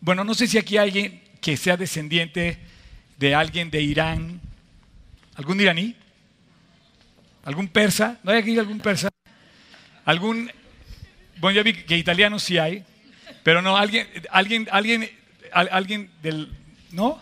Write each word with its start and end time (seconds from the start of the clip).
bueno, 0.00 0.24
no 0.24 0.34
sé 0.34 0.46
si 0.46 0.58
aquí 0.58 0.78
hay 0.78 0.88
alguien 0.88 1.22
que 1.40 1.56
sea 1.56 1.76
descendiente 1.76 2.58
de 3.18 3.34
alguien 3.34 3.70
de 3.70 3.82
Irán, 3.82 4.40
algún 5.34 5.60
iraní, 5.60 5.94
algún 7.44 7.68
persa, 7.68 8.18
¿no 8.22 8.32
hay 8.32 8.38
aquí 8.38 8.58
algún 8.58 8.80
persa? 8.80 9.08
Algún, 10.04 10.50
bueno, 11.38 11.56
ya 11.56 11.62
vi 11.62 11.74
que 11.74 11.96
italianos 11.96 12.42
sí 12.42 12.58
hay, 12.58 12.84
pero 13.42 13.62
no, 13.62 13.76
alguien, 13.76 14.06
alguien, 14.30 14.68
alguien, 14.70 15.10
alguien 15.52 16.10
del, 16.22 16.50
¿no? 16.92 17.20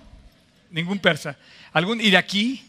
Ningún 0.70 0.98
persa. 0.98 1.36
¿Algún 1.72 2.00
iraquí? 2.00 2.64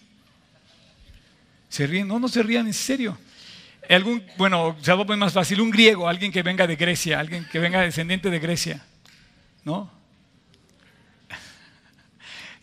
¿Se 1.69 1.85
ríen? 1.85 2.07
No, 2.07 2.19
no 2.19 2.27
se 2.27 2.41
rían, 2.43 2.67
en 2.67 2.73
serio. 2.73 3.17
Algún, 3.89 4.23
bueno, 4.37 4.75
se 4.81 4.93
va 4.93 5.03
a 5.03 5.17
más 5.17 5.33
fácil, 5.33 5.61
un 5.61 5.71
griego, 5.71 6.07
alguien 6.07 6.31
que 6.31 6.43
venga 6.43 6.67
de 6.67 6.75
Grecia, 6.75 7.19
alguien 7.19 7.47
que 7.51 7.59
venga 7.59 7.81
descendiente 7.81 8.29
de 8.29 8.39
Grecia. 8.39 8.85
¿No? 9.63 9.98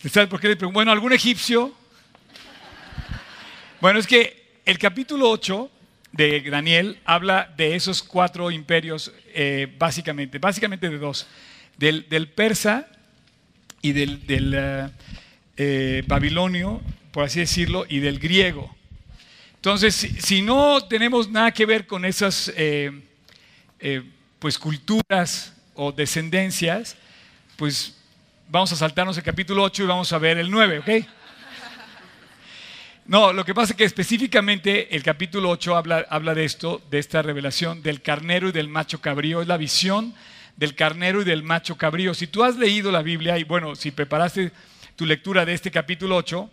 ¿Sabes 0.04 0.28
por 0.28 0.38
qué 0.38 0.48
le 0.48 0.56
pregunto? 0.56 0.74
Bueno, 0.74 0.92
¿algún 0.92 1.12
egipcio? 1.12 1.74
Bueno, 3.80 3.98
es 3.98 4.06
que 4.06 4.60
el 4.66 4.78
capítulo 4.78 5.30
8 5.30 5.70
de 6.12 6.42
Daniel 6.42 6.98
habla 7.04 7.52
de 7.56 7.74
esos 7.74 8.02
cuatro 8.02 8.50
imperios, 8.50 9.10
eh, 9.34 9.74
básicamente, 9.78 10.38
básicamente 10.38 10.90
de 10.90 10.98
dos, 10.98 11.26
del, 11.78 12.04
persa 12.28 12.88
y 13.80 13.92
del, 13.92 14.20
eh, 14.28 14.88
eh, 15.56 16.04
babilonio, 16.06 16.82
por 17.10 17.24
así 17.24 17.40
decirlo, 17.40 17.86
y 17.88 17.98
del 17.98 18.18
griego. 18.18 18.76
Entonces, 19.56 19.94
si, 19.94 20.42
no 20.42 20.86
tenemos 20.86 21.30
nada 21.30 21.52
que 21.52 21.64
ver 21.64 21.86
con 21.86 22.04
esas 22.04 22.52
pues, 24.38 24.58
culturas 24.58 25.54
o 25.74 25.90
descendencias, 25.90 26.96
pues 27.56 27.96
vamos 28.48 28.72
a 28.72 28.76
saltarnos 28.76 29.16
el 29.16 29.24
capítulo 29.24 29.62
8 29.62 29.82
y 29.82 29.86
vamos 29.86 30.12
a 30.12 30.18
ver 30.18 30.38
el 30.38 30.50
9, 30.50 30.78
¿ok? 30.78 30.88
No, 33.06 33.32
lo 33.32 33.44
que 33.44 33.54
pasa 33.54 33.72
es 33.72 33.76
que 33.76 33.84
específicamente 33.84 34.94
el 34.96 35.02
capítulo 35.02 35.50
8 35.50 35.76
habla, 35.76 36.06
habla 36.10 36.34
de 36.34 36.44
esto, 36.44 36.82
de 36.90 36.98
esta 36.98 37.22
revelación 37.22 37.82
del 37.82 38.02
carnero 38.02 38.48
y 38.48 38.52
del 38.52 38.68
macho 38.68 39.00
cabrío. 39.00 39.40
Es 39.40 39.46
la 39.46 39.56
visión 39.56 40.12
del 40.56 40.74
carnero 40.74 41.22
y 41.22 41.24
del 41.24 41.44
macho 41.44 41.76
cabrío. 41.76 42.14
Si 42.14 42.26
tú 42.26 42.42
has 42.42 42.56
leído 42.56 42.90
la 42.90 43.02
Biblia 43.02 43.38
y 43.38 43.44
bueno, 43.44 43.76
si 43.76 43.92
preparaste 43.92 44.50
tu 44.96 45.06
lectura 45.06 45.44
de 45.44 45.54
este 45.54 45.70
capítulo 45.70 46.16
8, 46.16 46.50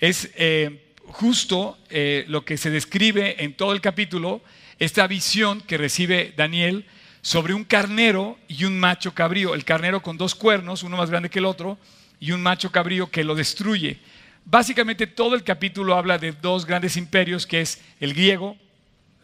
es 0.00 0.30
eh, 0.34 0.92
justo 1.04 1.78
eh, 1.88 2.24
lo 2.26 2.44
que 2.44 2.56
se 2.56 2.70
describe 2.70 3.44
en 3.44 3.54
todo 3.54 3.72
el 3.72 3.80
capítulo, 3.80 4.42
esta 4.80 5.06
visión 5.06 5.60
que 5.60 5.78
recibe 5.78 6.34
Daniel 6.36 6.84
sobre 7.26 7.54
un 7.54 7.64
carnero 7.64 8.38
y 8.46 8.66
un 8.66 8.78
macho 8.78 9.12
cabrío. 9.12 9.52
El 9.56 9.64
carnero 9.64 10.00
con 10.00 10.16
dos 10.16 10.36
cuernos, 10.36 10.84
uno 10.84 10.96
más 10.96 11.10
grande 11.10 11.28
que 11.28 11.40
el 11.40 11.44
otro, 11.44 11.76
y 12.20 12.30
un 12.30 12.40
macho 12.40 12.70
cabrío 12.70 13.10
que 13.10 13.24
lo 13.24 13.34
destruye. 13.34 13.98
Básicamente 14.44 15.08
todo 15.08 15.34
el 15.34 15.42
capítulo 15.42 15.96
habla 15.96 16.18
de 16.18 16.30
dos 16.30 16.64
grandes 16.64 16.96
imperios, 16.96 17.44
que 17.44 17.62
es 17.62 17.80
el 17.98 18.14
griego 18.14 18.56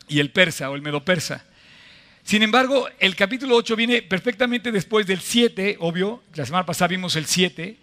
y 0.09 0.19
el 0.19 0.33
persa 0.33 0.69
o 0.69 0.75
el 0.75 0.83
medo-persa. 0.83 1.45
Sin 2.25 2.43
embargo, 2.43 2.89
el 2.99 3.15
capítulo 3.15 3.55
8 3.55 3.77
viene 3.77 4.03
perfectamente 4.03 4.73
después 4.73 5.07
del 5.07 5.21
7, 5.21 5.77
obvio, 5.79 6.25
la 6.35 6.45
semana 6.45 6.67
pasada 6.67 6.89
vimos 6.89 7.15
el 7.15 7.27
7, 7.27 7.77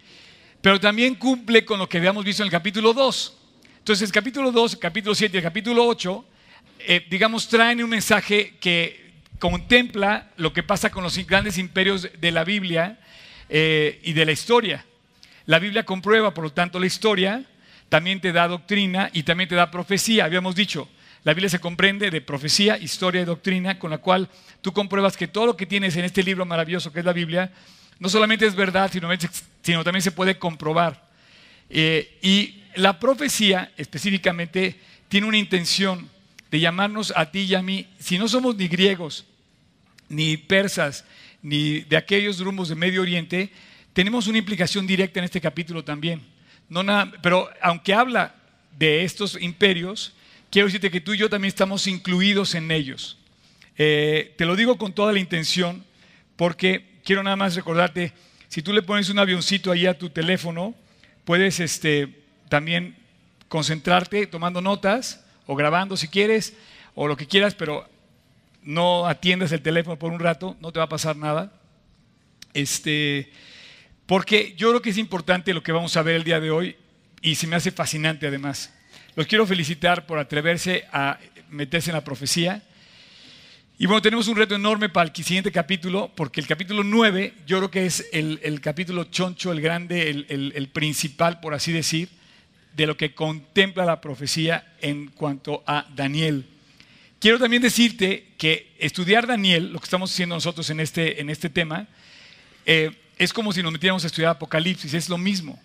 pero 0.60 0.78
también 0.78 1.14
cumple 1.14 1.64
con 1.64 1.78
lo 1.78 1.88
que 1.88 1.96
habíamos 1.96 2.26
visto 2.26 2.42
en 2.42 2.48
el 2.48 2.52
capítulo 2.52 2.92
2. 2.92 3.38
Entonces, 3.78 4.06
el 4.06 4.12
capítulo 4.12 4.52
2, 4.52 4.74
el 4.74 4.78
capítulo 4.80 5.14
7 5.14 5.34
y 5.34 5.38
el 5.38 5.42
capítulo 5.42 5.86
8, 5.86 6.24
eh, 6.80 7.06
digamos, 7.08 7.48
traen 7.48 7.82
un 7.82 7.88
mensaje 7.88 8.58
que 8.60 9.09
contempla 9.40 10.28
lo 10.36 10.52
que 10.52 10.62
pasa 10.62 10.90
con 10.90 11.02
los 11.02 11.16
grandes 11.26 11.58
imperios 11.58 12.08
de 12.20 12.30
la 12.30 12.44
Biblia 12.44 13.00
eh, 13.48 13.98
y 14.04 14.12
de 14.12 14.24
la 14.24 14.32
historia. 14.32 14.84
La 15.46 15.58
Biblia 15.58 15.84
comprueba, 15.84 16.32
por 16.32 16.44
lo 16.44 16.52
tanto, 16.52 16.78
la 16.78 16.86
historia, 16.86 17.44
también 17.88 18.20
te 18.20 18.32
da 18.32 18.46
doctrina 18.46 19.10
y 19.12 19.24
también 19.24 19.48
te 19.48 19.56
da 19.56 19.70
profecía. 19.70 20.26
Habíamos 20.26 20.54
dicho, 20.54 20.88
la 21.24 21.34
Biblia 21.34 21.48
se 21.48 21.58
comprende 21.58 22.10
de 22.10 22.20
profecía, 22.20 22.78
historia 22.78 23.22
y 23.22 23.24
doctrina, 23.24 23.78
con 23.78 23.90
la 23.90 23.98
cual 23.98 24.28
tú 24.60 24.72
compruebas 24.72 25.16
que 25.16 25.26
todo 25.26 25.46
lo 25.46 25.56
que 25.56 25.66
tienes 25.66 25.96
en 25.96 26.04
este 26.04 26.22
libro 26.22 26.46
maravilloso 26.46 26.92
que 26.92 27.00
es 27.00 27.04
la 27.04 27.12
Biblia, 27.12 27.50
no 27.98 28.08
solamente 28.08 28.46
es 28.46 28.54
verdad, 28.54 28.90
sino, 28.92 29.82
también 29.82 30.02
se 30.02 30.12
puede 30.12 30.38
comprobar. 30.38 31.08
Eh, 31.68 32.18
y 32.22 32.62
la 32.76 33.00
profecía 33.00 33.72
específicamente 33.76 34.78
tiene 35.08 35.26
una 35.26 35.38
intención 35.38 36.08
de 36.50 36.60
llamarnos 36.60 37.12
a 37.16 37.30
ti 37.30 37.40
y 37.40 37.54
a 37.54 37.62
mí, 37.62 37.88
si 37.98 38.18
no 38.18 38.28
somos 38.28 38.56
ni 38.56 38.68
griegos, 38.68 39.26
ni 40.10 40.36
persas, 40.36 41.06
ni 41.40 41.80
de 41.80 41.96
aquellos 41.96 42.38
rumbos 42.40 42.68
de 42.68 42.74
Medio 42.74 43.00
Oriente, 43.00 43.50
tenemos 43.94 44.26
una 44.26 44.38
implicación 44.38 44.86
directa 44.86 45.20
en 45.20 45.24
este 45.24 45.40
capítulo 45.40 45.82
también. 45.82 46.20
No 46.68 46.82
nada, 46.82 47.10
pero 47.22 47.48
aunque 47.62 47.94
habla 47.94 48.34
de 48.78 49.04
estos 49.04 49.40
imperios, 49.40 50.12
quiero 50.50 50.66
decirte 50.66 50.90
que 50.90 51.00
tú 51.00 51.14
y 51.14 51.18
yo 51.18 51.30
también 51.30 51.48
estamos 51.48 51.86
incluidos 51.86 52.54
en 52.54 52.70
ellos. 52.70 53.16
Eh, 53.78 54.34
te 54.36 54.44
lo 54.44 54.56
digo 54.56 54.76
con 54.76 54.92
toda 54.92 55.12
la 55.12 55.20
intención 55.20 55.84
porque 56.36 56.84
quiero 57.04 57.22
nada 57.22 57.36
más 57.36 57.54
recordarte, 57.54 58.12
si 58.48 58.62
tú 58.62 58.72
le 58.72 58.82
pones 58.82 59.08
un 59.08 59.18
avioncito 59.18 59.72
ahí 59.72 59.86
a 59.86 59.98
tu 59.98 60.10
teléfono, 60.10 60.74
puedes 61.24 61.60
este, 61.60 62.08
también 62.48 62.96
concentrarte 63.48 64.26
tomando 64.26 64.60
notas 64.60 65.24
o 65.46 65.56
grabando 65.56 65.96
si 65.96 66.08
quieres 66.08 66.54
o 66.94 67.08
lo 67.08 67.16
que 67.16 67.26
quieras, 67.26 67.54
pero 67.54 67.88
no 68.62 69.06
atiendas 69.06 69.52
el 69.52 69.62
teléfono 69.62 69.98
por 69.98 70.12
un 70.12 70.20
rato, 70.20 70.56
no 70.60 70.72
te 70.72 70.78
va 70.78 70.86
a 70.86 70.88
pasar 70.88 71.16
nada. 71.16 71.52
Este, 72.52 73.30
porque 74.06 74.54
yo 74.56 74.70
creo 74.70 74.82
que 74.82 74.90
es 74.90 74.98
importante 74.98 75.54
lo 75.54 75.62
que 75.62 75.72
vamos 75.72 75.96
a 75.96 76.02
ver 76.02 76.16
el 76.16 76.24
día 76.24 76.40
de 76.40 76.50
hoy 76.50 76.76
y 77.22 77.34
se 77.36 77.46
me 77.46 77.56
hace 77.56 77.70
fascinante 77.70 78.26
además. 78.26 78.72
Los 79.14 79.26
quiero 79.26 79.46
felicitar 79.46 80.06
por 80.06 80.18
atreverse 80.18 80.84
a 80.92 81.18
meterse 81.50 81.90
en 81.90 81.94
la 81.96 82.04
profecía. 82.04 82.62
Y 83.78 83.86
bueno, 83.86 84.02
tenemos 84.02 84.28
un 84.28 84.36
reto 84.36 84.54
enorme 84.54 84.88
para 84.88 85.08
el 85.08 85.24
siguiente 85.24 85.50
capítulo, 85.50 86.12
porque 86.14 86.40
el 86.40 86.46
capítulo 86.46 86.84
9 86.84 87.34
yo 87.46 87.58
creo 87.58 87.70
que 87.70 87.86
es 87.86 88.06
el, 88.12 88.60
capítulo 88.60 89.04
choncho, 89.04 89.52
el 89.52 89.60
grande, 89.60 90.10
el, 90.10 90.52
el, 90.54 90.68
principal, 90.68 91.40
por 91.40 91.54
así 91.54 91.72
decir, 91.72 92.10
de 92.74 92.86
lo 92.86 92.96
que 92.96 93.14
contempla 93.14 93.86
la 93.86 94.00
profecía 94.00 94.74
en 94.80 95.06
cuanto 95.08 95.62
a 95.66 95.86
Daniel. 95.94 96.46
Quiero 97.20 97.38
también 97.38 97.60
decirte 97.60 98.28
que 98.38 98.72
estudiar 98.78 99.26
Daniel, 99.26 99.74
lo 99.74 99.78
que 99.78 99.84
estamos 99.84 100.10
haciendo 100.10 100.34
nosotros 100.34 100.70
en 100.70 100.80
este, 100.80 101.20
en 101.20 101.28
este 101.28 101.50
tema, 101.50 101.86
eh, 102.64 102.92
es 103.18 103.34
como 103.34 103.52
si 103.52 103.62
nos 103.62 103.72
metiéramos 103.72 104.04
a 104.04 104.06
estudiar 104.06 104.30
Apocalipsis, 104.30 104.94
es 104.94 105.10
lo 105.10 105.18
mismo. 105.18 105.60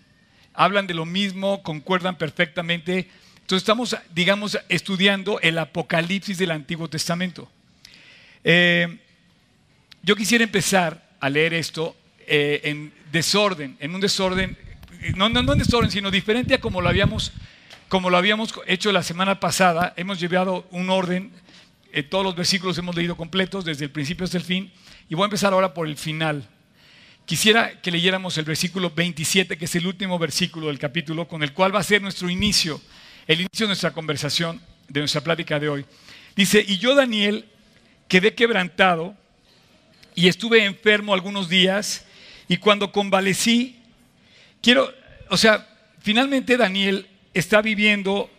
Hablan 0.52 0.86
de 0.86 0.92
lo 0.92 1.06
mismo, 1.06 1.62
concuerdan 1.62 2.18
perfectamente. 2.18 3.08
Entonces 3.36 3.62
estamos, 3.62 3.96
digamos, 4.14 4.58
estudiando 4.68 5.40
el 5.40 5.56
Apocalipsis 5.56 6.36
del 6.36 6.50
Antiguo 6.50 6.88
Testamento. 6.88 7.50
Eh, 8.44 8.98
yo 10.02 10.14
quisiera 10.14 10.44
empezar 10.44 11.16
a 11.20 11.30
leer 11.30 11.54
esto 11.54 11.96
eh, 12.26 12.60
en 12.64 12.92
desorden, 13.10 13.78
en 13.80 13.94
un 13.94 14.02
desorden, 14.02 14.58
no, 15.16 15.30
no, 15.30 15.42
no, 15.42 15.54
en 15.54 15.58
desorden, 15.58 15.90
sino 15.90 16.10
diferente 16.10 16.52
a 16.52 16.60
como 16.60 16.82
lo 16.82 16.90
habíamos, 16.90 17.32
como 17.88 18.10
lo 18.10 18.18
habíamos 18.18 18.52
hecho 18.66 18.92
la 18.92 19.02
semana 19.02 19.40
pasada. 19.40 19.94
Hemos 19.96 20.20
llevado 20.20 20.66
un 20.70 20.90
orden, 20.90 21.32
eh, 21.96 22.02
todos 22.02 22.22
los 22.22 22.36
versículos 22.36 22.76
hemos 22.76 22.94
leído 22.94 23.16
completos, 23.16 23.64
desde 23.64 23.86
el 23.86 23.90
principio 23.90 24.24
hasta 24.24 24.36
el 24.36 24.44
fin, 24.44 24.70
y 25.08 25.14
voy 25.14 25.22
a 25.22 25.28
empezar 25.28 25.54
ahora 25.54 25.72
por 25.72 25.88
el 25.88 25.96
final. 25.96 26.46
Quisiera 27.24 27.80
que 27.80 27.90
leyéramos 27.90 28.36
el 28.36 28.44
versículo 28.44 28.90
27, 28.90 29.56
que 29.56 29.64
es 29.64 29.74
el 29.76 29.86
último 29.86 30.18
versículo 30.18 30.66
del 30.66 30.78
capítulo, 30.78 31.26
con 31.26 31.42
el 31.42 31.54
cual 31.54 31.74
va 31.74 31.78
a 31.78 31.82
ser 31.82 32.02
nuestro 32.02 32.28
inicio, 32.28 32.82
el 33.26 33.40
inicio 33.40 33.64
de 33.64 33.68
nuestra 33.68 33.92
conversación, 33.92 34.60
de 34.88 35.00
nuestra 35.00 35.22
plática 35.22 35.58
de 35.58 35.70
hoy. 35.70 35.86
Dice, 36.36 36.62
y 36.68 36.76
yo 36.76 36.94
Daniel 36.94 37.46
quedé 38.08 38.34
quebrantado 38.34 39.16
y 40.14 40.28
estuve 40.28 40.66
enfermo 40.66 41.14
algunos 41.14 41.48
días 41.48 42.04
y 42.46 42.58
cuando 42.58 42.92
convalecí, 42.92 43.80
quiero, 44.60 44.92
o 45.30 45.38
sea, 45.38 45.66
finalmente 46.00 46.58
Daniel 46.58 47.06
está 47.32 47.62
viviendo 47.62 48.30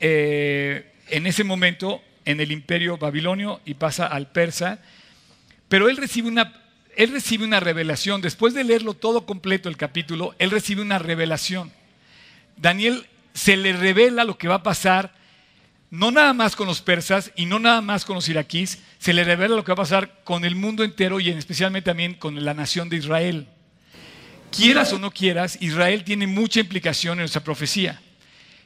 eh, 0.00 0.92
en 1.08 1.26
ese 1.26 1.44
momento 1.44 2.02
en 2.24 2.40
el 2.40 2.52
imperio 2.52 2.98
babilonio 2.98 3.60
y 3.64 3.74
pasa 3.74 4.06
al 4.06 4.30
persa, 4.30 4.80
pero 5.68 5.88
él 5.88 5.96
recibe 5.96 6.28
una 6.28 6.60
él 6.96 7.10
recibe 7.10 7.44
una 7.44 7.60
revelación. 7.60 8.20
Después 8.20 8.54
de 8.54 8.64
leerlo 8.64 8.94
todo 8.94 9.26
completo 9.26 9.68
el 9.68 9.76
capítulo, 9.76 10.34
él 10.38 10.50
recibe 10.50 10.82
una 10.82 10.98
revelación. 10.98 11.72
Daniel 12.56 13.06
se 13.32 13.56
le 13.56 13.72
revela 13.72 14.24
lo 14.24 14.38
que 14.38 14.48
va 14.48 14.56
a 14.56 14.62
pasar, 14.62 15.12
no 15.90 16.10
nada 16.10 16.32
más 16.32 16.56
con 16.56 16.66
los 16.66 16.80
persas 16.80 17.32
y 17.36 17.46
no 17.46 17.58
nada 17.58 17.80
más 17.80 18.04
con 18.04 18.14
los 18.14 18.28
iraquíes, 18.28 18.80
se 18.98 19.12
le 19.12 19.24
revela 19.24 19.56
lo 19.56 19.64
que 19.64 19.72
va 19.72 19.74
a 19.74 19.84
pasar 19.84 20.20
con 20.24 20.44
el 20.44 20.54
mundo 20.54 20.84
entero 20.84 21.20
y 21.20 21.30
especialmente 21.30 21.90
también 21.90 22.14
con 22.14 22.42
la 22.44 22.54
nación 22.54 22.88
de 22.88 22.96
Israel. 22.96 23.48
Quieras 24.50 24.92
o 24.92 24.98
no 25.00 25.10
quieras, 25.10 25.58
Israel 25.60 26.04
tiene 26.04 26.28
mucha 26.28 26.60
implicación 26.60 27.14
en 27.14 27.22
nuestra 27.22 27.42
profecía. 27.42 28.00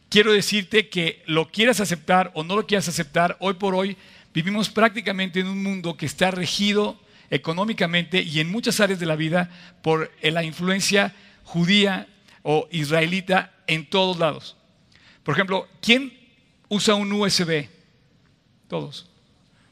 Quiero 0.08 0.32
decirte 0.32 0.88
que 0.88 1.22
lo 1.26 1.50
quieras 1.50 1.80
aceptar 1.80 2.30
o 2.34 2.42
no 2.42 2.56
lo 2.56 2.66
quieras 2.66 2.88
aceptar, 2.88 3.36
hoy 3.40 3.54
por 3.54 3.74
hoy 3.74 3.96
vivimos 4.32 4.70
prácticamente 4.70 5.40
en 5.40 5.48
un 5.48 5.62
mundo 5.62 5.98
que 5.98 6.06
está 6.06 6.30
regido 6.30 6.98
económicamente 7.28 8.22
y 8.22 8.40
en 8.40 8.50
muchas 8.50 8.80
áreas 8.80 9.00
de 9.00 9.06
la 9.06 9.16
vida 9.16 9.50
por 9.82 10.10
la 10.22 10.44
influencia 10.44 11.14
judía 11.44 12.08
o 12.42 12.66
israelita 12.70 13.52
en 13.66 13.84
todos 13.84 14.18
lados. 14.18 14.56
Por 15.24 15.34
ejemplo, 15.34 15.68
¿quién 15.82 16.16
usa 16.68 16.94
un 16.94 17.12
USB? 17.12 17.68
Todos. 18.66 19.10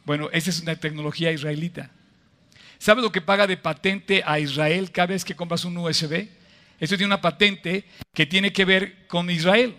Bueno, 0.04 0.28
esa 0.32 0.50
es 0.50 0.60
una 0.60 0.76
tecnología 0.76 1.32
israelita. 1.32 1.90
¿Sabes 2.78 3.02
lo 3.02 3.10
que 3.10 3.22
paga 3.22 3.46
de 3.46 3.56
patente 3.56 4.22
a 4.26 4.38
Israel 4.38 4.92
cada 4.92 5.06
vez 5.06 5.24
que 5.24 5.34
compras 5.34 5.64
un 5.64 5.78
USB? 5.78 6.28
Eso 6.78 6.96
tiene 6.96 7.06
una 7.06 7.22
patente 7.22 7.84
que 8.12 8.26
tiene 8.26 8.52
que 8.52 8.66
ver 8.66 9.06
con 9.06 9.30
Israel. 9.30 9.74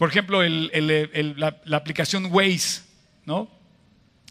Por 0.00 0.08
ejemplo, 0.08 0.42
la, 0.42 1.76
aplicación 1.76 2.32
Waze, 2.32 2.80
¿no? 3.26 3.50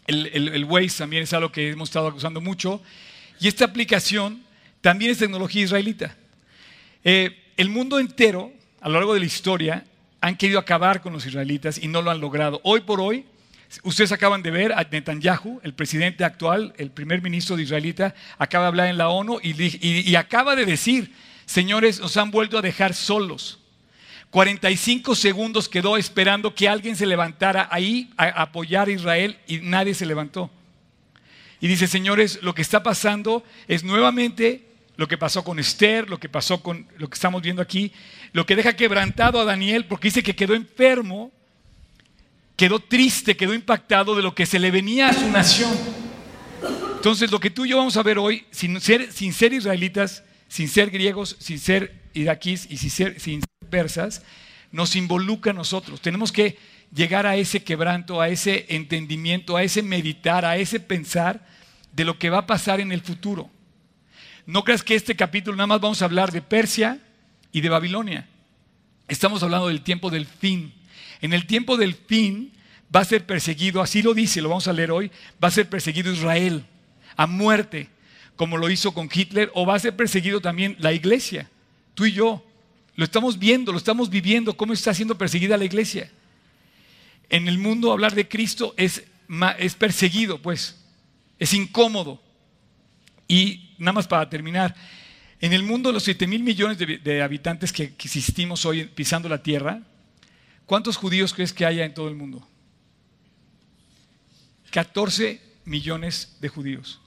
El, 0.08 0.64
Waze 0.64 0.98
también 0.98 1.22
es 1.22 1.32
algo 1.32 1.52
que 1.52 1.70
hemos 1.70 1.90
estado 1.90 2.08
usando 2.08 2.40
mucho. 2.40 2.82
Y 3.38 3.46
esta 3.46 3.66
aplicación 3.66 4.42
también 4.80 5.12
es 5.12 5.18
tecnología 5.18 5.62
israelita. 5.62 6.16
Eh, 7.04 7.52
el 7.56 7.68
mundo 7.68 8.00
entero, 8.00 8.52
a 8.80 8.88
lo 8.88 8.94
largo 8.94 9.14
de 9.14 9.20
la 9.20 9.26
historia, 9.26 9.84
han 10.20 10.36
querido 10.36 10.58
acabar 10.58 11.02
con 11.02 11.12
los 11.12 11.24
israelitas 11.24 11.78
y 11.80 11.86
no 11.86 12.02
lo 12.02 12.10
han 12.10 12.20
logrado. 12.20 12.60
Hoy 12.64 12.80
por 12.80 13.00
hoy, 13.00 13.26
ustedes 13.84 14.10
acaban 14.10 14.42
de 14.42 14.50
ver 14.50 14.72
a 14.72 14.82
Netanyahu, 14.82 15.60
el 15.62 15.74
presidente 15.74 16.24
actual, 16.24 16.74
el 16.78 16.90
primer 16.90 17.22
ministro 17.22 17.54
de 17.54 17.62
israelita, 17.62 18.12
acaba 18.38 18.64
de 18.64 18.68
hablar 18.70 18.88
en 18.88 18.98
la 18.98 19.08
ONU 19.08 19.38
y 19.40 20.16
acaba 20.16 20.56
de 20.56 20.66
decir 20.66 21.12
Señores, 21.50 21.98
nos 21.98 22.16
han 22.16 22.30
vuelto 22.30 22.58
a 22.58 22.62
dejar 22.62 22.94
solos. 22.94 23.58
45 24.30 25.14
segundos 25.16 25.68
quedó 25.68 25.96
esperando 25.96 26.54
que 26.54 26.68
alguien 26.68 26.94
se 26.94 27.06
levantara 27.06 27.68
ahí 27.70 28.12
a 28.16 28.42
apoyar 28.42 28.88
a 28.88 28.92
Israel 28.92 29.38
y 29.48 29.58
nadie 29.58 29.94
se 29.94 30.06
levantó. 30.06 30.50
Y 31.60 31.66
dice, 31.66 31.86
señores, 31.86 32.38
lo 32.42 32.54
que 32.54 32.62
está 32.62 32.82
pasando 32.82 33.44
es 33.66 33.82
nuevamente 33.82 34.66
lo 34.96 35.08
que 35.08 35.18
pasó 35.18 35.42
con 35.42 35.58
Esther, 35.58 36.08
lo 36.08 36.20
que 36.20 36.28
pasó 36.28 36.62
con 36.62 36.86
lo 36.96 37.08
que 37.08 37.14
estamos 37.14 37.42
viendo 37.42 37.60
aquí, 37.60 37.92
lo 38.32 38.46
que 38.46 38.54
deja 38.54 38.76
quebrantado 38.76 39.40
a 39.40 39.44
Daniel, 39.44 39.86
porque 39.86 40.08
dice 40.08 40.22
que 40.22 40.36
quedó 40.36 40.54
enfermo, 40.54 41.32
quedó 42.56 42.78
triste, 42.78 43.36
quedó 43.36 43.52
impactado 43.52 44.14
de 44.14 44.22
lo 44.22 44.34
que 44.34 44.46
se 44.46 44.58
le 44.58 44.70
venía 44.70 45.08
a 45.08 45.12
su 45.12 45.28
nación. 45.30 45.70
Entonces, 46.96 47.30
lo 47.30 47.40
que 47.40 47.50
tú 47.50 47.64
y 47.64 47.70
yo 47.70 47.78
vamos 47.78 47.96
a 47.96 48.02
ver 48.02 48.18
hoy, 48.18 48.44
sin 48.50 48.80
ser, 48.80 49.10
sin 49.10 49.32
ser 49.32 49.54
israelitas, 49.54 50.22
sin 50.48 50.68
ser 50.68 50.90
griegos, 50.90 51.36
sin 51.40 51.58
ser 51.58 51.94
iraquíes 52.12 52.66
y 52.70 52.76
sin 52.76 52.90
ser, 52.90 53.18
sin 53.20 53.42
persas, 53.70 54.22
nos 54.72 54.96
involucra 54.96 55.52
a 55.52 55.54
nosotros. 55.54 56.00
Tenemos 56.00 56.32
que 56.32 56.58
llegar 56.94 57.26
a 57.26 57.36
ese 57.36 57.62
quebranto, 57.62 58.20
a 58.20 58.28
ese 58.28 58.66
entendimiento, 58.68 59.56
a 59.56 59.62
ese 59.62 59.82
meditar, 59.82 60.44
a 60.44 60.56
ese 60.56 60.80
pensar 60.80 61.46
de 61.92 62.04
lo 62.04 62.18
que 62.18 62.30
va 62.30 62.38
a 62.38 62.46
pasar 62.46 62.80
en 62.80 62.92
el 62.92 63.00
futuro. 63.00 63.50
No 64.46 64.64
creas 64.64 64.82
que 64.82 64.94
este 64.94 65.16
capítulo 65.16 65.56
nada 65.56 65.68
más 65.68 65.80
vamos 65.80 66.02
a 66.02 66.06
hablar 66.06 66.32
de 66.32 66.42
Persia 66.42 66.98
y 67.52 67.60
de 67.60 67.68
Babilonia. 67.68 68.28
Estamos 69.08 69.42
hablando 69.42 69.68
del 69.68 69.82
tiempo 69.82 70.10
del 70.10 70.26
fin. 70.26 70.72
En 71.20 71.32
el 71.32 71.46
tiempo 71.46 71.76
del 71.76 71.94
fin 71.94 72.52
va 72.94 73.00
a 73.00 73.04
ser 73.04 73.24
perseguido, 73.26 73.80
así 73.80 74.02
lo 74.02 74.14
dice, 74.14 74.40
lo 74.40 74.48
vamos 74.48 74.68
a 74.68 74.72
leer 74.72 74.90
hoy, 74.90 75.10
va 75.42 75.48
a 75.48 75.52
ser 75.52 75.68
perseguido 75.68 76.12
Israel 76.12 76.64
a 77.16 77.26
muerte 77.26 77.88
como 78.40 78.56
lo 78.56 78.70
hizo 78.70 78.94
con 78.94 79.10
Hitler, 79.12 79.50
o 79.52 79.66
va 79.66 79.74
a 79.74 79.78
ser 79.78 79.94
perseguido 79.94 80.40
también 80.40 80.74
la 80.78 80.94
iglesia, 80.94 81.50
tú 81.92 82.06
y 82.06 82.12
yo. 82.12 82.42
Lo 82.96 83.04
estamos 83.04 83.38
viendo, 83.38 83.72
lo 83.72 83.78
estamos 83.78 84.10
viviendo, 84.10 84.56
cómo 84.56 84.72
está 84.72 84.92
siendo 84.92 85.16
perseguida 85.16 85.56
la 85.56 85.64
iglesia. 85.64 86.10
En 87.28 87.48
el 87.48 87.58
mundo 87.58 87.92
hablar 87.92 88.14
de 88.14 88.28
Cristo 88.28 88.74
es, 88.76 89.04
es 89.58 89.74
perseguido, 89.74 90.40
pues, 90.42 90.82
es 91.38 91.54
incómodo. 91.54 92.20
Y 93.28 93.74
nada 93.78 93.92
más 93.92 94.08
para 94.08 94.28
terminar, 94.28 94.74
en 95.40 95.52
el 95.52 95.62
mundo 95.62 95.92
los 95.92 96.02
7 96.02 96.26
mil 96.26 96.42
millones 96.42 96.78
de, 96.78 97.22
habitantes 97.22 97.72
que, 97.72 97.94
que 97.94 98.08
existimos 98.08 98.66
hoy 98.66 98.84
pisando 98.86 99.28
la 99.28 99.42
tierra, 99.42 99.82
¿cuántos 100.66 100.96
judíos 100.96 101.32
crees 101.32 101.52
que 101.52 101.64
haya 101.64 101.84
en 101.84 101.94
todo 101.94 102.08
el 102.08 102.16
mundo? 102.16 102.46
14 104.70 105.40
millones 105.64 106.36
de 106.40 106.48
judíos 106.48 107.00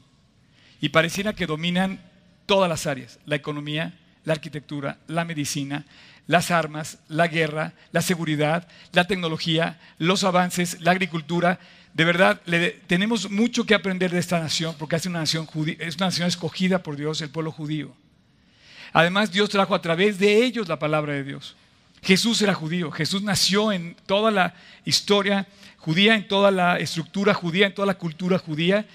y 0.83 0.89
pareciera 0.89 1.33
que 1.33 1.45
dominan 1.45 2.01
todas 2.45 2.67
las 2.67 2.87
áreas, 2.87 3.17
la 3.25 3.37
economía, 3.37 3.97
la 4.25 4.33
arquitectura, 4.33 4.97
la 5.07 5.25
medicina, 5.25 5.85
las 6.27 6.51
armas, 6.51 6.99
la 7.09 7.27
guerra, 7.27 7.73
la 7.91 8.01
seguridad, 8.01 8.67
la 8.91 9.05
tecnología, 9.07 9.79
los 9.97 10.23
avances, 10.23 10.79
la 10.81 10.91
agricultura. 10.91 11.59
De 11.93 12.05
verdad, 12.05 12.41
tenemos 12.87 13.29
mucho 13.29 13.65
que 13.65 13.75
aprender 13.75 14.11
de 14.11 14.19
esta 14.19 14.39
nación 14.39 14.75
porque 14.79 14.95
es 14.95 15.05
una 15.05 15.19
nación, 15.19 15.47
es 15.79 15.95
una 15.97 16.07
nación 16.07 16.27
escogida 16.27 16.81
por 16.81 16.95
Dios, 16.95 17.21
el 17.21 17.29
pueblo 17.29 17.51
judío. 17.51 17.93
Además, 18.93 19.31
Dios 19.31 19.49
trajo 19.49 19.75
a 19.75 19.81
través 19.81 20.19
de 20.19 20.43
ellos 20.43 20.67
la 20.67 20.79
palabra 20.79 21.13
de 21.13 21.23
Dios. 21.23 21.55
Jesús 22.01 22.41
era 22.41 22.53
judío, 22.53 22.91
Jesús 22.91 23.23
nació 23.23 23.71
en 23.71 23.95
toda 24.05 24.29
la 24.29 24.53
historia 24.85 25.47
judía, 25.77 26.15
en 26.15 26.27
toda 26.27 26.51
la 26.51 26.77
estructura 26.77 27.33
judía, 27.33 27.67
en 27.67 27.73
toda 27.73 27.85
la 27.85 27.97
cultura 27.97 28.37
judía, 28.37 28.85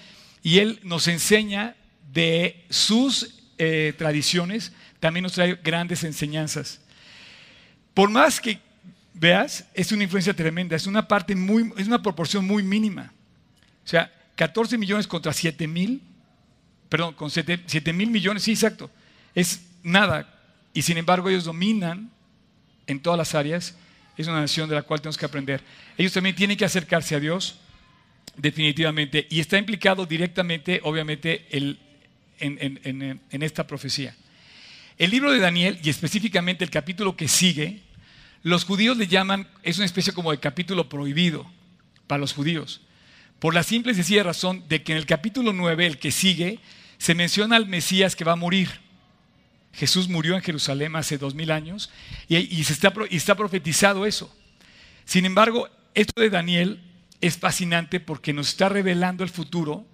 y 0.43 0.59
Él 0.59 0.79
nos 0.83 1.07
enseña 1.07 1.75
de 2.13 2.63
sus 2.69 3.35
eh, 3.57 3.93
tradiciones, 3.97 4.71
también 4.99 5.23
nos 5.23 5.33
trae 5.33 5.55
grandes 5.63 6.03
enseñanzas. 6.03 6.79
Por 7.93 8.09
más 8.09 8.39
que 8.39 8.59
veas, 9.13 9.65
es 9.73 9.91
una 9.91 10.03
influencia 10.03 10.33
tremenda, 10.33 10.75
es 10.75 10.87
una 10.87 11.07
parte 11.07 11.35
muy, 11.35 11.71
es 11.77 11.87
una 11.87 12.01
proporción 12.01 12.45
muy 12.45 12.63
mínima. 12.63 13.13
O 13.83 13.87
sea, 13.87 14.11
14 14.35 14.77
millones 14.77 15.07
contra 15.07 15.33
7 15.33 15.67
mil, 15.67 16.01
perdón, 16.87 17.13
con 17.13 17.29
7, 17.29 17.93
mil 17.93 18.09
millones, 18.09 18.43
sí, 18.43 18.51
exacto, 18.51 18.89
es 19.35 19.61
nada. 19.83 20.33
Y 20.73 20.81
sin 20.81 20.97
embargo 20.97 21.29
ellos 21.29 21.45
dominan 21.45 22.09
en 22.87 23.01
todas 23.01 23.17
las 23.17 23.35
áreas, 23.35 23.75
es 24.17 24.27
una 24.27 24.41
nación 24.41 24.69
de 24.69 24.75
la 24.75 24.81
cual 24.81 25.01
tenemos 25.01 25.17
que 25.17 25.25
aprender. 25.25 25.61
Ellos 25.97 26.13
también 26.13 26.35
tienen 26.35 26.57
que 26.57 26.65
acercarse 26.65 27.15
a 27.15 27.19
Dios, 27.19 27.59
definitivamente, 28.35 29.27
y 29.29 29.39
está 29.39 29.57
implicado 29.57 30.05
directamente, 30.05 30.81
obviamente, 30.83 31.47
el, 31.51 31.79
en, 32.39 33.43
esta 33.43 33.65
profecía. 33.67 34.15
El 34.99 35.11
libro 35.11 35.31
de 35.31 35.39
Daniel, 35.39 35.79
y 35.81 35.89
específicamente 35.89 36.65
el 36.65 36.69
capítulo 36.69 37.15
que 37.15 37.29
sigue, 37.29 37.81
los 38.43 38.65
judíos 38.65 38.97
le 38.97 39.07
llaman, 39.07 39.47
es 39.63 39.77
una 39.77 39.85
especie 39.85 40.11
como 40.11 40.31
de 40.31 40.41
capítulo 40.41 40.89
prohibido 40.89 41.49
para 42.05 42.19
los 42.19 42.33
judíos, 42.33 42.81
por 43.39 43.53
la 43.53 43.63
simple 43.63 43.93
y 43.93 43.95
sencilla 43.95 44.23
razón 44.23 44.65
de 44.67 44.83
que 44.83 44.91
en 44.91 44.97
el 44.97 45.05
capítulo 45.05 45.53
9, 45.53 45.85
el 45.85 45.99
que 45.99 46.11
sigue, 46.11 46.59
se 46.97 47.15
menciona 47.15 47.55
al 47.55 47.65
Mesías 47.65 48.17
que 48.17 48.25
va 48.25 48.33
a 48.33 48.35
morir. 48.35 48.69
Jesús 49.71 50.09
murió 50.09 50.35
en 50.35 50.41
Jerusalén 50.41 50.97
hace 50.97 51.17
dos 51.17 51.33
mil 51.33 51.51
años 51.51 51.89
y, 52.27 52.61
se 52.65 52.73
está, 52.73 52.91
y 53.09 53.15
está 53.15 53.35
profetizado 53.35 54.05
eso. 54.05 54.35
Sin 55.05 55.25
embargo, 55.25 55.69
esto 55.93 56.19
de 56.19 56.29
Daniel 56.29 56.81
es 57.21 57.37
fascinante 57.37 58.01
porque 58.01 58.33
nos 58.33 58.49
está 58.49 58.67
revelando 58.67 59.23
el 59.23 59.29
futuro 59.29 59.87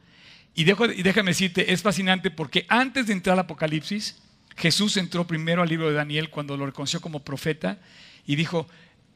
y, 0.56 0.64
déjame 0.64 1.30
decirte, 1.30 1.74
es 1.74 1.84
fascinante 1.84 2.32
porque 2.32 2.66
antes 2.70 3.06
de 3.06 3.14
entrar 3.14 3.34
al 3.34 3.42
Apocalipsis, 3.42 4.16
Jesús 4.56 4.98
entró 4.98 5.28
primero 5.28 5.62
al 5.62 5.70
libro 5.70 5.90
de 5.90 5.96
Daniel 5.96 6.30
cuando 6.30 6.58
lo 6.58 6.66
reconoció 6.66 7.02
como 7.02 7.20
profeta 7.20 7.80
y 8.26 8.36
dijo, 8.36 8.68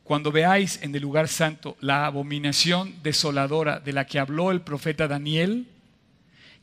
cuando 0.03 0.31
veáis 0.31 0.79
en 0.81 0.93
el 0.96 1.01
lugar 1.01 1.27
santo 1.27 1.77
la 1.79 2.05
abominación 2.05 2.96
desoladora 3.03 3.79
de 3.79 3.93
la 3.93 4.05
que 4.05 4.19
habló 4.19 4.51
el 4.51 4.62
profeta 4.62 5.08
Daniel, 5.08 5.67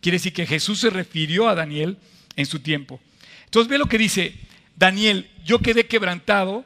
quiere 0.01 0.17
decir 0.17 0.33
que 0.33 0.47
Jesús 0.47 0.81
se 0.81 0.91
refirió 0.91 1.49
a 1.49 1.55
Daniel 1.55 1.99
en 2.37 2.47
su 2.47 2.61
tiempo. 2.61 3.01
Entonces 3.45 3.69
ve 3.71 3.79
lo 3.79 3.87
que 3.87 3.99
dice 3.99 4.35
Daniel, 4.77 5.31
yo 5.45 5.61
quedé 5.61 5.87
quebrantado 5.87 6.65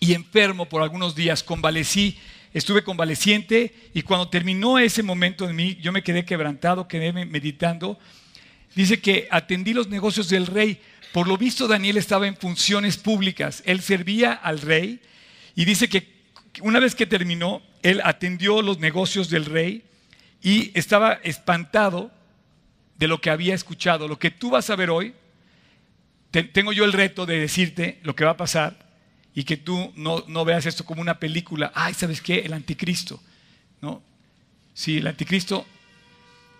y 0.00 0.14
enfermo 0.14 0.68
por 0.68 0.82
algunos 0.82 1.14
días, 1.14 1.42
convalecí 1.42 2.18
estuve 2.52 2.84
convaleciente 2.84 3.74
y 3.94 4.02
cuando 4.02 4.28
terminó 4.28 4.78
ese 4.78 5.02
momento 5.02 5.46
de 5.46 5.52
mí, 5.52 5.78
yo 5.80 5.92
me 5.92 6.02
quedé 6.02 6.24
quebrantado, 6.24 6.88
quedé 6.88 7.12
meditando. 7.12 7.98
Dice 8.74 9.00
que 9.00 9.28
atendí 9.30 9.72
los 9.72 9.88
negocios 9.88 10.28
del 10.28 10.46
rey. 10.46 10.80
Por 11.12 11.28
lo 11.28 11.36
visto 11.36 11.68
Daniel 11.68 11.98
estaba 11.98 12.26
en 12.26 12.36
funciones 12.36 12.96
públicas. 12.96 13.62
Él 13.66 13.82
servía 13.82 14.32
al 14.32 14.60
rey 14.60 15.00
y 15.54 15.64
dice 15.64 15.88
que 15.88 16.10
una 16.60 16.80
vez 16.80 16.94
que 16.94 17.06
terminó, 17.06 17.62
él 17.82 18.00
atendió 18.04 18.62
los 18.62 18.78
negocios 18.78 19.28
del 19.28 19.44
rey 19.44 19.84
y 20.42 20.76
estaba 20.78 21.14
espantado 21.22 22.10
de 22.96 23.08
lo 23.08 23.20
que 23.20 23.30
había 23.30 23.54
escuchado. 23.54 24.08
Lo 24.08 24.18
que 24.18 24.30
tú 24.30 24.50
vas 24.50 24.70
a 24.70 24.76
ver 24.76 24.90
hoy, 24.90 25.14
tengo 26.30 26.72
yo 26.72 26.84
el 26.84 26.92
reto 26.92 27.26
de 27.26 27.38
decirte 27.38 28.00
lo 28.02 28.16
que 28.16 28.24
va 28.24 28.32
a 28.32 28.36
pasar 28.36 28.90
y 29.34 29.44
que 29.44 29.56
tú 29.56 29.92
no, 29.96 30.44
veas 30.44 30.66
esto 30.66 30.84
como 30.84 31.00
una 31.00 31.18
película. 31.18 31.72
Ay, 31.74 31.94
¿sabes 31.94 32.20
qué? 32.20 32.40
El 32.40 32.52
anticristo. 32.52 33.20
¿No? 33.80 34.02
Sí, 34.74 34.98
el 34.98 35.06
anticristo, 35.06 35.66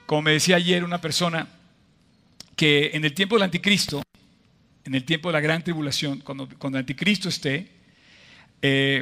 como 0.07 0.23
me 0.23 0.33
decía 0.33 0.57
ayer 0.57 0.85
una 0.85 1.01
persona, 1.01 1.49
que 2.57 2.91
en 2.93 3.05
el 3.05 3.15
tiempo 3.15 3.37
del 3.37 3.45
anticristo, 3.45 4.03
en 4.85 4.95
el 4.95 5.05
tiempo 5.05 5.29
de 5.29 5.35
la 5.35 5.41
gran 5.41 5.63
tribulación, 5.63 6.21
cuando, 6.21 6.49
cuando 6.59 6.79
anticristo 6.79 7.29
esté, 7.29 7.69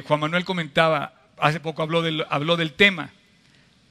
Juan 0.07 0.19
Manuel 0.19 0.45
comentaba, 0.45 1.13
hace 1.37 1.59
poco 1.59 1.81
habló 1.81 2.01
del, 2.01 2.25
habló 2.29 2.57
del 2.57 2.73
tema, 2.73 3.11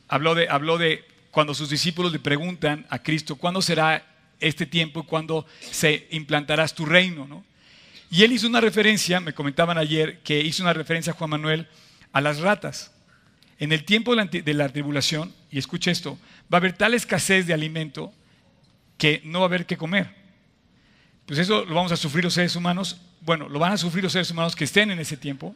habló 0.09 0.35
de, 0.35 0.49
habló 0.49 0.79
de 0.79 1.05
cuando 1.31 1.55
sus 1.55 1.71
discípulos 1.71 2.13
le 2.13 2.19
preguntan 2.19 2.87
a 2.91 3.01
Cristo, 3.01 3.37
¿cuándo 3.37 3.63
será 3.63 4.05
este 4.41 4.67
tiempo 4.67 5.01
y 5.01 5.05
cuándo 5.05 5.47
se 5.61 6.09
implantarás 6.11 6.75
tu 6.75 6.85
reino? 6.85 7.27
¿no? 7.27 7.45
Y 8.11 8.25
él 8.25 8.33
hizo 8.33 8.49
una 8.49 8.61
referencia, 8.61 9.21
me 9.21 9.33
comentaban 9.33 9.79
ayer, 9.79 10.19
que 10.21 10.41
hizo 10.41 10.63
una 10.63 10.73
referencia 10.73 11.13
a 11.13 11.17
Juan 11.17 11.31
Manuel 11.31 11.69
a 12.13 12.21
las 12.21 12.41
ratas. 12.41 12.93
En 13.59 13.73
el 13.73 13.85
tiempo 13.85 14.17
de 14.17 14.55
la, 14.55 14.69
tribulación, 14.69 15.33
y 15.51 15.59
escucha 15.59 15.91
esto, 15.91 16.19
va 16.53 16.57
a 16.57 16.61
haber 16.61 16.73
tal 16.73 16.95
escasez 16.95 17.47
de 17.47 17.55
alimento 17.55 18.13
que 18.99 19.21
no 19.25 19.41
va 19.41 19.45
a 19.45 19.49
haber 19.49 19.67
que 19.67 19.77
comer. 19.77 20.20
Pues 21.31 21.39
eso 21.39 21.65
lo 21.65 21.77
vamos 21.77 21.93
a 21.93 21.97
sufrir 21.97 22.25
los 22.25 22.35
seres 22.35 22.57
humanos. 22.57 23.01
Bueno, 23.21 23.49
lo 23.49 23.61
van 23.61 23.73
a 23.73 23.77
sufrir 23.77 24.03
los 24.03 24.13
seres 24.13 24.33
humanos 24.33 24.57
que 24.57 24.65
estén 24.65 24.91
en 24.91 24.99
ese 24.99 25.17
tiempo, 25.17 25.55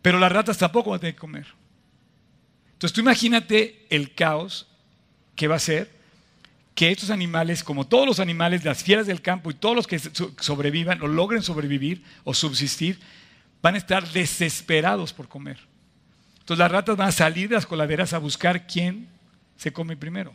pero 0.00 0.16
las 0.20 0.30
ratas 0.30 0.58
tampoco 0.58 0.90
van 0.90 0.98
a 0.98 1.00
tener 1.00 1.14
que 1.16 1.20
comer. 1.20 1.48
Entonces 2.74 2.94
tú 2.94 3.00
imagínate 3.00 3.84
el 3.90 4.14
caos 4.14 4.68
que 5.34 5.48
va 5.48 5.56
a 5.56 5.58
ser 5.58 5.90
que 6.76 6.92
estos 6.92 7.10
animales, 7.10 7.64
como 7.64 7.88
todos 7.88 8.06
los 8.06 8.20
animales, 8.20 8.64
las 8.64 8.84
fieras 8.84 9.08
del 9.08 9.20
campo 9.22 9.50
y 9.50 9.54
todos 9.54 9.74
los 9.74 9.88
que 9.88 9.98
sobrevivan 9.98 11.02
o 11.02 11.08
logren 11.08 11.42
sobrevivir 11.42 12.04
o 12.22 12.32
subsistir, 12.32 13.00
van 13.60 13.74
a 13.74 13.78
estar 13.78 14.08
desesperados 14.12 15.12
por 15.12 15.26
comer. 15.26 15.58
Entonces 16.38 16.58
las 16.58 16.70
ratas 16.70 16.96
van 16.96 17.08
a 17.08 17.12
salir 17.12 17.48
de 17.48 17.56
las 17.56 17.66
coladeras 17.66 18.12
a 18.12 18.18
buscar 18.18 18.68
quién 18.68 19.08
se 19.56 19.72
come 19.72 19.96
primero. 19.96 20.32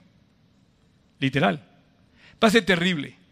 Literal. 1.19 1.65
Va 2.43 2.49
a 2.49 2.51
ser 2.51 2.65
terrible. 2.65 3.23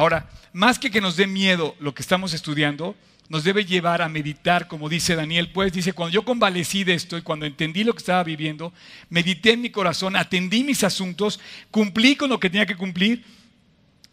Ahora, 0.00 0.30
más 0.54 0.78
que 0.78 0.90
que 0.90 1.02
nos 1.02 1.16
dé 1.16 1.26
miedo 1.26 1.76
lo 1.78 1.92
que 1.92 2.00
estamos 2.00 2.32
estudiando, 2.32 2.96
nos 3.28 3.44
debe 3.44 3.66
llevar 3.66 4.00
a 4.00 4.08
meditar, 4.08 4.66
como 4.66 4.88
dice 4.88 5.14
Daniel, 5.14 5.50
pues 5.52 5.74
dice, 5.74 5.92
cuando 5.92 6.14
yo 6.14 6.24
convalecí 6.24 6.84
de 6.84 6.94
esto 6.94 7.18
y 7.18 7.20
cuando 7.20 7.44
entendí 7.44 7.84
lo 7.84 7.92
que 7.92 7.98
estaba 7.98 8.24
viviendo, 8.24 8.72
medité 9.10 9.52
en 9.52 9.60
mi 9.60 9.68
corazón, 9.68 10.16
atendí 10.16 10.64
mis 10.64 10.84
asuntos, 10.84 11.38
cumplí 11.70 12.16
con 12.16 12.30
lo 12.30 12.40
que 12.40 12.48
tenía 12.48 12.64
que 12.64 12.76
cumplir 12.76 13.26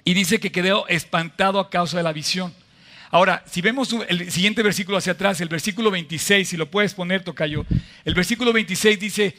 y 0.04 0.14
dice 0.14 0.42
que 0.42 0.52
quedó 0.52 0.86
espantado 0.90 1.58
a 1.58 1.70
causa 1.70 1.96
de 1.96 2.04
la 2.04 2.12
visión. 2.12 2.54
Ahora, 3.10 3.46
si 3.50 3.62
vemos 3.62 3.96
el 4.10 4.30
siguiente 4.30 4.64
versículo 4.64 4.98
hacia 4.98 5.14
atrás, 5.14 5.40
el 5.40 5.48
versículo 5.48 5.90
26, 5.90 6.50
si 6.50 6.58
lo 6.58 6.70
puedes 6.70 6.96
poner, 6.96 7.24
Tocayo, 7.24 7.66
el 8.04 8.14
versículo 8.14 8.52
26 8.52 9.00
dice, 9.00 9.36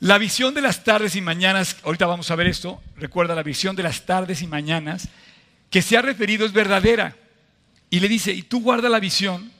la 0.00 0.16
visión 0.16 0.54
de 0.54 0.62
las 0.62 0.82
tardes 0.82 1.14
y 1.14 1.20
mañanas, 1.20 1.76
ahorita 1.84 2.06
vamos 2.06 2.30
a 2.30 2.36
ver 2.36 2.46
esto, 2.46 2.82
recuerda 2.96 3.34
la 3.34 3.42
visión 3.42 3.76
de 3.76 3.82
las 3.82 4.06
tardes 4.06 4.40
y 4.40 4.46
mañanas, 4.46 5.08
que 5.68 5.82
se 5.82 5.96
ha 5.96 6.02
referido 6.02 6.46
es 6.46 6.52
verdadera 6.52 7.16
y 7.90 8.00
le 8.00 8.08
dice, 8.08 8.32
y 8.32 8.42
tú 8.42 8.62
guarda 8.62 8.88
la 8.88 8.98
visión 8.98 9.52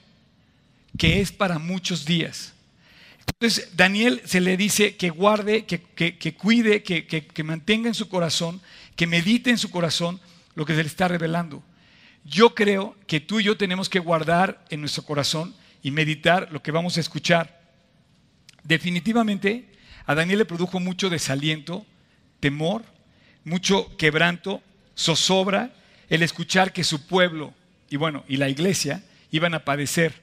que 0.97 1.21
es 1.21 1.31
para 1.31 1.59
muchos 1.59 2.05
días. 2.05 2.53
Entonces 3.19 3.69
Daniel 3.75 4.21
se 4.25 4.41
le 4.41 4.57
dice 4.57 4.95
que 4.95 5.11
guarde, 5.11 5.65
que, 5.65 5.79
cuide, 6.33 6.81
que, 6.81 7.05
que, 7.05 7.43
mantenga 7.43 7.87
en 7.87 7.93
su 7.93 8.09
corazón, 8.09 8.61
que 8.95 9.05
medite 9.05 9.51
en 9.51 9.59
su 9.59 9.69
corazón 9.69 10.19
lo 10.55 10.65
que 10.65 10.75
se 10.75 10.81
le 10.81 10.87
está 10.87 11.07
revelando. 11.07 11.63
Yo 12.25 12.55
creo 12.55 12.95
que 13.05 13.19
tú 13.19 13.39
y 13.39 13.43
yo 13.43 13.57
tenemos 13.57 13.89
que 13.89 13.99
guardar 13.99 14.65
en 14.69 14.81
nuestro 14.81 15.03
corazón 15.03 15.55
y 15.83 15.91
meditar 15.91 16.49
lo 16.51 16.63
que 16.63 16.71
vamos 16.71 16.97
a 16.97 16.99
escuchar. 16.99 17.61
Definitivamente 18.63 19.70
a 20.11 20.15
Daniel 20.15 20.39
le 20.39 20.45
produjo 20.45 20.79
mucho 20.79 21.09
desaliento, 21.09 21.85
temor, 22.39 22.83
mucho 23.43 23.95
quebranto, 23.97 24.61
zozobra 24.97 25.73
el 26.09 26.21
escuchar 26.23 26.73
que 26.73 26.83
su 26.83 27.07
pueblo 27.07 27.53
y 27.89 27.97
bueno, 27.97 28.23
y 28.27 28.37
la 28.37 28.49
iglesia 28.49 29.03
iban 29.31 29.53
a 29.53 29.65
padecer. 29.65 30.13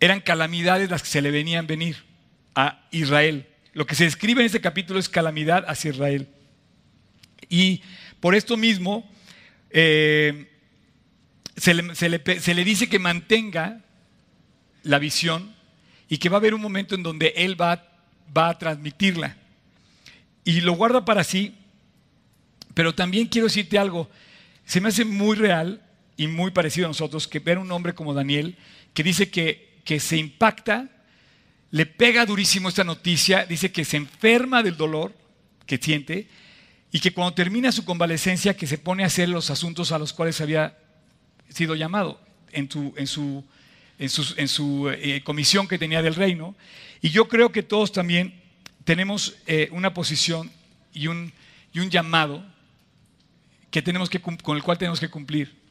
Eran 0.00 0.20
calamidades 0.20 0.90
las 0.90 1.02
que 1.02 1.08
se 1.08 1.22
le 1.22 1.30
venían 1.30 1.64
a 1.64 1.68
venir 1.68 1.96
a 2.54 2.86
Israel. 2.90 3.46
Lo 3.72 3.86
que 3.86 3.94
se 3.94 4.04
describe 4.04 4.40
en 4.40 4.46
este 4.46 4.60
capítulo 4.60 4.98
es 4.98 5.08
calamidad 5.08 5.64
hacia 5.68 5.90
Israel. 5.90 6.28
Y 7.48 7.82
por 8.20 8.34
esto 8.34 8.56
mismo 8.56 9.10
eh, 9.70 10.50
se, 11.56 11.74
le, 11.74 12.64
dice 12.64 12.88
que 12.88 12.98
mantenga 12.98 13.80
la 14.82 14.98
visión 14.98 15.54
y 16.08 16.18
que 16.18 16.28
va 16.28 16.36
a 16.36 16.40
haber 16.40 16.54
un 16.54 16.60
momento 16.60 16.94
en 16.94 17.02
donde 17.02 17.32
él 17.36 17.60
va, 17.60 17.91
va 18.36 18.48
a 18.48 18.58
transmitirla. 18.58 19.36
Y 20.44 20.60
lo 20.60 20.72
guarda 20.72 21.04
para 21.04 21.24
sí, 21.24 21.54
pero 22.74 22.94
también 22.94 23.26
quiero 23.26 23.46
decirte 23.46 23.78
algo, 23.78 24.10
se 24.64 24.80
me 24.80 24.88
hace 24.88 25.04
muy 25.04 25.36
real 25.36 25.82
y 26.16 26.26
muy 26.26 26.50
parecido 26.50 26.86
a 26.86 26.90
nosotros 26.90 27.28
que 27.28 27.38
ver 27.38 27.58
un 27.58 27.70
hombre 27.72 27.94
como 27.94 28.14
Daniel 28.14 28.56
que 28.94 29.02
dice 29.02 29.30
que, 29.30 29.80
que 29.84 30.00
se 30.00 30.16
impacta, 30.16 30.88
le 31.70 31.86
pega 31.86 32.26
durísimo 32.26 32.68
esta 32.68 32.84
noticia, 32.84 33.46
dice 33.46 33.72
que 33.72 33.84
se 33.84 33.96
enferma 33.96 34.62
del 34.62 34.76
dolor 34.76 35.14
que 35.66 35.78
siente 35.78 36.28
y 36.90 37.00
que 37.00 37.12
cuando 37.12 37.34
termina 37.34 37.72
su 37.72 37.84
convalecencia 37.84 38.54
que 38.56 38.66
se 38.66 38.78
pone 38.78 39.02
a 39.02 39.06
hacer 39.06 39.28
los 39.28 39.50
asuntos 39.50 39.92
a 39.92 39.98
los 39.98 40.12
cuales 40.12 40.40
había 40.40 40.76
sido 41.48 41.74
llamado 41.74 42.20
en, 42.52 42.68
en 42.96 43.06
su, 43.06 43.44
en 43.98 44.48
su, 44.48 44.90
eh, 44.90 45.22
comisión 45.24 45.66
que 45.66 45.78
tenía 45.78 46.02
del 46.02 46.14
reino. 46.14 46.54
Y 47.02 47.10
yo 47.10 47.28
creo 47.28 47.52
que 47.52 47.62
todos 47.62 47.92
también 47.92 48.40
tenemos 48.84 49.36
eh, 49.46 49.68
una 49.72 49.92
posición 49.92 50.50
y 50.94 51.08
un, 51.08 51.32
llamado 51.74 52.44
que 53.70 53.82
tenemos 53.82 54.08
que, 54.08 54.20
con 54.20 54.56
el 54.56 54.62
cual 54.62 54.78
tenemos 54.78 55.00
que 55.00 55.10
cumplir 55.10 55.62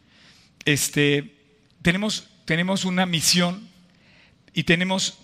este, 0.65 1.35
tenemos, 1.81 2.27
tenemos 2.45 2.85
una 2.85 3.05
misión 3.05 3.67
y 4.53 4.63
tenemos 4.63 5.17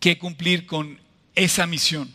que 0.00 0.18
cumplir 0.18 0.66
con 0.66 0.98
esa 1.34 1.66
misión. 1.66 2.14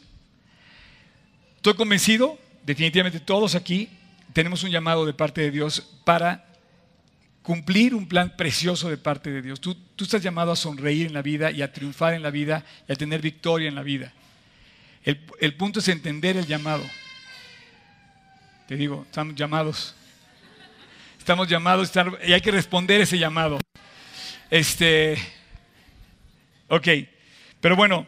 Estoy 1.57 1.73
convencido, 1.73 2.39
definitivamente 2.65 3.19
todos 3.19 3.55
aquí 3.55 3.89
tenemos 4.33 4.63
un 4.63 4.71
llamado 4.71 5.05
de 5.05 5.13
parte 5.13 5.41
de 5.41 5.51
Dios 5.51 5.81
para 6.03 6.45
cumplir 7.49 7.95
un 7.95 8.07
plan 8.07 8.37
precioso 8.37 8.91
de 8.91 8.97
parte 8.97 9.31
de 9.31 9.41
Dios. 9.41 9.59
Tú, 9.59 9.73
tú, 9.95 10.03
estás 10.03 10.21
llamado 10.21 10.51
a 10.51 10.55
sonreír 10.55 11.07
en 11.07 11.15
la 11.15 11.23
vida 11.23 11.49
y 11.49 11.63
a 11.63 11.73
triunfar 11.73 12.13
en 12.13 12.21
la 12.21 12.29
vida 12.29 12.63
y 12.87 12.91
a 12.91 12.95
tener 12.95 13.23
victoria 13.23 13.67
en 13.67 13.73
la 13.73 13.81
vida. 13.81 14.13
El, 15.03 15.19
el 15.39 15.55
punto 15.55 15.79
es 15.79 15.87
entender 15.87 16.37
el 16.37 16.45
llamado. 16.45 16.83
Te 18.67 18.75
digo, 18.75 19.03
estamos 19.09 19.33
llamados 19.33 19.95
Estamos 21.17 21.47
llamados 21.47 21.91
y 22.23 22.33
hay 22.33 22.41
que 22.41 22.51
responder 22.51 23.01
ese 23.01 23.17
llamado. 23.17 23.59
Este, 24.51 25.17
ok, 26.67 26.87
pero 27.59 27.75
bueno, 27.75 28.05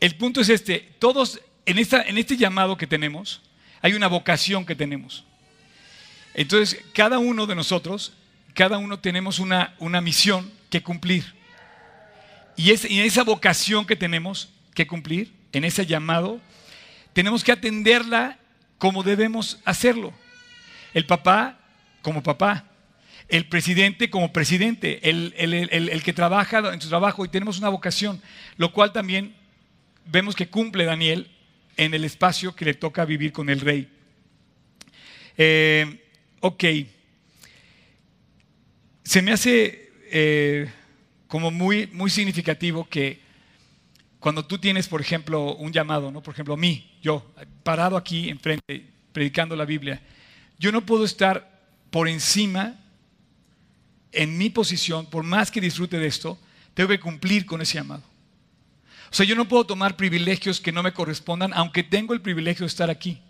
el 0.00 0.16
punto 0.16 0.40
es 0.40 0.48
este, 0.48 0.80
todos 0.98 1.40
en, 1.64 1.78
esta, 1.78 2.02
en 2.02 2.18
este 2.18 2.36
llamado 2.36 2.76
que 2.76 2.88
tenemos, 2.88 3.40
hay 3.82 3.94
una 3.94 4.08
vocación 4.08 4.66
que 4.66 4.74
tenemos. 4.74 5.24
Entonces, 6.34 6.84
cada 6.92 7.20
uno 7.20 7.46
de 7.46 7.54
nosotros, 7.54 8.14
cada 8.54 8.78
uno 8.78 8.98
tenemos 8.98 9.38
una, 9.38 9.74
una 9.78 10.00
misión 10.00 10.50
que 10.70 10.82
cumplir. 10.82 11.34
Y, 12.56 12.70
es, 12.70 12.84
en 12.84 13.00
esa 13.00 13.24
vocación 13.24 13.86
que 13.86 13.96
tenemos 13.96 14.50
que 14.74 14.86
cumplir, 14.86 15.32
en 15.52 15.64
ese 15.64 15.86
llamado, 15.86 16.40
tenemos 17.12 17.42
que 17.42 17.52
atenderla 17.52 18.38
como 18.78 19.02
debemos 19.02 19.60
hacerlo. 19.64 20.12
El 20.94 21.06
papá 21.06 21.58
como 22.02 22.22
papá, 22.22 22.64
el 23.28 23.46
presidente 23.46 24.10
como 24.10 24.32
presidente, 24.32 25.08
el, 25.08 26.02
que 26.02 26.12
trabaja 26.12 26.72
en 26.72 26.80
su 26.80 26.88
trabajo 26.88 27.24
y 27.24 27.28
tenemos 27.28 27.58
una 27.58 27.68
vocación, 27.68 28.20
lo 28.56 28.72
cual 28.72 28.92
también 28.92 29.34
vemos 30.06 30.34
que 30.34 30.48
cumple 30.48 30.84
Daniel 30.84 31.30
en 31.76 31.94
el 31.94 32.04
espacio 32.04 32.54
que 32.54 32.64
le 32.64 32.74
toca 32.74 33.04
vivir 33.04 33.32
con 33.32 33.48
el 33.48 33.60
rey. 33.60 33.88
Eh, 35.36 36.04
ok, 36.40 36.64
se 39.10 39.22
me 39.22 39.32
hace 39.32 39.90
eh, 40.12 40.70
como 41.26 41.50
muy, 41.50 41.88
muy 41.88 42.10
significativo 42.10 42.88
que 42.88 43.18
cuando 44.20 44.46
tú 44.46 44.58
tienes, 44.58 44.86
por 44.86 45.00
ejemplo, 45.00 45.56
un 45.56 45.72
llamado, 45.72 46.12
¿no? 46.12 46.22
por 46.22 46.32
ejemplo, 46.32 46.54
a 46.54 46.56
mí, 46.56 46.96
yo, 47.02 47.28
parado 47.64 47.96
aquí 47.96 48.28
enfrente, 48.28 48.86
predicando 49.12 49.56
la 49.56 49.64
Biblia, 49.64 50.00
yo 50.60 50.70
no 50.70 50.86
puedo 50.86 51.04
estar 51.04 51.60
por 51.90 52.06
encima, 52.06 52.78
en 54.12 54.38
mi 54.38 54.48
posición, 54.48 55.06
por 55.06 55.24
más 55.24 55.50
que 55.50 55.60
disfrute 55.60 55.98
de 55.98 56.06
esto, 56.06 56.38
tengo 56.74 56.90
que 56.90 57.00
cumplir 57.00 57.46
con 57.46 57.60
ese 57.60 57.78
llamado. 57.78 58.04
O 59.10 59.14
sea, 59.16 59.26
yo 59.26 59.34
no 59.34 59.48
puedo 59.48 59.66
tomar 59.66 59.96
privilegios 59.96 60.60
que 60.60 60.70
no 60.70 60.84
me 60.84 60.92
correspondan, 60.92 61.52
aunque 61.54 61.82
tengo 61.82 62.14
el 62.14 62.20
privilegio 62.20 62.62
de 62.62 62.68
estar 62.68 62.90
aquí. 62.90 63.20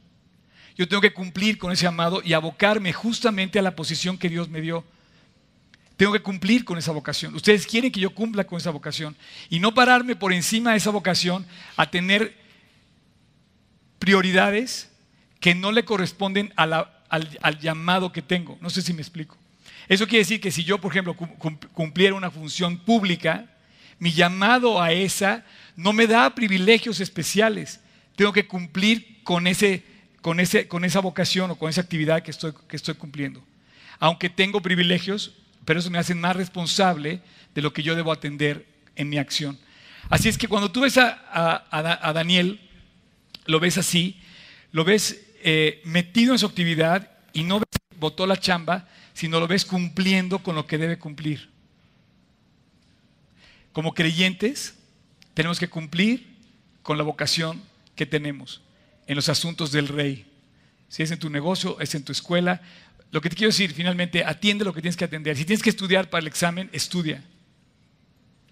Yo 0.76 0.86
tengo 0.86 1.00
que 1.00 1.14
cumplir 1.14 1.56
con 1.56 1.72
ese 1.72 1.84
llamado 1.84 2.20
y 2.22 2.34
abocarme 2.34 2.92
justamente 2.92 3.58
a 3.58 3.62
la 3.62 3.74
posición 3.74 4.18
que 4.18 4.28
Dios 4.28 4.50
me 4.50 4.60
dio. 4.60 4.84
Tengo 6.00 6.14
que 6.14 6.22
cumplir 6.22 6.64
con 6.64 6.78
esa 6.78 6.92
vocación. 6.92 7.34
Ustedes 7.34 7.66
quieren 7.66 7.92
que 7.92 8.00
yo 8.00 8.14
cumpla 8.14 8.44
con 8.44 8.56
esa 8.56 8.70
vocación 8.70 9.14
y 9.50 9.60
no 9.60 9.74
pararme 9.74 10.16
por 10.16 10.32
encima 10.32 10.70
de 10.70 10.78
esa 10.78 10.88
vocación 10.88 11.44
a 11.76 11.90
tener 11.90 12.34
prioridades 13.98 14.90
que 15.40 15.54
no 15.54 15.72
le 15.72 15.84
corresponden 15.84 16.54
a 16.56 16.64
la 16.64 17.04
al, 17.10 17.58
llamado 17.58 18.12
que 18.12 18.22
tengo. 18.22 18.56
No 18.62 18.70
sé 18.70 18.80
si 18.80 18.94
me 18.94 19.02
explico. 19.02 19.36
Eso 19.90 20.06
quiere 20.06 20.20
decir 20.20 20.40
que 20.40 20.50
si 20.50 20.64
yo, 20.64 20.80
por 20.80 20.90
ejemplo, 20.90 21.14
cumpliera 21.74 22.14
una 22.14 22.30
función 22.30 22.78
pública, 22.78 23.44
mi 23.98 24.10
llamado 24.10 24.80
a 24.80 24.92
esa 24.92 25.44
no 25.76 25.92
me 25.92 26.06
da 26.06 26.34
privilegios 26.34 27.00
especiales. 27.00 27.78
tengo 28.16 28.32
que 28.32 28.46
cumplir 28.46 29.22
con, 29.22 29.46
ese, 29.46 29.84
con, 30.22 30.40
ese, 30.40 30.66
con 30.66 30.86
esa 30.86 31.00
vocación 31.00 31.50
o 31.50 31.56
con 31.56 31.68
esa 31.68 31.82
actividad 31.82 32.22
que 32.22 32.30
estoy, 32.30 32.54
que 32.68 32.76
estoy 32.76 32.94
cumpliendo. 32.94 33.44
Aunque 33.98 34.30
tengo 34.30 34.62
privilegios, 34.62 35.34
pero 35.64 35.80
eso 35.80 35.90
me 35.90 35.98
hace 35.98 36.14
más 36.14 36.36
responsable 36.36 37.20
de 37.54 37.62
lo 37.62 37.72
que 37.72 37.82
yo 37.82 37.94
debo 37.94 38.12
atender 38.12 38.66
en 38.96 39.08
mi 39.08 39.18
acción. 39.18 39.58
Así 40.08 40.28
es 40.28 40.38
que 40.38 40.48
cuando 40.48 40.72
tú 40.72 40.80
ves 40.80 40.98
a, 40.98 42.12
Daniel, 42.14 42.60
lo 43.46 43.60
ves 43.60 43.78
así, 43.78 44.20
lo 44.72 44.84
ves 44.84 45.26
eh, 45.42 45.80
metido 45.84 46.32
en 46.32 46.38
su 46.38 46.46
actividad 46.46 47.10
y 47.32 47.44
no 47.44 47.60
ves 47.60 47.68
que 47.70 48.26
la 48.26 48.36
chamba, 48.36 48.88
sino 49.12 49.38
lo 49.38 49.46
ves 49.46 49.64
cumpliendo 49.64 50.38
con 50.38 50.54
lo 50.54 50.66
que 50.66 50.78
debe 50.78 50.98
cumplir. 50.98 51.50
Como 53.72 53.94
creyentes, 53.94 54.74
tenemos 55.34 55.58
que 55.60 55.68
cumplir 55.68 56.26
con 56.82 56.98
la 56.98 57.04
vocación 57.04 57.62
que 57.94 58.06
tenemos 58.06 58.62
en 59.06 59.16
los 59.16 59.28
asuntos 59.28 59.70
del 59.70 59.88
rey. 59.88 60.26
Si 60.88 61.02
es 61.02 61.10
en 61.10 61.18
tu 61.18 61.30
negocio, 61.30 61.78
es 61.80 61.94
en 61.94 62.04
tu 62.04 62.12
escuela. 62.12 62.62
Lo 63.10 63.20
que 63.20 63.28
te 63.28 63.36
quiero 63.36 63.50
decir, 63.50 63.72
finalmente, 63.72 64.24
atiende 64.24 64.64
lo 64.64 64.72
que 64.72 64.80
tienes 64.80 64.96
que 64.96 65.04
atender. 65.04 65.36
Si 65.36 65.44
tienes 65.44 65.62
que 65.62 65.70
estudiar 65.70 66.08
para 66.10 66.20
el 66.20 66.26
examen, 66.28 66.70
estudia. 66.72 67.24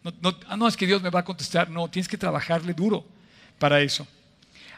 No, 0.03 0.37
ah, 0.47 0.57
no, 0.57 0.67
es 0.67 0.77
que 0.77 0.87
Dios 0.87 1.03
me 1.03 1.11
va 1.11 1.21
a 1.21 1.25
contestar. 1.25 1.71
No, 1.71 1.89
tienes 1.89 2.09
que 2.09 2.17
trabajarle 2.17 2.75
duro 2.75 3.07
para 3.59 3.81
eso. 3.81 4.07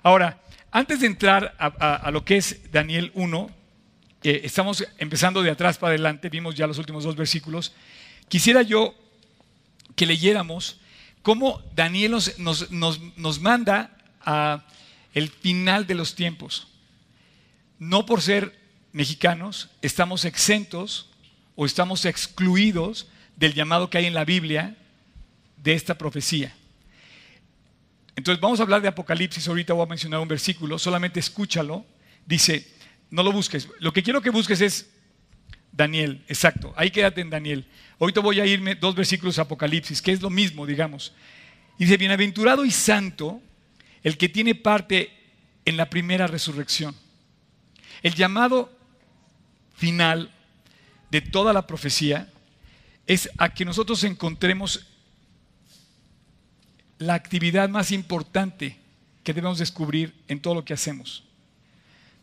Ahora, 0.02 0.40
antes 0.70 1.00
de 1.00 1.06
entrar 1.06 1.54
a, 1.58 2.10
lo 2.10 2.25
que 2.25 2.37
es 2.37 2.70
Daniel 2.70 3.10
1, 3.14 3.50
eh, 4.22 4.40
estamos 4.44 4.87
empezando 4.99 5.42
de 5.42 5.50
atrás 5.50 5.78
para 5.78 5.90
adelante, 5.90 6.28
vimos 6.28 6.54
ya 6.54 6.66
los 6.66 6.78
últimos 6.78 7.04
dos 7.04 7.16
versículos. 7.16 7.72
Quisiera 8.28 8.62
yo 8.62 8.94
que 9.96 10.06
leyéramos 10.06 10.80
cómo 11.22 11.62
Daniel 11.75 12.16
nos, 12.38 13.40
manda 13.40 13.96
a 14.20 14.64
el 15.12 15.28
final 15.28 15.87
de 15.87 15.94
los 15.94 16.14
tiempos. 16.14 16.68
No 17.78 18.06
por 18.06 18.22
ser 18.22 18.60
mexicanos 18.92 19.70
estamos 19.82 20.25
exentos 20.25 21.11
o 21.54 21.66
estamos 21.66 22.04
excluidos 22.04 23.09
del 23.37 23.54
llamado 23.54 23.90
que 23.90 23.99
hay 23.99 24.06
en 24.06 24.14
la 24.14 24.25
Biblia 24.25 24.76
de 25.56 25.75
esta 25.75 25.97
profecía. 25.97 26.54
Entonces 28.16 28.40
vamos 28.40 28.61
a 28.61 28.64
hablar 28.64 28.82
de 28.82 28.88
Apocalipsis, 28.88 29.47
ahorita 29.49 29.73
voy 29.73 29.85
a 29.85 29.88
mencionar 29.88 30.20
un 30.20 30.28
versículo, 30.28 30.78
solamente 30.78 31.20
escúchalo. 31.20 31.87
Dice, 32.26 32.66
no 33.11 33.23
lo 33.23 33.32
busques, 33.32 33.68
lo 33.78 33.92
que 33.92 34.02
quiero 34.02 34.20
que 34.20 34.30
busques 34.30 34.61
es 34.61 34.90
Daniel, 35.73 36.25
exacto, 36.28 36.75
ahí 36.76 36.90
quédate 36.90 37.20
en 37.20 37.30
Daniel. 37.30 37.66
Ahorita 37.99 38.20
voy 38.20 38.40
a 38.40 38.47
irme 38.47 38.75
dos 38.75 38.94
versículos 38.94 39.37
de 39.37 39.42
Apocalipsis, 39.42 40.02
que 40.02 40.12
es 40.12 40.20
lo 40.20 40.30
mismo, 40.30 40.66
digamos. 40.66 41.12
Dice, 41.78 41.97
bienaventurado 41.97 42.64
y 42.64 42.70
santo 42.70 43.40
el 44.02 44.16
que 44.16 44.28
tiene 44.28 44.54
parte 44.54 45.11
en 45.64 45.76
la 45.76 45.88
primera 45.88 46.26
resurrección. 46.26 46.94
El 48.02 48.14
llamado 48.14 48.79
final 49.80 50.30
de 51.10 51.22
toda 51.22 51.54
la 51.54 51.66
profecía 51.66 52.28
es 53.06 53.30
a 53.38 53.49
que 53.54 53.64
nosotros 53.64 54.04
encontremos 54.04 54.87
la 56.99 57.14
actividad 57.14 57.70
más 57.70 57.90
importante 57.90 58.76
que 59.25 59.32
debemos 59.32 59.58
descubrir 59.58 60.14
en 60.28 60.40
todo 60.40 60.54
lo 60.54 60.66
que 60.66 60.75
hacemos. 60.75 61.25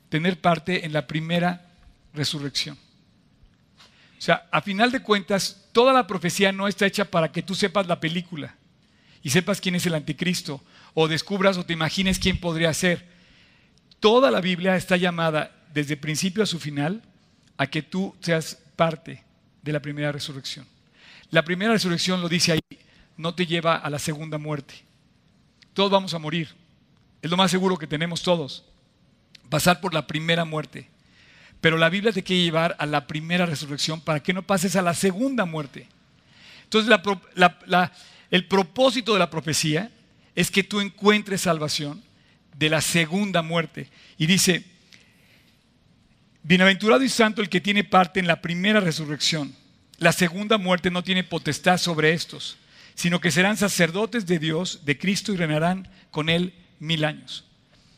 Tener 0.09 0.39
parte 0.39 0.85
en 0.85 0.93
la 0.93 1.07
primera 1.07 1.65
resurrección. 2.13 2.77
O 4.19 4.21
sea, 4.21 4.47
a 4.51 4.61
final 4.61 4.91
de 4.91 5.01
cuentas, 5.01 5.65
toda 5.71 5.93
la 5.93 6.05
profecía 6.05 6.51
no 6.51 6.67
está 6.67 6.85
hecha 6.85 7.05
para 7.05 7.31
que 7.31 7.41
tú 7.41 7.55
sepas 7.55 7.87
la 7.87 7.99
película 7.99 8.55
y 9.23 9.31
sepas 9.31 9.59
quién 9.59 9.73
es 9.73 9.85
el 9.87 9.95
anticristo, 9.95 10.63
o 10.93 11.07
descubras 11.07 11.57
o 11.57 11.65
te 11.65 11.73
imagines 11.73 12.19
quién 12.19 12.39
podría 12.39 12.71
ser. 12.75 13.07
Toda 13.99 14.29
la 14.29 14.41
Biblia 14.41 14.75
está 14.75 14.95
llamada 14.95 15.51
desde 15.73 15.97
principio 15.97 16.43
a 16.43 16.45
su 16.45 16.59
final 16.59 17.01
a 17.57 17.67
que 17.67 17.81
tú 17.81 18.15
seas 18.21 18.57
parte 18.75 19.23
de 19.61 19.73
la 19.73 19.81
primera 19.81 20.11
resurrección. 20.11 20.65
La 21.31 21.43
primera 21.43 21.73
resurrección, 21.73 22.21
lo 22.21 22.29
dice 22.29 22.53
ahí, 22.53 22.61
no 23.17 23.35
te 23.35 23.45
lleva 23.45 23.75
a 23.75 23.89
la 23.89 23.99
segunda 23.99 24.37
muerte. 24.37 24.75
Todos 25.73 25.91
vamos 25.91 26.13
a 26.13 26.19
morir. 26.19 26.55
Es 27.21 27.29
lo 27.29 27.37
más 27.37 27.51
seguro 27.51 27.77
que 27.77 27.87
tenemos 27.87 28.21
todos. 28.21 28.63
Pasar 29.49 29.81
por 29.81 29.93
la 29.93 30.07
primera 30.07 30.45
muerte. 30.45 30.89
Pero 31.59 31.77
la 31.77 31.89
Biblia 31.89 32.13
te 32.13 32.23
quiere 32.23 32.43
llevar 32.43 32.75
a 32.79 32.85
la 32.85 33.07
primera 33.07 33.45
resurrección 33.45 33.99
para 33.99 34.21
que 34.21 34.33
no 34.33 34.43
pases 34.43 34.75
a 34.75 34.81
la 34.81 34.93
segunda 34.93 35.45
muerte. 35.45 35.87
Entonces, 36.63 36.95
el 38.29 38.47
propósito 38.47 39.13
de 39.13 39.19
la 39.19 39.29
profecía 39.29 39.91
es 40.35 40.51
que 40.51 40.63
tú 40.63 40.79
encuentres 40.79 41.41
salvación 41.41 42.03
de 42.55 42.69
la 42.69 42.81
segunda 42.81 43.41
muerte. 43.41 43.89
Y 44.17 44.27
dice, 44.27 44.63
bienaventurado 46.43 47.03
y 47.03 47.09
santo 47.09 47.41
el 47.41 47.49
que 47.49 47.61
tiene 47.61 47.83
parte 47.83 48.19
en 48.19 48.27
la 48.27 48.41
primera 48.41 48.79
resurrección. 48.79 49.55
La 49.97 50.11
segunda 50.11 50.57
muerte 50.57 50.91
no 50.91 51.03
tiene 51.03 51.23
potestad 51.23 51.77
sobre 51.77 52.13
estos, 52.13 52.57
sino 52.95 53.19
que 53.19 53.31
serán 53.31 53.57
sacerdotes 53.57 54.25
de 54.25 54.39
Dios, 54.39 54.81
de 54.85 54.97
Cristo, 54.97 55.33
y 55.33 55.37
reinarán 55.37 55.87
con 56.11 56.29
él 56.29 56.53
mil 56.79 57.05
años. 57.05 57.45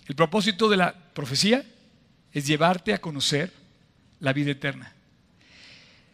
El 0.07 0.15
propósito 0.15 0.69
de 0.69 0.77
la 0.77 0.93
profecía 1.13 1.63
es 2.33 2.47
llevarte 2.47 2.93
a 2.93 3.01
conocer 3.01 3.53
la 4.19 4.33
vida 4.33 4.51
eterna. 4.51 4.93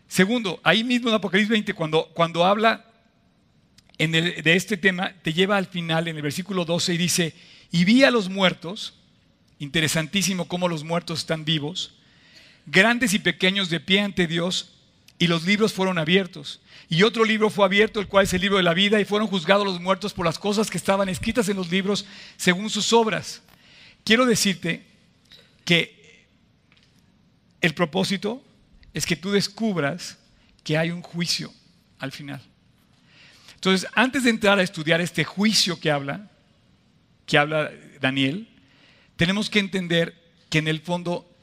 Segundo, 0.08 0.60
ahí 0.64 0.84
mismo 0.84 1.10
en 1.10 1.16
Apocalipsis 1.16 1.50
20, 1.50 1.74
cuando, 1.74 2.08
cuando 2.14 2.46
habla 2.46 2.86
de 3.98 4.56
este 4.56 4.78
tema, 4.78 5.14
te 5.22 5.34
lleva 5.34 5.58
al 5.58 5.68
final, 5.68 6.08
en 6.08 6.16
el 6.16 6.22
versículo 6.22 6.66
12, 6.66 6.94
y 6.94 6.98
dice, 6.98 7.34
y 7.72 7.86
vi 7.86 8.04
a 8.04 8.12
los 8.12 8.30
muertos, 8.30 8.94
interesantísimo 9.60 10.48
cómo 10.48 10.68
los 10.68 10.84
muertos 10.84 11.20
están 11.20 11.46
vivos, 11.46 11.95
grandes 12.66 13.14
y 13.14 13.20
pequeños 13.20 13.70
de 13.70 13.80
pie 13.80 14.02
ante 14.02 14.28
Dios, 14.28 14.72
y 15.18 15.28
los 15.28 15.46
libros 15.46 15.74
fueron 15.74 15.98
abiertos. 15.98 16.60
Y 16.90 17.04
otro 17.04 17.24
libro 17.24 17.50
fue 17.50 17.66
abierto, 17.66 18.00
el 18.00 18.08
cual 18.08 18.26
es 18.26 18.34
el 18.34 18.42
libro 18.42 18.58
de 18.58 18.64
la 18.64 18.74
vida, 18.74 19.00
y 19.00 19.06
fueron 19.06 19.28
juzgados 19.28 19.66
los 19.66 19.80
muertos 19.80 20.14
por 20.14 20.26
las 20.26 20.38
cosas 20.38 20.70
que 20.70 20.78
estaban 20.78 21.10
escritas 21.10 21.48
en 21.50 21.58
los 21.58 21.72
libros 21.72 22.06
según 22.38 22.70
sus 22.70 22.92
obras. 22.94 23.42
Quiero 24.04 24.26
decirte 24.26 24.86
que 25.64 26.28
el 27.62 27.74
propósito 27.74 28.44
es 28.94 29.06
que 29.06 29.16
tú 29.16 29.32
descubras 29.32 30.18
que 30.64 30.78
hay 30.78 30.92
un 30.92 31.02
juicio 31.02 31.52
al 32.00 32.12
final. 32.12 32.42
Entonces, 33.56 33.90
antes 33.96 34.24
de 34.24 34.30
entrar 34.30 34.60
a 34.60 34.64
estudiar 34.64 35.02
este 35.02 35.24
juicio 35.24 35.80
que 35.80 35.90
habla, 35.90 36.30
que 37.26 37.38
habla 37.38 37.72
Daniel, 38.00 38.48
tenemos 39.16 39.50
que 39.50 39.60
entender 39.60 40.14
que 40.50 40.60
en 40.60 40.68
el 40.68 40.82
fondo 40.82 41.35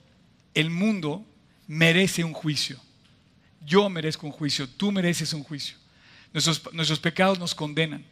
el 0.55 0.71
mundo 0.71 1.25
merece 1.67 2.25
un 2.25 2.33
juicio. 2.33 2.81
Yo 3.65 3.88
merezco 3.88 4.27
un 4.27 4.33
juicio, 4.33 4.69
tú 4.69 4.93
mereces 4.93 5.33
un 5.33 5.45
juicio. 5.45 5.77
Nuestros, 6.33 6.73
nuestros 6.73 6.99
pecados 6.99 7.38
nos 7.38 7.55
condenan. 7.55 8.05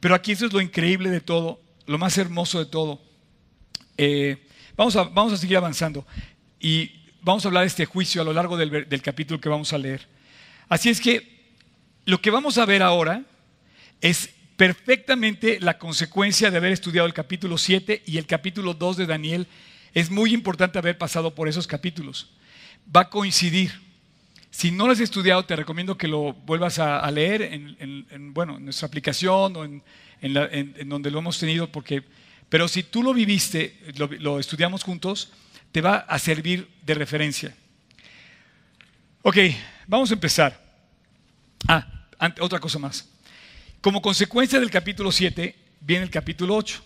Pero 0.00 0.14
aquí 0.14 0.32
eso 0.32 0.46
es 0.46 0.52
lo 0.52 0.60
increíble 0.60 1.10
de 1.10 1.20
todo, 1.20 1.60
lo 1.86 1.98
más 1.98 2.16
hermoso 2.18 2.58
de 2.58 2.66
todo 2.66 3.00
eh, 3.96 4.36
vamos, 4.76 4.96
a, 4.96 5.04
vamos 5.04 5.32
a 5.32 5.36
seguir 5.36 5.56
avanzando 5.56 6.06
y 6.58 6.90
vamos 7.20 7.44
a 7.44 7.48
hablar 7.48 7.62
de 7.62 7.68
este 7.68 7.84
juicio 7.84 8.22
a 8.22 8.24
lo 8.24 8.32
largo 8.32 8.56
del, 8.56 8.88
del 8.88 9.02
capítulo 9.02 9.40
que 9.40 9.48
vamos 9.48 9.72
a 9.72 9.78
leer. 9.78 10.08
Así 10.68 10.88
es 10.88 11.00
que 11.00 11.54
lo 12.04 12.20
que 12.20 12.30
vamos 12.30 12.58
a 12.58 12.66
ver 12.66 12.82
ahora 12.82 13.22
es 14.00 14.30
perfectamente 14.56 15.60
la 15.60 15.78
consecuencia 15.78 16.50
de 16.50 16.56
haber 16.56 16.72
estudiado 16.72 17.06
el 17.06 17.14
capítulo 17.14 17.58
7 17.58 18.02
y 18.06 18.18
el 18.18 18.26
capítulo 18.26 18.74
2 18.74 18.96
de 18.96 19.06
Daniel. 19.06 19.46
Es 19.94 20.10
muy 20.10 20.32
importante 20.32 20.78
haber 20.78 20.98
pasado 20.98 21.34
por 21.34 21.48
esos 21.48 21.66
capítulos. 21.66 22.30
Va 22.94 23.02
a 23.02 23.10
coincidir. 23.10 23.72
Si 24.50 24.70
no 24.70 24.86
lo 24.86 24.92
has 24.92 25.00
estudiado, 25.00 25.44
te 25.44 25.56
recomiendo 25.56 25.96
que 25.96 26.08
lo 26.08 26.32
vuelvas 26.32 26.78
a, 26.78 27.10
leer 27.10 27.42
en, 27.42 28.34
bueno, 28.34 28.58
en 28.58 28.64
nuestra 28.64 28.86
aplicación 28.86 29.56
o 29.56 29.64
en, 29.64 29.82
en, 30.20 30.88
donde 30.88 31.10
lo 31.10 31.18
hemos 31.18 31.38
tenido, 31.38 31.70
porque 31.70 32.04
pero 32.52 32.68
si 32.68 32.82
tú 32.82 33.02
lo 33.02 33.14
viviste, 33.14 33.80
lo, 33.96 34.38
estudiamos 34.38 34.84
juntos, 34.84 35.32
te 35.72 35.80
va 35.80 35.96
a 35.96 36.18
servir 36.18 36.68
de 36.84 36.92
referencia. 36.92 37.56
Ok, 39.22 39.38
vamos 39.86 40.10
a 40.10 40.14
empezar. 40.14 40.62
Ah, 41.66 41.86
otra 42.40 42.60
cosa 42.60 42.78
más. 42.78 43.08
Como 43.80 44.02
consecuencia 44.02 44.60
del 44.60 44.70
capítulo 44.70 45.10
7 45.10 45.56
viene 45.80 46.04
el 46.04 46.10
capítulo 46.10 46.54
8. 46.54 46.84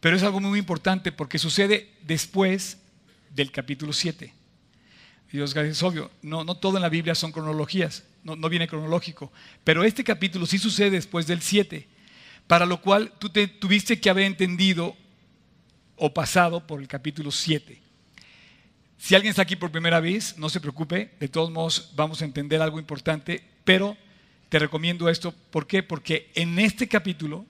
Pero 0.00 0.16
es 0.16 0.22
algo 0.22 0.40
muy 0.40 0.58
importante 0.58 1.12
porque 1.12 1.38
sucede 1.38 1.92
después 2.02 2.78
del 3.34 3.52
capítulo 3.52 3.92
7. 3.92 4.32
Y 5.32 5.36
Dios, 5.36 5.54
es 5.54 5.82
obvio, 5.82 6.10
no, 6.22 6.42
no 6.42 6.56
todo 6.56 6.76
en 6.76 6.82
la 6.82 6.88
Biblia 6.88 7.14
son 7.14 7.30
cronologías, 7.30 8.04
no, 8.24 8.34
no 8.34 8.48
viene 8.48 8.66
cronológico. 8.66 9.30
Pero 9.62 9.84
este 9.84 10.02
capítulo 10.02 10.46
sí 10.46 10.58
sucede 10.58 10.90
después 10.90 11.26
del 11.26 11.40
7 11.40 11.88
para 12.50 12.66
lo 12.66 12.80
cual 12.80 13.12
tú 13.20 13.28
te 13.28 13.46
tuviste 13.46 14.00
que 14.00 14.10
haber 14.10 14.24
entendido 14.24 14.96
o 15.94 16.12
pasado 16.12 16.66
por 16.66 16.80
el 16.80 16.88
capítulo 16.88 17.30
7. 17.30 17.80
Si 18.98 19.14
alguien 19.14 19.30
está 19.30 19.42
aquí 19.42 19.54
por 19.54 19.70
primera 19.70 20.00
vez, 20.00 20.36
no 20.36 20.48
se 20.48 20.58
preocupe, 20.58 21.12
de 21.20 21.28
todos 21.28 21.52
modos 21.52 21.92
vamos 21.94 22.20
a 22.20 22.24
entender 22.24 22.60
algo 22.60 22.80
importante, 22.80 23.40
pero 23.62 23.96
te 24.48 24.58
recomiendo 24.58 25.08
esto, 25.08 25.32
¿por 25.52 25.68
qué? 25.68 25.84
Porque 25.84 26.32
en 26.34 26.58
este 26.58 26.88
capítulo 26.88 27.46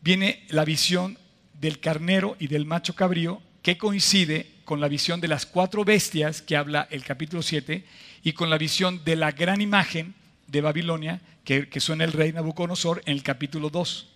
viene 0.00 0.46
la 0.48 0.64
visión 0.64 1.18
del 1.62 1.78
carnero 1.78 2.36
y 2.40 2.48
del 2.48 2.66
macho 2.66 2.96
cabrío 2.96 3.40
que 3.62 3.78
coincide 3.78 4.50
con 4.64 4.80
la 4.80 4.88
visión 4.88 5.20
de 5.20 5.28
las 5.28 5.46
cuatro 5.46 5.84
bestias 5.84 6.42
que 6.42 6.56
habla 6.56 6.88
el 6.90 7.04
capítulo 7.04 7.40
7 7.40 7.84
y 8.24 8.32
con 8.32 8.50
la 8.50 8.58
visión 8.58 9.04
de 9.04 9.14
la 9.14 9.30
gran 9.30 9.60
imagen 9.60 10.12
de 10.48 10.60
Babilonia 10.60 11.20
que, 11.44 11.68
suena 11.78 12.02
el 12.02 12.12
rey 12.12 12.32
Nabucodonosor 12.32 13.00
en 13.06 13.12
el 13.12 13.22
capítulo 13.22 13.70
2. 13.70 14.08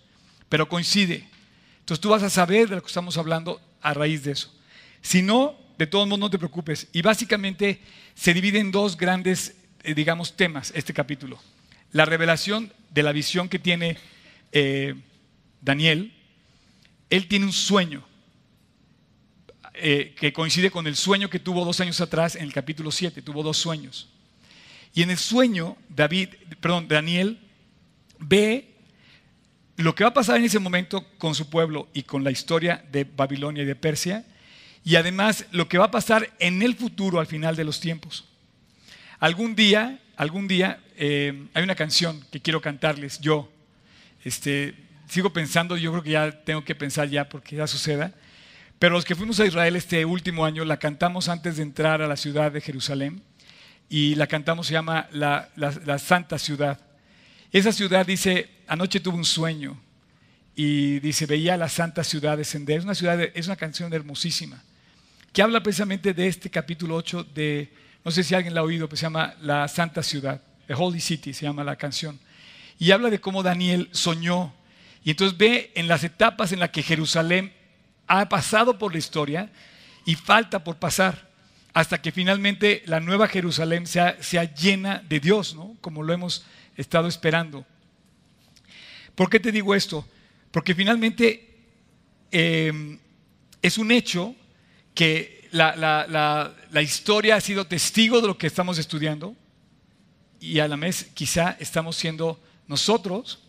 Pero 0.48 0.68
coincide. 0.68 1.28
Entonces 1.78 2.00
tú 2.00 2.10
vas 2.10 2.24
a 2.24 2.30
saber 2.30 2.68
de 2.68 2.74
lo 2.74 2.82
que 2.82 2.88
estamos 2.88 3.16
hablando 3.16 3.60
a 3.80 3.94
raíz 3.94 4.24
de 4.24 4.32
eso. 4.32 4.52
Si 5.00 5.22
no, 5.22 5.56
de 5.78 5.86
todos 5.86 6.08
modos 6.08 6.18
no 6.18 6.30
te 6.30 6.38
preocupes. 6.38 6.88
Y 6.92 7.02
básicamente 7.02 7.80
se 8.16 8.34
divide 8.34 8.58
en 8.58 8.72
dos 8.72 8.96
grandes, 8.96 9.54
eh, 9.84 9.94
digamos, 9.94 10.36
temas 10.36 10.72
este 10.74 10.92
capítulo. 10.92 11.38
La 11.92 12.06
revelación 12.06 12.72
de 12.90 13.04
la 13.04 13.12
visión 13.12 13.48
que 13.48 13.60
tiene 13.60 13.98
eh, 14.50 14.96
Daniel. 15.60 16.12
Él 17.10 17.28
tiene 17.28 17.46
un 17.46 17.52
sueño 17.52 18.04
eh, 19.74 20.14
que 20.18 20.32
coincide 20.32 20.70
con 20.70 20.86
el 20.86 20.96
sueño 20.96 21.28
que 21.28 21.38
tuvo 21.38 21.64
dos 21.64 21.80
años 21.80 22.00
atrás 22.00 22.34
en 22.34 22.42
el 22.42 22.52
capítulo 22.52 22.90
7. 22.90 23.22
Tuvo 23.22 23.42
dos 23.42 23.58
sueños. 23.58 24.08
Y 24.94 25.02
en 25.02 25.10
el 25.10 25.18
sueño, 25.18 25.76
David, 25.88 26.30
perdón, 26.60 26.88
Daniel 26.88 27.38
ve 28.18 28.76
lo 29.76 29.94
que 29.94 30.04
va 30.04 30.10
a 30.10 30.14
pasar 30.14 30.38
en 30.38 30.44
ese 30.44 30.58
momento 30.58 31.06
con 31.18 31.34
su 31.34 31.50
pueblo 31.50 31.88
y 31.92 32.04
con 32.04 32.24
la 32.24 32.30
historia 32.30 32.82
de 32.90 33.04
Babilonia 33.04 33.62
y 33.62 33.66
de 33.66 33.76
Persia, 33.76 34.24
y 34.82 34.96
además 34.96 35.44
lo 35.50 35.68
que 35.68 35.76
va 35.76 35.86
a 35.86 35.90
pasar 35.90 36.32
en 36.38 36.62
el 36.62 36.74
futuro 36.74 37.20
al 37.20 37.26
final 37.26 37.56
de 37.56 37.64
los 37.64 37.78
tiempos. 37.80 38.24
Algún 39.18 39.54
día, 39.54 40.00
algún 40.16 40.48
día, 40.48 40.80
eh, 40.96 41.46
hay 41.52 41.62
una 41.62 41.74
canción 41.74 42.24
que 42.32 42.40
quiero 42.40 42.62
cantarles 42.62 43.20
yo. 43.20 43.52
Este, 44.24 44.74
sigo 45.08 45.32
pensando, 45.32 45.76
yo 45.76 45.90
creo 45.92 46.02
que 46.02 46.10
ya 46.10 46.32
tengo 46.44 46.64
que 46.64 46.74
pensar 46.74 47.08
ya 47.08 47.28
porque 47.28 47.56
ya 47.56 47.66
suceda. 47.66 48.12
Pero 48.78 48.94
los 48.94 49.04
que 49.04 49.14
fuimos 49.14 49.40
a 49.40 49.46
Israel 49.46 49.76
este 49.76 50.04
último 50.04 50.44
año 50.44 50.64
la 50.64 50.78
cantamos 50.78 51.28
antes 51.28 51.56
de 51.56 51.62
entrar 51.62 52.02
a 52.02 52.08
la 52.08 52.16
ciudad 52.16 52.52
de 52.52 52.60
Jerusalén 52.60 53.22
y 53.88 54.14
la 54.16 54.26
cantamos 54.26 54.66
se 54.66 54.74
llama 54.74 55.08
la, 55.12 55.48
la 55.56 55.98
Santa 55.98 56.38
Ciudad. 56.38 56.78
Esa 57.52 57.72
ciudad 57.72 58.04
dice, 58.04 58.50
anoche 58.66 59.00
tuve 59.00 59.16
un 59.16 59.24
sueño 59.24 59.80
y 60.54 61.00
dice, 61.00 61.26
veía 61.26 61.56
la 61.56 61.68
Santa 61.68 62.04
Ciudad 62.04 62.36
descender. 62.36 62.78
Es 62.78 62.84
una, 62.84 62.94
ciudad, 62.94 63.20
es 63.20 63.46
una 63.46 63.56
canción 63.56 63.92
hermosísima 63.92 64.62
que 65.36 65.42
habla 65.42 65.62
precisamente 65.62 66.14
de 66.14 66.28
este 66.28 66.48
capítulo 66.48 66.96
8 66.96 67.24
de, 67.34 67.70
no 68.02 68.10
sé 68.10 68.24
si 68.24 68.34
alguien 68.34 68.54
la 68.54 68.62
ha 68.62 68.64
oído, 68.64 68.88
pero 68.88 68.96
se 68.96 69.02
llama 69.02 69.34
La 69.42 69.68
Santa 69.68 70.02
Ciudad, 70.02 70.40
The 70.66 70.72
Holy 70.72 70.98
City 70.98 71.34
se 71.34 71.44
llama 71.44 71.62
la 71.62 71.76
canción. 71.76 72.18
Y 72.78 72.90
habla 72.90 73.10
de 73.10 73.20
cómo 73.20 73.42
Daniel 73.42 73.90
soñó. 73.92 74.54
Y 75.06 75.10
entonces 75.10 75.38
ve 75.38 75.70
en 75.76 75.86
las 75.86 76.02
etapas 76.02 76.50
en 76.50 76.58
las 76.58 76.70
que 76.70 76.82
Jerusalén 76.82 77.52
ha 78.08 78.28
pasado 78.28 78.76
por 78.76 78.90
la 78.90 78.98
historia 78.98 79.52
y 80.04 80.16
falta 80.16 80.64
por 80.64 80.78
pasar 80.78 81.30
hasta 81.72 82.02
que 82.02 82.10
finalmente 82.10 82.82
la 82.86 82.98
nueva 82.98 83.28
Jerusalén 83.28 83.86
sea, 83.86 84.20
sea 84.20 84.52
llena 84.52 85.04
de 85.08 85.20
Dios, 85.20 85.54
¿no? 85.54 85.76
como 85.80 86.02
lo 86.02 86.12
hemos 86.12 86.44
estado 86.76 87.06
esperando. 87.06 87.64
¿Por 89.14 89.30
qué 89.30 89.38
te 89.38 89.52
digo 89.52 89.76
esto? 89.76 90.04
Porque 90.50 90.74
finalmente 90.74 91.56
em, 92.32 92.98
es 93.62 93.78
un 93.78 93.92
hecho 93.92 94.34
que 94.92 95.48
la, 95.52 95.76
la, 95.76 96.82
historia 96.82 97.36
ha 97.36 97.40
sido 97.40 97.64
testigo 97.64 98.20
de 98.20 98.26
lo 98.26 98.36
que 98.36 98.48
estamos 98.48 98.76
estudiando 98.76 99.36
y 100.40 100.58
a 100.58 100.66
la 100.66 100.74
vez 100.74 101.12
quizá 101.14 101.56
estamos 101.60 101.94
siendo 101.94 102.42
nosotros 102.66 103.45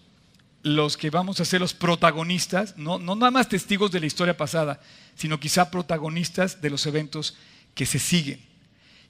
los 0.64 0.98
que 0.98 1.10
vamos 1.10 1.40
a 1.40 1.46
ser 1.46 1.62
los 1.62 1.74
protagonistas, 1.74 2.78
no, 2.78 3.00
no 3.00 3.16
nada 3.16 3.32
más 3.32 3.50
testigos 3.50 3.92
de 3.92 4.00
la 4.00 4.06
historia 4.06 4.38
pasada, 4.38 4.82
sino 5.16 5.40
quizá 5.40 5.72
protagonistas 5.72 6.62
de 6.62 6.70
los 6.70 6.86
eventos 6.86 7.38
que 7.74 7.86
se 7.86 8.00
siguen 8.00 8.42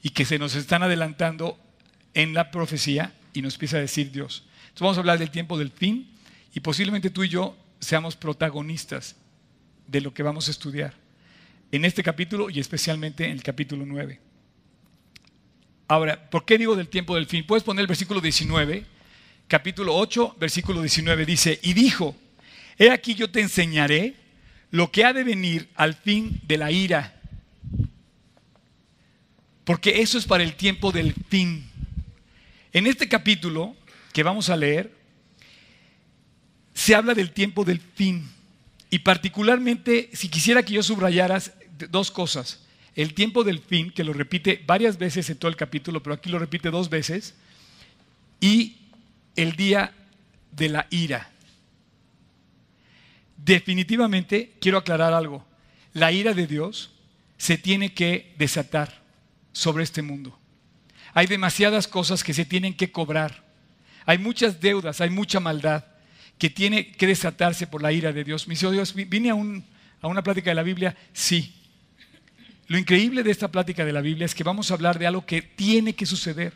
y 0.02 0.10
que 0.10 0.26
se 0.26 0.40
nos 0.40 0.56
están 0.56 0.84
adelantando 0.84 1.58
en 2.14 2.34
la 2.34 2.52
profecía 2.52 3.14
y 3.34 3.42
nos 3.42 3.56
empieza 3.56 3.78
a 3.78 3.82
decir 3.82 4.12
Dios. 4.12 4.44
Entonces 4.60 4.82
vamos 4.82 4.98
a 4.98 5.00
hablar 5.02 5.20
del 5.20 5.32
tiempo 5.32 5.58
del 5.58 5.72
fin 5.72 6.12
y 6.54 6.60
posiblemente 6.60 7.10
tú 7.10 7.24
y 7.24 7.30
yo 7.30 7.58
seamos 7.80 8.16
protagonistas 8.16 9.16
de 9.88 10.02
lo 10.02 10.14
que 10.14 10.24
vamos 10.24 10.48
a 10.48 10.52
estudiar 10.52 10.94
en 11.72 11.86
este 11.86 12.04
capítulo 12.04 12.50
y 12.50 12.60
especialmente 12.60 13.26
en 13.26 13.32
el 13.32 13.44
capítulo 13.44 13.86
9. 13.86 14.20
Ahora, 15.88 16.30
¿por 16.30 16.46
qué 16.46 16.58
digo 16.58 16.76
del 16.76 16.90
tiempo 16.90 17.16
del 17.16 17.28
fin? 17.28 17.46
Puedes 17.46 17.64
poner 17.64 17.82
el 17.82 17.88
versículo 17.88 18.20
19 18.20 18.86
capítulo 19.48 19.96
8, 19.96 20.36
versículo 20.40 20.82
19 20.82 21.26
dice, 21.26 21.60
y 21.62 21.74
dijo, 21.74 22.16
he 22.78 22.92
aquí 22.92 23.16
yo 23.16 23.30
te 23.30 23.42
enseñaré 23.42 24.16
lo 24.72 24.92
que 24.92 25.06
ha 25.06 25.14
de 25.14 25.24
venir 25.24 25.70
al 25.76 25.94
fin 25.94 26.42
de 26.44 26.58
la 26.58 26.72
ira, 26.72 27.20
porque 29.64 30.02
eso 30.02 30.18
es 30.18 30.26
para 30.26 30.44
el 30.44 30.56
tiempo 30.56 30.92
del 30.92 31.14
fin. 31.30 31.70
En 32.72 32.88
este 32.88 33.10
capítulo 33.10 33.76
que 34.14 34.24
vamos 34.24 34.50
a 34.50 34.56
leer, 34.56 34.96
se 36.74 36.96
habla 36.96 37.14
del 37.14 37.32
tiempo 37.32 37.66
del 37.66 37.80
fin. 37.80 38.30
Y 38.90 39.00
particularmente, 39.00 40.10
si 40.14 40.30
quisiera 40.30 40.64
que 40.64 40.74
yo 40.74 40.84
subrayaras 40.84 41.54
dos 41.90 42.12
cosas. 42.12 42.64
El 42.96 43.14
tiempo 43.14 43.44
del 43.44 43.60
fin, 43.60 43.92
que 43.92 44.04
lo 44.04 44.14
repite 44.14 44.64
varias 44.66 44.98
veces 44.98 45.30
en 45.30 45.38
todo 45.38 45.50
el 45.50 45.58
capítulo, 45.58 46.02
pero 46.02 46.16
aquí 46.16 46.30
lo 46.30 46.40
repite 46.40 46.72
dos 46.72 46.90
veces. 46.90 47.36
Y 48.40 48.77
el 49.38 49.56
día 49.56 49.94
de 50.52 50.68
la 50.68 50.88
ira. 50.90 51.30
Definitivamente 53.38 54.58
quiero 54.60 54.80
aclarar 54.80 55.14
algo. 55.14 55.46
La 55.94 56.12
ira 56.12 56.34
de 56.34 56.48
Dios 56.48 56.92
se 57.38 57.58
tiene 57.58 57.94
que 57.94 58.34
desatar 58.38 59.02
sobre 59.54 59.84
este 59.84 60.02
mundo. 60.02 60.38
Hay 61.14 61.28
demasiadas 61.28 61.88
cosas 61.88 62.24
que 62.24 62.34
se 62.34 62.46
tienen 62.46 62.74
que 62.74 62.92
cobrar. 62.92 63.46
Hay 64.06 64.18
muchas 64.18 64.60
deudas, 64.60 65.02
hay 65.02 65.10
mucha 65.10 65.40
maldad 65.40 65.86
que 66.38 66.50
tiene 66.50 66.92
que 66.92 67.08
desatarse 67.08 67.68
por 67.68 67.82
la 67.82 67.92
ira 67.92 68.12
de 68.12 68.24
Dios. 68.24 68.48
Oh 68.66 68.72
Dios, 68.72 68.94
¿vine 68.94 69.32
a, 69.32 69.36
a 70.02 70.08
una 70.08 70.24
plática 70.24 70.52
de 70.52 70.56
la 70.56 70.64
Biblia? 70.64 70.96
Sí. 71.14 71.54
Lo 72.68 72.78
increíble 72.78 73.24
de 73.24 73.32
esta 73.32 73.50
plática 73.50 73.86
de 73.86 73.94
la 73.94 74.02
Biblia 74.02 74.26
es 74.26 74.36
que 74.36 74.44
vamos 74.44 74.70
a 74.70 74.74
hablar 74.74 75.00
de 75.00 75.08
algo 75.08 75.26
que 75.26 75.42
tiene 75.42 75.94
que 75.94 76.06
suceder. 76.06 76.54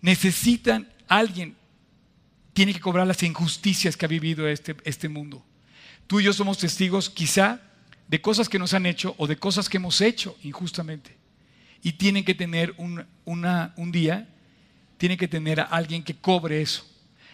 Necesitan 0.00 0.88
alguien 1.08 1.56
tiene 2.60 2.74
que 2.74 2.80
cobrar 2.80 3.06
las 3.06 3.22
injusticias 3.22 3.96
que 3.96 4.04
ha 4.04 4.08
vivido 4.08 4.46
este, 4.46 4.76
este 4.84 5.08
mundo. 5.08 5.42
Tú 6.06 6.20
y 6.20 6.24
yo 6.24 6.34
somos 6.34 6.58
testigos 6.58 7.08
quizá 7.08 7.58
de 8.06 8.20
cosas 8.20 8.50
que 8.50 8.58
nos 8.58 8.74
han 8.74 8.84
hecho 8.84 9.14
o 9.16 9.26
de 9.26 9.38
cosas 9.38 9.66
que 9.66 9.78
hemos 9.78 10.02
hecho 10.02 10.36
injustamente. 10.42 11.16
Y 11.82 11.92
tienen 11.92 12.22
que 12.22 12.34
tener 12.34 12.74
un, 12.76 13.06
un 13.24 13.92
día, 13.92 14.28
tienen 14.98 15.16
que 15.16 15.26
tener 15.26 15.58
a 15.58 15.62
alguien 15.62 16.02
que 16.02 16.14
cobre 16.14 16.60
eso. 16.60 16.86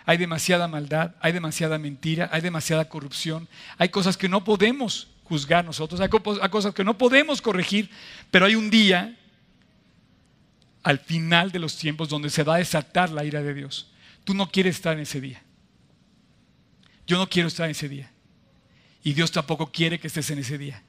Hay 0.05 0.17
demasiada 0.17 0.69
maldad, 0.69 1.17
hay 1.19 1.33
demasiada 1.33 1.77
mentira, 1.77 2.31
hay 2.33 2.41
demasiada 2.41 2.89
corrupción, 2.89 3.49
hay 3.79 3.89
cosas 3.89 4.17
que 4.17 4.29
no 4.29 4.45
podemos 4.45 5.09
juzgar 5.25 5.65
nosotros, 5.65 6.01
hay 6.01 6.09
cosas 6.09 6.73
que 6.73 6.85
no 6.85 6.97
podemos 6.97 7.43
corregir, 7.43 7.91
pero 8.31 8.47
hay 8.47 8.55
un 8.55 8.71
día 8.71 9.19
al 10.85 11.01
final 11.01 11.51
de 11.51 11.59
los 11.59 11.77
tiempos 11.77 12.09
donde 12.09 12.31
se 12.31 12.45
va 12.45 12.55
a 12.55 12.59
desatar 12.59 13.11
la 13.11 13.25
ira 13.25 13.43
de 13.43 13.55
Dios. 13.55 13.91
Tú 14.27 14.35
no 14.35 14.51
quieres 14.51 14.75
estar 14.75 14.95
en 14.95 15.05
ese 15.05 15.21
día. 15.21 15.41
Yo 17.07 17.17
no 17.17 17.29
quiero 17.29 17.47
estar 17.47 17.67
en 17.67 17.71
ese 17.71 17.89
día. 17.89 18.11
Y 19.05 19.13
Dios 19.13 19.31
tampoco 19.31 19.71
quiere 19.71 20.01
que 20.01 20.09
estés 20.09 20.29
en 20.31 20.41
ese 20.41 20.59
día. 20.59 20.83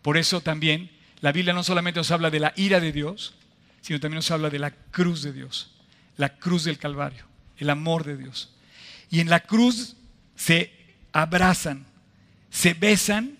Por 0.00 0.16
eso 0.16 0.40
también 0.40 0.90
la 1.20 1.30
Biblia 1.30 1.52
no 1.52 1.62
solamente 1.62 2.00
nos 2.00 2.10
habla 2.10 2.30
de 2.30 2.40
la 2.40 2.54
ira 2.56 2.80
de 2.80 2.90
Dios, 2.90 3.34
sino 3.82 4.00
también 4.00 4.16
nos 4.16 4.30
habla 4.30 4.48
de 4.48 4.58
la 4.58 4.70
cruz 4.70 5.22
de 5.22 5.34
Dios, 5.34 5.74
la 6.16 6.36
cruz 6.36 6.64
del 6.64 6.78
Calvario, 6.78 7.26
el 7.58 7.68
amor 7.68 8.02
de 8.02 8.16
Dios. 8.16 8.54
Y 9.10 9.20
en 9.20 9.28
la 9.28 9.40
cruz 9.40 9.96
se 10.34 10.72
abrazan, 11.12 11.84
se 12.48 12.72
besan 12.72 13.36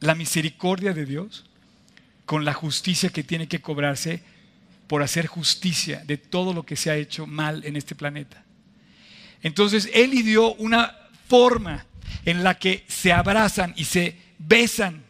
la 0.00 0.14
misericordia 0.14 0.92
de 0.92 1.06
Dios 1.06 1.46
con 2.26 2.44
la 2.44 2.52
justicia 2.52 3.08
que 3.08 3.24
tiene 3.24 3.48
que 3.48 3.62
cobrarse 3.62 4.22
por 4.86 5.02
hacer 5.02 5.26
justicia 5.26 6.02
de 6.04 6.16
todo 6.18 6.52
lo 6.52 6.64
que 6.64 6.76
se 6.76 6.90
ha 6.90 6.96
hecho 6.96 7.26
mal 7.26 7.64
en 7.64 7.76
este 7.76 7.94
planeta. 7.94 8.44
Entonces, 9.42 9.90
Él 9.92 10.10
dio 10.10 10.54
una 10.54 10.96
forma 11.28 11.86
en 12.24 12.44
la 12.44 12.58
que 12.58 12.84
se 12.88 13.12
abrazan 13.12 13.74
y 13.76 13.84
se 13.84 14.16
besan, 14.38 15.02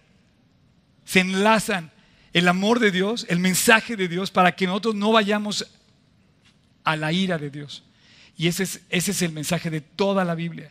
se 1.04 1.20
enlazan 1.20 1.90
el 2.32 2.48
amor 2.48 2.80
de 2.80 2.90
Dios, 2.90 3.26
el 3.28 3.38
mensaje 3.38 3.96
de 3.96 4.08
Dios, 4.08 4.30
para 4.30 4.56
que 4.56 4.66
nosotros 4.66 4.94
no 4.94 5.12
vayamos 5.12 5.66
a 6.82 6.96
la 6.96 7.12
ira 7.12 7.38
de 7.38 7.50
Dios. 7.50 7.84
Y 8.36 8.48
ese 8.48 8.64
es, 8.64 8.80
ese 8.90 9.12
es 9.12 9.22
el 9.22 9.32
mensaje 9.32 9.70
de 9.70 9.80
toda 9.80 10.24
la 10.24 10.34
Biblia. 10.34 10.70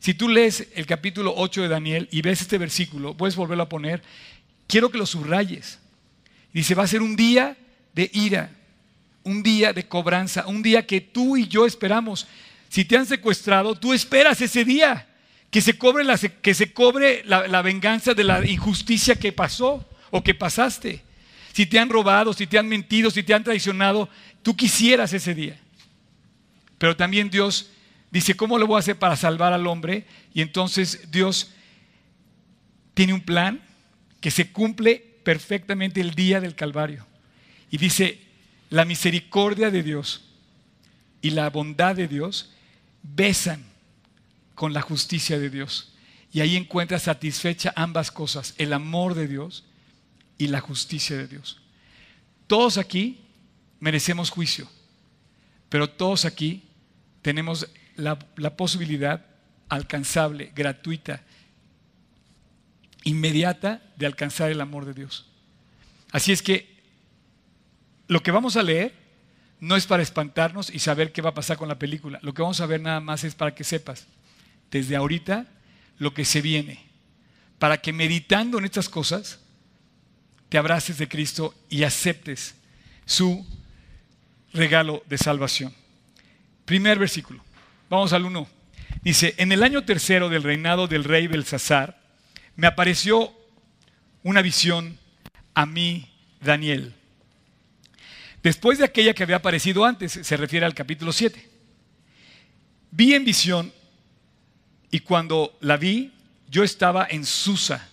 Si 0.00 0.14
tú 0.14 0.28
lees 0.28 0.68
el 0.74 0.86
capítulo 0.86 1.32
8 1.36 1.62
de 1.62 1.68
Daniel 1.68 2.08
y 2.10 2.20
ves 2.20 2.40
este 2.40 2.58
versículo, 2.58 3.16
puedes 3.16 3.36
volverlo 3.36 3.62
a 3.62 3.68
poner, 3.68 4.02
quiero 4.66 4.90
que 4.90 4.98
lo 4.98 5.06
subrayes. 5.06 5.78
Dice, 6.52 6.74
va 6.74 6.82
a 6.82 6.88
ser 6.88 7.00
un 7.00 7.16
día 7.16 7.56
de 7.94 8.10
ira, 8.12 8.50
un 9.22 9.42
día 9.42 9.72
de 9.72 9.86
cobranza, 9.86 10.46
un 10.46 10.62
día 10.62 10.86
que 10.86 11.00
tú 11.00 11.36
y 11.36 11.48
yo 11.48 11.66
esperamos. 11.66 12.26
Si 12.68 12.84
te 12.84 12.96
han 12.96 13.06
secuestrado, 13.06 13.74
tú 13.74 13.92
esperas 13.92 14.40
ese 14.40 14.64
día 14.64 15.06
que 15.54 15.60
se 15.60 15.78
cobre, 15.78 17.22
la, 17.24 17.62
venganza 17.62 18.12
de 18.12 18.24
la 18.24 18.44
injusticia 18.44 19.14
que 19.14 19.30
pasó 19.30 19.88
o 20.10 20.24
que 20.24 20.34
pasaste. 20.34 21.00
Si 21.52 21.66
te 21.66 21.78
han 21.78 21.88
robado, 21.88 22.32
si 22.32 22.48
te 22.48 22.58
han 22.58 22.66
mentido, 22.66 23.08
si 23.08 23.22
te 23.22 23.34
han 23.34 23.44
traicionado, 23.44 24.08
tú 24.42 24.56
quisieras 24.56 25.12
ese 25.12 25.32
día. 25.32 25.56
Pero 26.78 26.96
también 26.96 27.30
Dios 27.30 27.70
dice, 28.10 28.34
¿cómo 28.34 28.58
lo 28.58 28.66
voy 28.66 28.76
a 28.76 28.80
hacer 28.80 28.98
para 28.98 29.14
salvar 29.14 29.52
al 29.52 29.68
hombre? 29.68 30.06
Y 30.34 30.42
entonces 30.42 31.08
Dios 31.12 31.52
tiene 32.94 33.12
un 33.12 33.20
plan 33.20 33.62
que 34.20 34.32
se 34.32 34.50
cumple 34.50 34.96
perfectamente 35.22 36.00
el 36.00 36.16
día 36.16 36.40
del 36.40 36.56
Calvario. 36.56 37.06
Y 37.74 37.76
dice, 37.76 38.20
la 38.70 38.84
misericordia 38.84 39.68
de 39.68 39.82
Dios 39.82 40.20
y 41.20 41.30
la 41.30 41.50
bondad 41.50 41.96
de 41.96 42.06
Dios 42.06 42.52
besan 43.02 43.64
con 44.54 44.72
la 44.72 44.80
justicia 44.80 45.40
de 45.40 45.50
Dios. 45.50 45.92
Y 46.32 46.40
ahí 46.40 46.54
encuentra 46.54 47.00
satisfecha 47.00 47.72
ambas 47.74 48.12
cosas, 48.12 48.54
el 48.58 48.74
amor 48.74 49.14
de 49.14 49.26
Dios 49.26 49.64
y 50.38 50.46
la 50.46 50.60
justicia 50.60 51.16
de 51.16 51.26
Dios. 51.26 51.62
Todos 52.46 52.78
aquí 52.78 53.18
merecemos 53.80 54.30
juicio, 54.30 54.70
pero 55.68 55.90
todos 55.90 56.26
aquí 56.26 56.62
tenemos 57.22 57.66
la, 57.96 58.16
posibilidad 58.56 59.26
alcanzable, 59.68 60.52
gratuita, 60.54 61.24
inmediata 63.02 63.82
de 63.96 64.06
alcanzar 64.06 64.52
el 64.52 64.60
amor 64.60 64.84
de 64.84 64.94
Dios. 64.94 65.26
Así 66.12 66.30
es 66.30 66.40
que 66.40 66.73
lo 68.08 68.22
que 68.22 68.30
vamos 68.30 68.56
a 68.56 68.62
leer 68.62 68.94
no 69.60 69.76
es 69.76 69.86
para 69.86 70.02
espantarnos 70.02 70.70
y 70.70 70.78
saber 70.78 71.12
qué 71.12 71.22
va 71.22 71.30
a 71.30 71.34
pasar 71.34 71.56
con 71.56 71.68
la 71.68 71.78
película. 71.78 72.18
Lo 72.22 72.34
que 72.34 72.42
vamos 72.42 72.60
a 72.60 72.66
ver 72.66 72.80
nada 72.80 73.00
más 73.00 73.24
es 73.24 73.34
para 73.34 73.54
que 73.54 73.64
sepas 73.64 74.06
desde 74.70 74.96
ahorita 74.96 75.46
lo 75.98 76.12
que 76.12 76.24
se 76.24 76.42
viene. 76.42 76.84
Para 77.58 77.78
que 77.78 77.92
meditando 77.92 78.58
en 78.58 78.64
estas 78.64 78.88
cosas 78.88 79.40
te 80.48 80.58
abraces 80.58 80.98
de 80.98 81.08
Cristo 81.08 81.54
y 81.68 81.84
aceptes 81.84 82.54
su 83.06 83.46
regalo 84.52 85.02
de 85.08 85.18
salvación. 85.18 85.74
Primer 86.64 86.98
versículo. 86.98 87.42
Vamos 87.88 88.12
al 88.12 88.24
1. 88.24 88.46
Dice, 89.02 89.34
en 89.38 89.52
el 89.52 89.62
año 89.62 89.84
tercero 89.84 90.28
del 90.28 90.42
reinado 90.42 90.86
del 90.86 91.04
rey 91.04 91.26
Belsasar, 91.26 92.00
me 92.56 92.66
apareció 92.66 93.32
una 94.22 94.42
visión 94.42 94.98
a 95.54 95.66
mí, 95.66 96.10
Daniel. 96.40 96.94
Después 98.44 98.76
de 98.76 98.84
aquella 98.84 99.14
que 99.14 99.22
había 99.22 99.36
aparecido 99.36 99.86
antes, 99.86 100.12
se 100.12 100.36
refiere 100.36 100.66
al 100.66 100.74
capítulo 100.74 101.12
7. 101.12 101.48
Vi 102.90 103.14
en 103.14 103.24
visión 103.24 103.72
y 104.90 105.00
cuando 105.00 105.56
la 105.62 105.78
vi, 105.78 106.12
yo 106.50 106.62
estaba 106.62 107.06
en 107.08 107.24
Susa. 107.24 107.88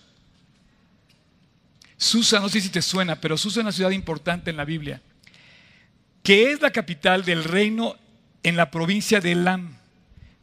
Susa, 1.96 2.38
no 2.38 2.50
sé 2.50 2.60
si 2.60 2.68
te 2.68 2.82
suena, 2.82 3.18
pero 3.18 3.38
Susa 3.38 3.60
es 3.60 3.64
una 3.64 3.72
ciudad 3.72 3.92
importante 3.92 4.50
en 4.50 4.58
la 4.58 4.66
Biblia, 4.66 5.00
que 6.22 6.52
es 6.52 6.60
la 6.60 6.70
capital 6.70 7.24
del 7.24 7.44
reino 7.44 7.96
en 8.42 8.58
la 8.58 8.70
provincia 8.70 9.20
de 9.20 9.32
Elam. 9.32 9.78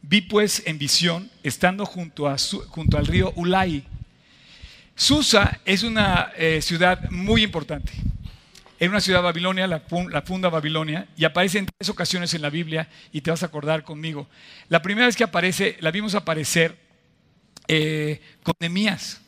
Vi 0.02 0.22
pues 0.22 0.64
en 0.66 0.80
visión, 0.80 1.30
estando 1.44 1.86
junto, 1.86 2.28
al 2.28 3.06
río 3.06 3.32
Ulai, 3.36 3.86
Susa 4.96 5.60
es 5.66 5.84
una 5.84 6.32
eh, 6.36 6.64
ciudad 6.64 7.12
muy 7.12 7.44
importante. 7.44 7.94
Era 8.80 8.92
una 8.92 9.02
ciudad 9.02 9.22
babilonia, 9.22 9.68
la, 9.68 9.82
funda 9.82 10.50
Babilonia, 10.50 11.08
y 11.18 11.26
aparece 11.26 11.58
en 11.58 11.66
tres 11.66 11.90
ocasiones 11.90 12.34
en 12.34 12.42
la 12.42 12.50
Biblia, 12.50 12.88
y 13.12 13.20
te 13.20 13.30
vas 13.30 13.44
a 13.44 13.48
acordar 13.48 13.84
conmigo. 13.84 14.30
La 14.70 14.82
primera 14.82 15.08
vez 15.08 15.18
que 15.18 15.26
aparece, 15.26 15.78
la 15.82 15.92
vimos 15.92 16.16
aparecer 16.16 16.78
eh, 17.68 18.22
con 18.42 18.54
Nemías. 18.60 19.22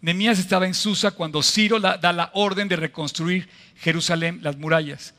Nemías 0.00 0.40
estaba 0.40 0.66
en 0.66 0.74
Susa 0.74 1.12
cuando 1.12 1.42
Ciro 1.42 1.78
da 1.78 2.12
la 2.12 2.30
orden 2.34 2.66
de 2.66 2.76
reconstruir 2.76 3.48
Jerusalén, 3.76 4.40
las 4.42 4.56
murallas. 4.56 5.14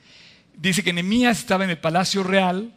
Dice 0.56 0.84
que 0.84 0.92
Nemías 0.92 1.40
estaba 1.40 1.64
en 1.64 1.70
el 1.70 1.78
palacio 1.78 2.24
real, 2.24 2.74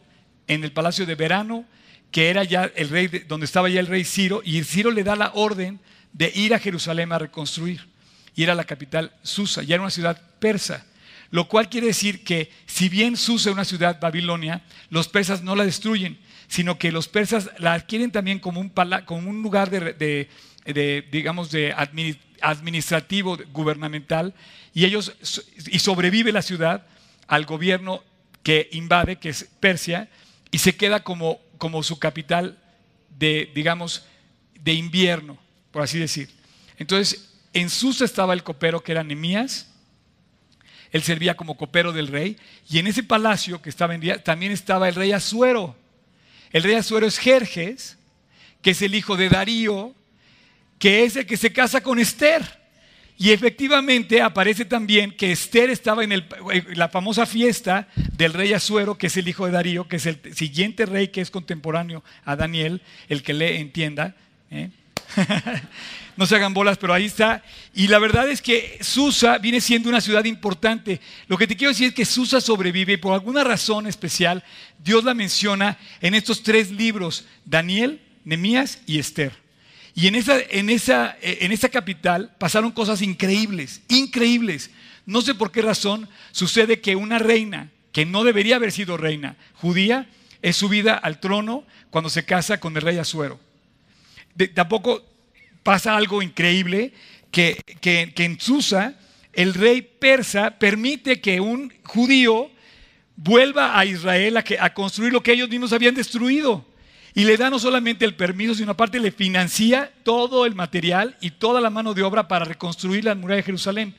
en 0.47 0.63
el 0.63 0.71
palacio 0.71 1.05
de 1.05 1.15
verano, 1.15 1.65
que 2.11 2.29
era 2.29 2.45
ya 2.45 2.71
el 2.75 2.87
rey, 2.87 3.07
donde 3.27 3.45
estaba 3.45 3.67
ya 3.67 3.81
el 3.81 3.87
rey 3.87 4.05
Ciro, 4.05 4.41
y 4.45 4.63
Ciro 4.63 4.89
le 4.89 5.03
da 5.03 5.17
la 5.17 5.31
orden 5.33 5.81
de 6.13 6.31
ir 6.33 6.53
a 6.53 6.59
Jerusalén 6.59 7.11
a 7.11 7.19
reconstruir. 7.19 7.89
Y 8.35 8.43
era 8.43 8.55
la 8.55 8.63
capital 8.63 9.11
Susa, 9.21 9.63
ya 9.63 9.75
era 9.75 9.81
una 9.81 9.91
ciudad 9.91 10.21
persa. 10.39 10.85
Lo 11.33 11.47
cual 11.47 11.67
quiere 11.67 11.87
decir 11.87 12.23
que 12.23 12.51
si 12.67 12.89
bien 12.89 13.17
Susa 13.17 13.49
es 13.49 13.53
una 13.55 13.65
ciudad 13.65 13.99
babilonia, 13.99 14.61
los 14.91 15.07
persas 15.07 15.41
no 15.41 15.55
la 15.55 15.65
destruyen, 15.65 16.19
sino 16.47 16.77
que 16.77 16.91
los 16.91 17.07
persas 17.07 17.49
la 17.57 17.73
adquieren 17.73 18.11
también 18.11 18.37
como 18.37 18.61
un, 18.61 19.41
lugar 19.41 19.71
de, 19.71 20.29
digamos, 21.11 21.49
de 21.49 21.73
administrativo, 22.39 23.39
gubernamental, 23.51 24.35
y 24.75 24.85
ellos, 24.85 25.13
y 25.65 25.79
sobrevive 25.79 26.31
la 26.31 26.43
ciudad 26.43 26.85
al 27.25 27.45
gobierno 27.45 28.03
que 28.43 28.69
invade, 28.71 29.15
que 29.15 29.29
es 29.29 29.49
Persia, 29.59 30.09
y 30.51 30.59
se 30.59 30.75
queda 30.75 31.03
como, 31.03 31.39
como 31.57 31.81
su 31.81 31.97
capital 31.97 32.59
de, 33.09 33.51
digamos, 33.55 34.05
de 34.53 34.73
invierno 34.73 35.39
por 35.73 35.81
así 35.81 35.97
decir. 35.99 36.29
Entonces, 36.77 37.33
en 37.51 37.69
Susa 37.69 38.05
estaba 38.05 38.33
el 38.33 38.43
copero 38.43 38.81
que 38.83 38.93
era 38.93 39.03
Nemías, 39.03 39.72
él 40.93 41.01
servía 41.01 41.35
como 41.35 41.57
copero 41.57 41.91
del 41.91 42.07
rey, 42.07 42.37
y 42.69 42.77
en 42.77 42.87
ese 42.87 43.03
palacio 43.03 43.61
que 43.61 43.69
estaba 43.69 43.95
en 43.95 44.23
también 44.23 44.51
estaba 44.51 44.87
el 44.87 44.95
rey 44.95 45.11
Azuero. 45.11 45.75
El 46.51 46.61
rey 46.61 46.75
Azuero 46.75 47.07
es 47.07 47.17
Jerjes, 47.17 47.97
que 48.61 48.71
es 48.71 48.81
el 48.83 48.93
hijo 48.93 49.17
de 49.17 49.27
Darío, 49.27 49.95
que 50.77 51.03
es 51.03 51.15
el 51.15 51.25
que 51.25 51.35
se 51.35 51.51
casa 51.51 51.81
con 51.81 51.97
Esther. 51.97 52.63
Y 53.17 53.31
efectivamente 53.31 54.21
aparece 54.21 54.65
también 54.65 55.11
que 55.11 55.31
Esther 55.31 55.71
estaba 55.71 56.03
en 56.03 56.23
la 56.75 56.89
famosa 56.89 57.25
fiesta 57.25 57.87
del 57.95 58.33
rey 58.33 58.53
Azuero, 58.53 58.95
que 58.95 59.07
es 59.07 59.17
el 59.17 59.27
hijo 59.27 59.47
de 59.47 59.51
Darío, 59.51 59.87
que 59.87 59.95
es 59.95 60.05
el 60.05 60.19
siguiente 60.35 60.85
rey 60.85 61.07
que 61.07 61.21
es 61.21 61.31
contemporáneo 61.31 62.03
a 62.23 62.35
Daniel, 62.35 62.81
el 63.09 63.23
que 63.23 63.33
le 63.33 63.59
entienda. 63.59 64.15
¿eh? 64.51 64.69
no 66.17 66.25
se 66.25 66.35
hagan 66.35 66.53
bolas, 66.53 66.77
pero 66.77 66.93
ahí 66.93 67.05
está. 67.05 67.43
Y 67.73 67.87
la 67.87 67.99
verdad 67.99 68.29
es 68.29 68.41
que 68.41 68.77
Susa 68.81 69.37
viene 69.37 69.61
siendo 69.61 69.89
una 69.89 70.01
ciudad 70.01 70.25
importante. 70.25 70.99
Lo 71.27 71.37
que 71.37 71.47
te 71.47 71.55
quiero 71.55 71.71
decir 71.71 71.89
es 71.89 71.93
que 71.93 72.05
Susa 72.05 72.41
sobrevive 72.41 72.93
y 72.93 72.97
por 72.97 73.13
alguna 73.13 73.43
razón 73.43 73.87
especial 73.87 74.43
Dios 74.83 75.03
la 75.03 75.13
menciona 75.13 75.77
en 76.01 76.13
estos 76.13 76.43
tres 76.43 76.71
libros, 76.71 77.25
Daniel, 77.45 78.01
Nemías 78.25 78.79
y 78.85 78.99
Esther. 78.99 79.33
Y 79.95 80.07
en 80.07 80.15
esa, 80.15 80.39
en, 80.39 80.69
esa, 80.69 81.15
en 81.21 81.51
esa 81.51 81.69
capital 81.69 82.35
pasaron 82.39 82.71
cosas 82.71 83.01
increíbles, 83.01 83.81
increíbles. 83.89 84.71
No 85.05 85.21
sé 85.21 85.35
por 85.35 85.51
qué 85.51 85.61
razón 85.61 86.09
sucede 86.31 86.81
que 86.81 86.95
una 86.95 87.19
reina, 87.19 87.69
que 87.91 88.05
no 88.05 88.23
debería 88.23 88.55
haber 88.55 88.71
sido 88.71 88.97
reina, 88.97 89.35
judía, 89.53 90.09
es 90.41 90.57
subida 90.57 90.95
al 90.95 91.19
trono 91.19 91.63
cuando 91.89 92.09
se 92.09 92.25
casa 92.25 92.59
con 92.59 92.75
el 92.75 92.81
rey 92.81 92.97
Azuero 92.97 93.39
tampoco 94.53 95.03
pasa 95.63 95.95
algo 95.95 96.21
increíble 96.21 96.93
que, 97.31 97.57
en 97.81 98.39
Susa 98.39 98.95
el 99.33 99.53
rey 99.55 99.81
persa 99.81 100.59
permite 100.59 101.19
que 101.19 101.39
un 101.39 101.73
judío 101.83 102.51
vuelva 103.15 103.77
a 103.77 103.85
Israel 103.85 104.37
a, 104.37 104.43
a 104.59 104.73
construir 104.73 105.11
lo 105.11 105.23
que 105.23 105.33
ellos 105.33 105.49
mismos 105.49 105.73
habían 105.73 105.95
destruido. 105.95 106.65
Y 107.15 107.25
le 107.25 107.37
da 107.37 107.49
no 107.49 107.59
solamente 107.59 108.05
el 108.05 108.15
permiso, 108.15 108.55
sino 108.55 108.71
aparte 108.71 108.99
le 108.99 109.11
financia 109.11 109.91
todo 110.03 110.45
el 110.45 110.55
material 110.55 111.15
y 111.21 111.31
toda 111.31 111.61
la 111.61 111.69
mano 111.69 111.93
de 111.93 112.03
obra 112.03 112.27
para 112.27 112.45
reconstruir 112.45 113.05
la 113.05 113.15
muralla 113.15 113.37
de 113.37 113.43
Jerusalén. 113.43 113.95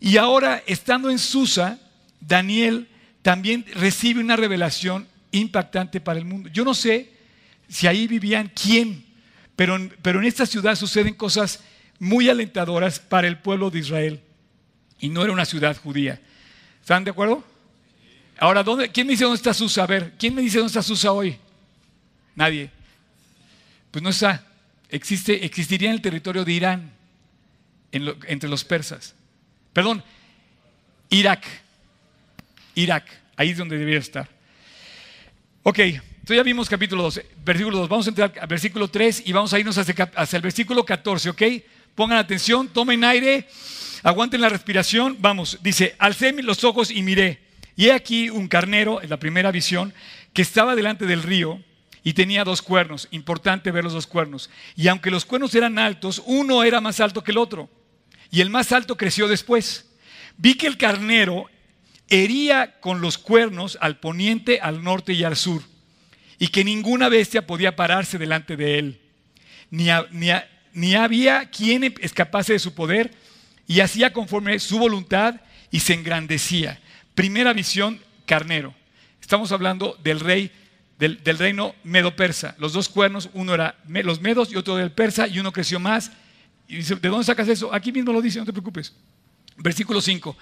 Y 0.00 0.16
ahora, 0.16 0.62
estando 0.66 1.10
en 1.10 1.18
Susa, 1.18 1.78
Daniel 2.20 2.88
también 3.22 3.64
recibe 3.74 4.20
una 4.20 4.36
revelación 4.36 5.06
impactante 5.32 6.00
para 6.00 6.18
el 6.18 6.24
mundo. 6.24 6.48
Yo 6.52 6.64
no 6.64 6.74
sé 6.74 7.10
si 7.68 7.86
ahí 7.86 8.06
vivían 8.06 8.50
quién, 8.54 9.04
pero, 9.58 9.74
en 10.20 10.24
esta 10.24 10.46
ciudad 10.46 10.76
suceden 10.76 11.14
cosas 11.14 11.64
muy 11.98 12.28
alentadoras 12.28 13.00
para 13.00 13.26
el 13.26 13.38
pueblo 13.38 13.72
de 13.72 13.80
Israel. 13.80 14.20
Y 15.00 15.08
no 15.08 15.24
era 15.24 15.32
una 15.32 15.44
ciudad 15.44 15.76
judía. 15.76 16.20
¿Están 16.80 17.02
de 17.02 17.10
acuerdo? 17.10 17.42
Ahora, 18.38 18.62
¿dónde, 18.62 18.88
¿quién 18.92 19.08
me 19.08 19.14
dice 19.14 19.24
dónde 19.24 19.38
está 19.38 19.52
Susa? 19.52 19.82
A 19.82 19.86
ver, 19.88 20.12
¿quién 20.16 20.32
me 20.32 20.42
dice 20.42 20.58
dónde 20.58 20.68
está 20.68 20.80
Susa 20.80 21.10
hoy? 21.10 21.36
Nadie. 22.36 22.70
Pues 23.90 24.00
no 24.00 24.10
está. 24.10 24.46
Existe, 24.90 25.44
existiría 25.44 25.88
en 25.88 25.96
el 25.96 26.02
territorio 26.02 26.44
de 26.44 26.52
Irán, 26.52 26.92
entre 27.90 28.48
los 28.48 28.62
persas. 28.62 29.16
Perdón, 29.72 30.04
Irak. 31.10 31.44
Irak, 32.76 33.06
ahí 33.34 33.50
es 33.50 33.58
donde 33.58 33.76
debería 33.76 33.98
estar. 33.98 34.28
Ok, 35.64 35.80
entonces 36.28 36.44
ya 36.44 36.44
vimos 36.44 36.68
capítulo 36.68 37.04
2, 37.04 37.22
versículo 37.42 37.78
2. 37.78 37.88
Vamos 37.88 38.06
a 38.06 38.10
entrar 38.10 38.34
al 38.38 38.46
versículo 38.46 38.88
3 38.88 39.22
y 39.24 39.32
vamos 39.32 39.54
a 39.54 39.58
irnos 39.58 39.78
hacia, 39.78 40.10
el 40.36 40.42
versículo 40.42 40.84
14, 40.84 41.30
¿ok? 41.30 41.42
Pongan 41.94 42.18
atención, 42.18 42.68
tomen 42.68 43.02
aire, 43.02 43.48
aguanten 44.02 44.42
la 44.42 44.50
respiración. 44.50 45.16
Vamos, 45.20 45.58
dice, 45.62 45.96
alcé 45.98 46.34
los 46.42 46.64
ojos 46.64 46.90
y 46.90 47.00
miré. 47.00 47.40
Y 47.76 47.86
he 47.86 47.92
aquí 47.92 48.28
un 48.28 48.46
carnero, 48.46 49.00
en 49.00 49.08
la 49.08 49.16
primera 49.16 49.50
visión, 49.50 49.94
que 50.34 50.42
estaba 50.42 50.76
delante 50.76 51.06
del 51.06 51.22
río, 51.22 51.64
y 52.04 52.12
tenía 52.12 52.44
dos 52.44 52.60
cuernos. 52.60 53.08
Importante 53.10 53.70
ver 53.70 53.84
los 53.84 53.94
dos 53.94 54.06
cuernos. 54.06 54.50
Y 54.76 54.88
aunque 54.88 55.10
los 55.10 55.24
cuernos 55.24 55.54
eran 55.54 55.78
altos, 55.78 56.22
uno 56.26 56.62
era 56.62 56.82
más 56.82 57.00
alto 57.00 57.24
que 57.24 57.30
el 57.30 57.38
otro. 57.38 57.70
Y 58.30 58.42
el 58.42 58.50
más 58.50 58.72
alto 58.72 58.98
creció 58.98 59.28
después. 59.28 59.88
Vi 60.36 60.56
que 60.56 60.66
el 60.66 60.76
carnero 60.76 61.46
hería 62.10 62.80
con 62.80 63.00
los 63.00 63.16
cuernos 63.16 63.78
al 63.80 63.98
poniente, 63.98 64.60
al 64.60 64.84
norte 64.84 65.14
y 65.14 65.24
al 65.24 65.34
sur, 65.34 65.62
y 66.38 66.48
que 66.48 66.64
ninguna 66.64 67.08
bestia 67.08 67.46
podía 67.46 67.76
pararse 67.76 68.18
delante 68.18 68.56
de 68.56 68.78
él. 68.78 69.00
Ni, 69.70 69.88
ni, 70.12 70.28
ni 70.72 70.94
había 70.94 71.50
quien 71.50 71.94
escapase 72.00 72.52
de 72.54 72.58
su 72.58 72.74
poder, 72.74 73.12
y 73.66 73.80
hacía 73.80 74.12
conforme 74.12 74.58
su 74.58 74.78
voluntad 74.78 75.40
y 75.70 75.80
se 75.80 75.94
engrandecía. 75.94 76.80
Primera 77.14 77.52
visión, 77.52 78.00
carnero. 78.24 78.74
Estamos 79.20 79.52
hablando 79.52 79.98
del 80.02 80.20
rey 80.20 80.50
del, 80.98 81.38
reino 81.38 81.74
medo-persa. 81.84 82.56
Los 82.58 82.72
dos 82.72 82.88
cuernos, 82.88 83.30
uno 83.32 83.54
era 83.54 83.76
los 83.86 84.20
medos 84.20 84.50
y 84.52 84.56
otro 84.56 84.76
del 84.76 84.90
persa, 84.90 85.28
y 85.28 85.38
uno 85.38 85.52
creció 85.52 85.78
más. 85.78 86.10
¿de 86.66 87.08
dónde 87.08 87.24
sacas 87.24 87.48
eso? 87.48 87.72
Aquí 87.72 87.92
mismo 87.92 88.12
lo 88.12 88.20
dice, 88.20 88.38
no 88.38 88.44
te 88.44 88.52
preocupes. 88.52 88.92
Versículo 89.56 90.00
5. 90.00 90.36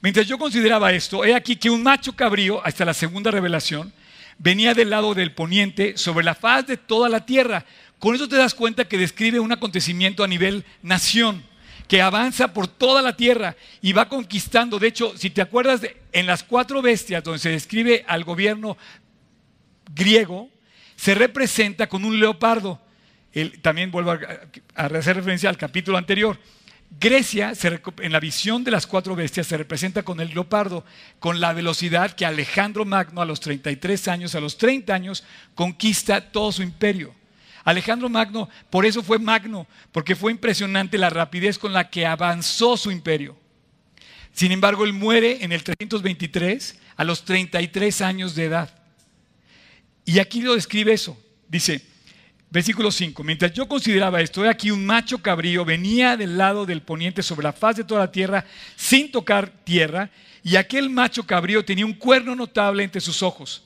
Mientras 0.00 0.26
yo 0.26 0.38
consideraba 0.38 0.92
esto, 0.92 1.24
he 1.24 1.34
aquí 1.34 1.56
que 1.56 1.70
un 1.70 1.82
macho 1.82 2.14
cabrío, 2.14 2.64
hasta 2.64 2.84
la 2.84 2.94
segunda 2.94 3.30
revelación, 3.30 3.92
venía 4.38 4.74
del 4.74 4.90
lado 4.90 5.14
del 5.14 5.32
poniente 5.32 5.96
sobre 5.96 6.24
la 6.24 6.34
faz 6.34 6.66
de 6.66 6.76
toda 6.76 7.08
la 7.08 7.26
tierra. 7.26 7.64
Con 7.98 8.14
eso 8.14 8.28
te 8.28 8.36
das 8.36 8.54
cuenta 8.54 8.86
que 8.86 8.98
describe 8.98 9.40
un 9.40 9.52
acontecimiento 9.52 10.22
a 10.22 10.28
nivel 10.28 10.64
nación, 10.82 11.42
que 11.88 12.00
avanza 12.00 12.52
por 12.52 12.68
toda 12.68 13.02
la 13.02 13.16
tierra 13.16 13.56
y 13.82 13.92
va 13.92 14.08
conquistando. 14.08 14.78
De 14.78 14.88
hecho, 14.88 15.16
si 15.16 15.30
te 15.30 15.42
acuerdas, 15.42 15.80
en 16.12 16.26
las 16.26 16.42
cuatro 16.42 16.80
bestias 16.82 17.24
donde 17.24 17.40
se 17.40 17.50
describe 17.50 18.04
al 18.06 18.24
gobierno 18.24 18.76
griego 19.94 20.50
se 20.96 21.14
representa 21.14 21.88
con 21.88 22.04
un 22.04 22.18
leopardo. 22.18 22.80
también 23.62 23.90
vuelvo 23.90 24.12
a, 24.12 24.18
hacer 24.74 25.16
referencia 25.16 25.48
al 25.48 25.56
capítulo 25.56 25.96
anterior. 25.96 26.38
Grecia, 26.90 27.52
en 27.98 28.12
la 28.12 28.20
visión 28.20 28.64
de 28.64 28.70
las 28.70 28.86
cuatro 28.86 29.14
bestias, 29.14 29.46
se 29.46 29.56
representa 29.56 30.02
con 30.02 30.20
el 30.20 30.30
leopardo, 30.30 30.84
con 31.18 31.40
la 31.40 31.52
velocidad 31.52 32.12
que 32.12 32.24
Alejandro 32.26 32.84
Magno 32.84 33.20
a 33.20 33.26
los 33.26 33.40
33 33.40 34.08
años, 34.08 34.34
a 34.34 34.40
los 34.40 34.56
30 34.58 34.94
años, 34.94 35.24
conquista 35.54 36.32
todo 36.32 36.50
su 36.50 36.62
imperio. 36.62 37.14
Alejandro 37.64 38.08
Magno, 38.08 38.48
por 38.70 38.86
eso 38.86 39.02
fue 39.02 39.18
Magno, 39.18 39.66
porque 39.92 40.16
fue 40.16 40.32
impresionante 40.32 40.96
la 40.96 41.10
rapidez 41.10 41.58
con 41.58 41.72
la 41.72 41.90
que 41.90 42.06
avanzó 42.06 42.76
su 42.76 42.90
imperio. 42.90 43.36
Sin 44.32 44.52
embargo, 44.52 44.84
él 44.84 44.92
muere 44.92 45.44
en 45.44 45.52
el 45.52 45.62
323 45.62 46.78
a 46.96 47.04
los 47.04 47.24
33 47.24 48.00
años 48.00 48.34
de 48.34 48.44
edad. 48.44 48.74
Y 50.04 50.20
aquí 50.20 50.40
lo 50.40 50.54
describe 50.54 50.92
eso. 50.92 51.20
Dice, 51.48 51.82
versículo 52.50 52.90
5, 52.90 53.22
mientras 53.24 53.52
yo 53.52 53.68
consideraba 53.68 54.20
esto, 54.20 54.44
he 54.44 54.48
aquí 54.48 54.70
un 54.70 54.84
macho 54.84 55.18
cabrío 55.18 55.64
venía 55.64 56.16
del 56.16 56.38
lado 56.38 56.66
del 56.66 56.82
poniente 56.82 57.22
sobre 57.22 57.44
la 57.44 57.52
faz 57.52 57.76
de 57.76 57.84
toda 57.84 58.00
la 58.00 58.12
tierra 58.12 58.44
sin 58.76 59.10
tocar 59.10 59.50
tierra, 59.64 60.10
y 60.42 60.56
aquel 60.56 60.88
macho 60.88 61.26
cabrío 61.26 61.64
tenía 61.64 61.84
un 61.84 61.94
cuerno 61.94 62.34
notable 62.34 62.84
entre 62.84 63.00
sus 63.00 63.22
ojos. 63.22 63.64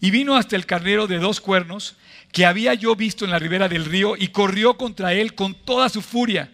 Y 0.00 0.10
vino 0.10 0.36
hasta 0.36 0.56
el 0.56 0.64
carnero 0.66 1.06
de 1.06 1.18
dos 1.18 1.40
cuernos 1.40 1.96
que 2.32 2.46
había 2.46 2.74
yo 2.74 2.96
visto 2.96 3.24
en 3.24 3.30
la 3.30 3.38
ribera 3.38 3.68
del 3.68 3.84
río 3.84 4.16
y 4.16 4.28
corrió 4.28 4.76
contra 4.76 5.12
él 5.12 5.34
con 5.34 5.54
toda 5.54 5.88
su 5.88 6.02
furia 6.02 6.50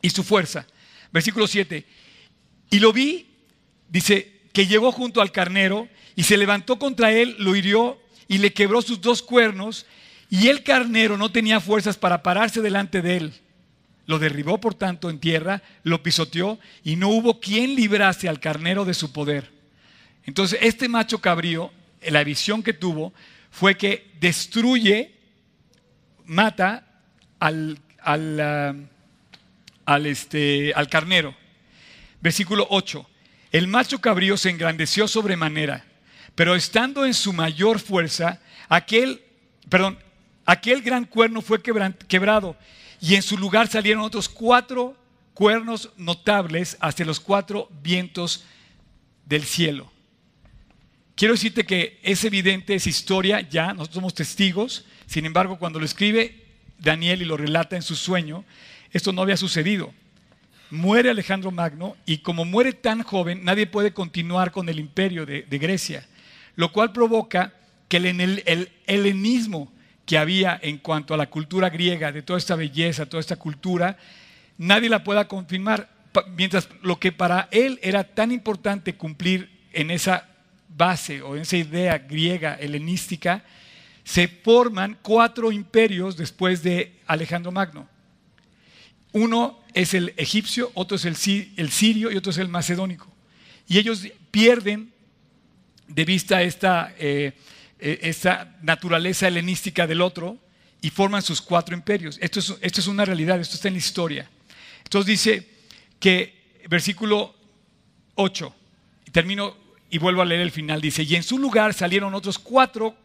y 0.00 0.10
su 0.10 0.24
fuerza. 0.24 0.66
Versículo 1.12 1.46
7. 1.46 1.84
Y 2.70 2.78
lo 2.80 2.92
vi, 2.92 3.26
dice, 3.88 4.40
que 4.52 4.66
llegó 4.66 4.92
junto 4.92 5.20
al 5.20 5.32
carnero 5.32 5.88
y 6.16 6.24
se 6.24 6.36
levantó 6.36 6.78
contra 6.78 7.12
él, 7.12 7.36
lo 7.38 7.56
hirió 7.56 8.00
y 8.28 8.38
le 8.38 8.52
quebró 8.52 8.82
sus 8.82 9.00
dos 9.00 9.22
cuernos, 9.22 9.86
y 10.32 10.48
el 10.48 10.62
carnero 10.62 11.18
no 11.18 11.30
tenía 11.30 11.60
fuerzas 11.60 11.98
para 11.98 12.22
pararse 12.22 12.62
delante 12.62 13.02
de 13.02 13.18
él. 13.18 13.34
Lo 14.06 14.18
derribó, 14.18 14.58
por 14.58 14.74
tanto, 14.74 15.10
en 15.10 15.18
tierra, 15.18 15.62
lo 15.82 16.02
pisoteó, 16.02 16.58
y 16.82 16.96
no 16.96 17.10
hubo 17.10 17.38
quien 17.38 17.74
librase 17.74 18.30
al 18.30 18.40
carnero 18.40 18.86
de 18.86 18.94
su 18.94 19.12
poder. 19.12 19.52
Entonces, 20.24 20.58
este 20.62 20.88
macho 20.88 21.20
cabrío, 21.20 21.70
la 22.08 22.24
visión 22.24 22.62
que 22.62 22.72
tuvo, 22.72 23.12
fue 23.50 23.76
que 23.76 24.10
destruye, 24.20 25.14
mata 26.24 26.86
al, 27.38 27.78
al, 28.00 28.40
ah, 29.84 29.98
este, 29.98 30.72
al 30.74 30.88
carnero. 30.88 31.36
Versículo 32.22 32.66
8. 32.70 33.06
El 33.52 33.66
macho 33.66 34.00
cabrío 34.00 34.38
se 34.38 34.48
engrandeció 34.48 35.06
sobremanera 35.06 35.84
pero 36.34 36.54
estando 36.54 37.04
en 37.04 37.14
su 37.14 37.32
mayor 37.32 37.78
fuerza, 37.78 38.40
aquel, 38.68 39.22
perdón, 39.68 39.98
aquel 40.44 40.82
gran 40.82 41.04
cuerno 41.04 41.40
fue 41.42 41.62
quebrado 41.62 42.56
y 43.00 43.14
en 43.14 43.22
su 43.22 43.36
lugar 43.36 43.68
salieron 43.68 44.02
otros 44.02 44.28
cuatro 44.28 44.96
cuernos 45.34 45.90
notables 45.96 46.76
hacia 46.80 47.06
los 47.06 47.20
cuatro 47.20 47.68
vientos 47.82 48.44
del 49.24 49.44
cielo. 49.44 49.90
Quiero 51.14 51.34
decirte 51.34 51.64
que 51.64 52.00
es 52.02 52.24
evidente, 52.24 52.74
es 52.74 52.86
historia 52.86 53.40
ya, 53.40 53.72
nosotros 53.72 53.96
somos 53.96 54.14
testigos, 54.14 54.84
sin 55.06 55.26
embargo 55.26 55.58
cuando 55.58 55.78
lo 55.78 55.84
escribe 55.84 56.44
Daniel 56.78 57.22
y 57.22 57.26
lo 57.26 57.36
relata 57.36 57.76
en 57.76 57.82
su 57.82 57.96
sueño, 57.96 58.44
esto 58.90 59.12
no 59.12 59.22
había 59.22 59.36
sucedido. 59.36 59.92
Muere 60.70 61.10
Alejandro 61.10 61.50
Magno 61.50 61.96
y 62.06 62.18
como 62.18 62.44
muere 62.44 62.72
tan 62.72 63.02
joven, 63.02 63.44
nadie 63.44 63.66
puede 63.66 63.92
continuar 63.92 64.52
con 64.52 64.68
el 64.68 64.78
imperio 64.78 65.26
de, 65.26 65.42
de 65.42 65.58
Grecia 65.58 66.08
lo 66.56 66.72
cual 66.72 66.92
provoca 66.92 67.54
que 67.88 67.96
el, 67.98 68.72
helenismo 68.86 69.72
que 70.12 70.18
había 70.18 70.60
en 70.62 70.76
cuanto 70.76 71.14
a 71.14 71.16
la 71.16 71.30
cultura 71.30 71.70
griega, 71.70 72.12
de 72.12 72.20
toda 72.20 72.38
esta 72.38 72.54
belleza, 72.54 73.06
toda 73.06 73.22
esta 73.22 73.36
cultura, 73.36 73.96
nadie 74.58 74.90
la 74.90 75.02
pueda 75.02 75.26
confirmar, 75.26 75.88
mientras 76.36 76.68
lo 76.82 77.00
que 77.00 77.12
para 77.12 77.48
él 77.50 77.78
era 77.82 78.04
tan 78.04 78.30
importante 78.30 78.94
cumplir 78.94 79.48
en 79.72 79.90
esa 79.90 80.28
base 80.68 81.22
o 81.22 81.34
en 81.34 81.40
esa 81.40 81.56
idea 81.56 81.96
griega 81.96 82.56
helenística, 82.56 83.42
se 84.04 84.28
forman 84.28 84.98
cuatro 85.00 85.50
imperios 85.50 86.14
después 86.14 86.62
de 86.62 87.00
Alejandro 87.06 87.50
Magno. 87.50 87.88
Uno 89.12 89.60
es 89.72 89.94
el 89.94 90.12
egipcio, 90.18 90.72
otro 90.74 90.98
es 90.98 91.06
el, 91.06 91.16
sirio 91.16 92.12
y 92.12 92.18
otro 92.18 92.32
es 92.32 92.36
el 92.36 92.48
macedónico. 92.48 93.10
Y 93.66 93.78
ellos 93.78 94.06
pierden 94.30 94.92
de 95.88 96.04
vista 96.04 96.42
esta, 96.42 96.92
eh, 96.98 97.32
eh, 97.84 97.98
esta 98.02 98.56
naturaleza 98.62 99.26
helenística 99.26 99.88
del 99.88 100.02
otro 100.02 100.38
y 100.80 100.90
forman 100.90 101.20
sus 101.20 101.42
cuatro 101.42 101.74
imperios. 101.74 102.16
Esto 102.20 102.38
es, 102.38 102.54
esto 102.60 102.80
es 102.80 102.86
una 102.86 103.04
realidad, 103.04 103.40
esto 103.40 103.56
está 103.56 103.66
en 103.66 103.74
la 103.74 103.78
historia. 103.78 104.30
Entonces 104.84 105.06
dice 105.06 105.48
que, 105.98 106.62
versículo 106.68 107.34
8, 108.14 108.54
termino 109.10 109.56
y 109.90 109.98
vuelvo 109.98 110.22
a 110.22 110.24
leer 110.24 110.42
el 110.42 110.52
final, 110.52 110.80
dice, 110.80 111.02
y 111.02 111.16
en 111.16 111.24
su 111.24 111.38
lugar 111.38 111.74
salieron 111.74 112.14
otros 112.14 112.38
cuatro 112.38 112.96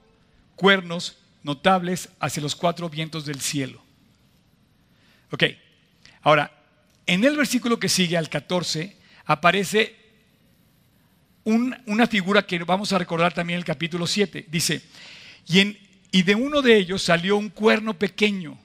cuernos 0.55 1.17
notables 1.41 2.09
hacia 2.19 2.43
los 2.43 2.55
cuatro 2.55 2.87
vientos 2.87 3.25
del 3.25 3.41
cielo. 3.41 3.81
Ok, 5.31 5.43
ahora, 6.21 6.51
en 7.07 7.23
el 7.23 7.35
versículo 7.35 7.79
que 7.79 7.89
sigue 7.89 8.15
al 8.15 8.29
14 8.29 8.95
aparece 9.25 9.95
una 11.47 12.07
figura 12.07 12.45
que 12.45 12.59
vamos 12.59 12.91
a 12.91 12.97
recordar 12.97 13.33
también 13.33 13.55
en 13.55 13.61
el 13.61 13.65
capítulo 13.65 14.05
7. 14.05 14.47
Dice, 14.49 14.81
y, 15.47 15.77
y 16.11 16.23
de 16.23 16.35
uno 16.35 16.61
de 16.61 16.75
ellos 16.75 17.01
salió 17.01 17.37
un 17.37 17.49
cuerno 17.49 17.93
pequeño. 17.93 18.57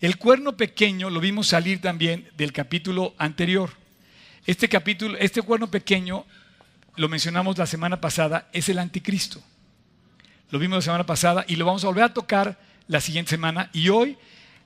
El 0.00 0.18
cuerno 0.18 0.54
pequeño 0.54 1.08
lo 1.08 1.20
vimos 1.20 1.48
salir 1.48 1.80
también 1.80 2.28
del 2.36 2.52
capítulo 2.52 3.14
anterior. 3.16 3.70
Este 4.46 4.68
capítulo, 4.68 5.16
este 5.18 5.40
cuerno 5.40 5.70
pequeño, 5.70 6.26
lo 6.96 7.08
mencionamos 7.08 7.56
la 7.56 7.66
semana 7.66 7.98
pasada, 7.98 8.48
es 8.52 8.68
el 8.68 8.78
anticristo. 8.78 9.42
Lo 10.50 10.58
vimos 10.58 10.76
la 10.76 10.82
semana 10.82 11.06
pasada 11.06 11.46
y 11.48 11.56
lo 11.56 11.64
vamos 11.64 11.82
a 11.84 11.86
volver 11.86 12.04
a 12.04 12.14
tocar 12.14 12.58
la 12.88 13.00
siguiente 13.00 13.30
semana. 13.30 13.70
Y 13.72 13.88
hoy 13.88 14.18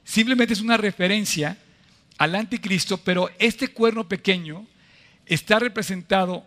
simplemente 0.04 0.54
es 0.54 0.60
una 0.60 0.76
referencia 0.76 1.56
al 2.18 2.34
anticristo, 2.34 2.98
pero 2.98 3.30
este 3.38 3.68
cuerno 3.68 4.08
pequeño 4.08 4.66
está 5.26 5.60
representado 5.60 6.44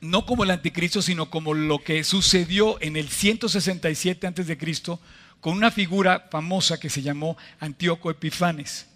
no 0.00 0.26
como 0.26 0.44
el 0.44 0.50
anticristo, 0.50 1.02
sino 1.02 1.30
como 1.30 1.54
lo 1.54 1.80
que 1.80 2.04
sucedió 2.04 2.80
en 2.80 2.96
el 2.96 3.08
167 3.08 4.26
a.C. 4.26 4.58
con 5.40 5.56
una 5.56 5.70
figura 5.70 6.28
famosa 6.30 6.78
que 6.78 6.90
se 6.90 7.02
llamó 7.02 7.36
Antíoco 7.60 8.10
Epifanes. 8.10 8.86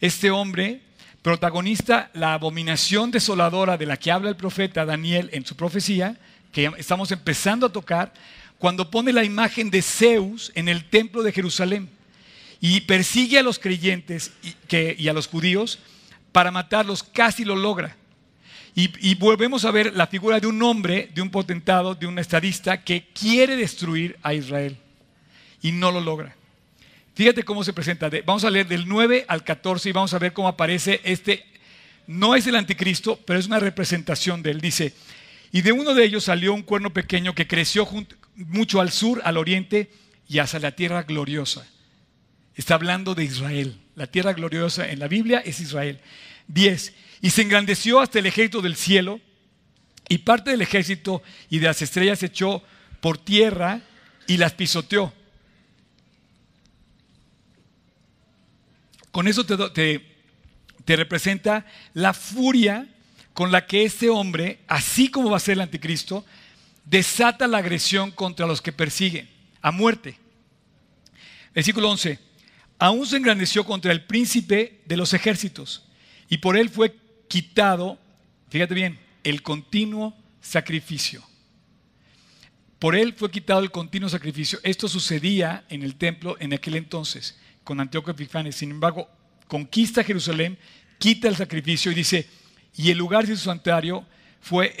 Este 0.00 0.30
hombre 0.30 0.80
protagonista 1.22 2.10
la 2.14 2.34
abominación 2.34 3.10
desoladora 3.10 3.76
de 3.76 3.86
la 3.86 3.96
que 3.96 4.12
habla 4.12 4.30
el 4.30 4.36
profeta 4.36 4.84
Daniel 4.84 5.28
en 5.32 5.44
su 5.44 5.56
profecía, 5.56 6.16
que 6.52 6.70
estamos 6.78 7.10
empezando 7.10 7.66
a 7.66 7.72
tocar, 7.72 8.12
cuando 8.58 8.90
pone 8.90 9.12
la 9.12 9.24
imagen 9.24 9.70
de 9.70 9.82
Zeus 9.82 10.52
en 10.54 10.68
el 10.68 10.84
templo 10.84 11.22
de 11.22 11.32
Jerusalén 11.32 11.90
y 12.60 12.80
persigue 12.82 13.38
a 13.38 13.42
los 13.42 13.58
creyentes 13.58 14.32
y 14.70 15.08
a 15.08 15.12
los 15.12 15.26
judíos 15.26 15.78
para 16.32 16.50
matarlos, 16.50 17.02
casi 17.02 17.44
lo 17.44 17.56
logra. 17.56 17.96
Y, 18.78 19.14
volvemos 19.14 19.64
a 19.64 19.70
ver 19.70 19.96
la 19.96 20.06
figura 20.06 20.38
de 20.38 20.46
un 20.46 20.62
hombre, 20.62 21.08
de 21.14 21.22
un 21.22 21.30
potentado, 21.30 21.94
de 21.94 22.06
un 22.06 22.18
estadista 22.18 22.84
que 22.84 23.06
quiere 23.14 23.56
destruir 23.56 24.18
a 24.22 24.34
Israel. 24.34 24.76
y 25.62 25.72
no 25.72 25.90
lo 25.90 26.00
logra. 26.00 26.36
Fíjate 27.14 27.42
cómo 27.42 27.64
se 27.64 27.72
presenta. 27.72 28.10
Vamos 28.26 28.44
a 28.44 28.50
leer 28.50 28.68
del 28.68 28.86
9 28.86 29.24
al 29.26 29.42
14 29.42 29.88
y 29.88 29.92
vamos 29.92 30.12
a 30.12 30.18
ver 30.18 30.34
cómo 30.34 30.46
aparece 30.46 31.00
este. 31.02 31.46
No 32.06 32.34
es 32.34 32.46
el 32.46 32.54
anticristo, 32.54 33.18
pero 33.26 33.40
es 33.40 33.46
una 33.46 33.58
representación 33.58 34.42
de 34.42 34.50
él. 34.50 34.60
Dice, 34.60 34.92
y 35.50 35.62
de 35.62 35.72
uno 35.72 35.94
de 35.94 36.04
ellos 36.04 36.24
salió 36.24 36.52
un 36.52 36.62
cuerno 36.62 36.92
pequeño 36.92 37.34
que 37.34 37.46
creció 37.46 37.88
mucho 38.34 38.82
al 38.82 38.92
sur, 38.92 39.22
al 39.24 39.38
oriente 39.38 39.90
y 40.28 40.38
hacia 40.38 40.60
la 40.60 40.72
tierra 40.72 41.04
gloriosa. 41.04 41.66
Está 42.54 42.74
hablando 42.74 43.14
de 43.14 43.24
Israel. 43.24 43.80
La 43.94 44.06
tierra 44.06 44.34
gloriosa 44.34 44.86
en 44.88 44.98
la 44.98 45.08
Biblia 45.08 45.38
es 45.38 45.60
Israel. 45.60 46.00
10. 46.48 46.92
Y 47.22 47.30
se 47.30 47.42
engrandeció 47.42 48.00
hasta 48.00 48.18
el 48.18 48.26
ejército 48.26 48.62
del 48.62 48.76
cielo 48.76 49.20
y 50.08 50.18
parte 50.18 50.50
del 50.50 50.62
ejército 50.62 51.22
y 51.50 51.58
de 51.58 51.66
las 51.66 51.82
estrellas 51.82 52.20
se 52.20 52.26
echó 52.26 52.62
por 53.00 53.18
tierra 53.18 53.80
y 54.26 54.36
las 54.36 54.52
pisoteó. 54.52 55.12
Con 59.10 59.28
eso 59.28 59.44
te, 59.44 60.02
te, 60.84 60.96
representa 60.96 61.64
la 61.94 62.12
furia 62.12 62.86
con 63.32 63.50
la 63.50 63.66
que 63.66 63.84
este 63.84 64.10
hombre, 64.10 64.60
así 64.68 65.10
como 65.10 65.30
va 65.30 65.38
a 65.38 65.40
ser 65.40 65.54
el 65.54 65.62
anticristo, 65.62 66.24
desata 66.84 67.46
la 67.46 67.58
agresión 67.58 68.10
contra 68.10 68.46
los 68.46 68.60
que 68.60 68.72
persiguen, 68.72 69.28
a 69.62 69.70
muerte. 69.70 70.18
Versículo 71.54 71.90
11. 71.90 72.18
Aún 72.78 73.06
se 73.06 73.16
engrandeció 73.16 73.64
contra 73.64 73.90
el 73.90 74.04
príncipe 74.04 74.82
de 74.84 74.96
los 74.98 75.14
ejércitos 75.14 75.85
y 76.28 76.38
por 76.38 76.56
él 76.56 76.68
fue 76.68 76.96
quitado, 77.28 77.98
fíjate 78.48 78.74
bien, 78.74 78.98
el 79.24 79.42
continuo 79.42 80.14
sacrificio. 80.40 81.22
Por 82.78 82.94
él 82.94 83.14
fue 83.14 83.30
quitado 83.30 83.60
el 83.60 83.70
continuo 83.70 84.08
sacrificio. 84.08 84.58
Esto 84.62 84.88
sucedía 84.88 85.64
en 85.68 85.82
el 85.82 85.96
templo 85.96 86.36
en 86.38 86.52
aquel 86.52 86.76
entonces, 86.76 87.38
con 87.64 87.80
Antíoco 87.80 88.10
Epifanes. 88.10 88.56
Sin 88.56 88.70
embargo, 88.70 89.08
conquista 89.48 90.04
Jerusalén, 90.04 90.58
quita 90.98 91.28
el 91.28 91.36
sacrificio 91.36 91.90
y 91.90 91.94
dice, 91.94 92.28
y 92.76 92.90
el 92.90 92.98
lugar 92.98 93.26
de 93.26 93.36
su 93.36 93.44
santuario 93.44 94.04
fue 94.40 94.74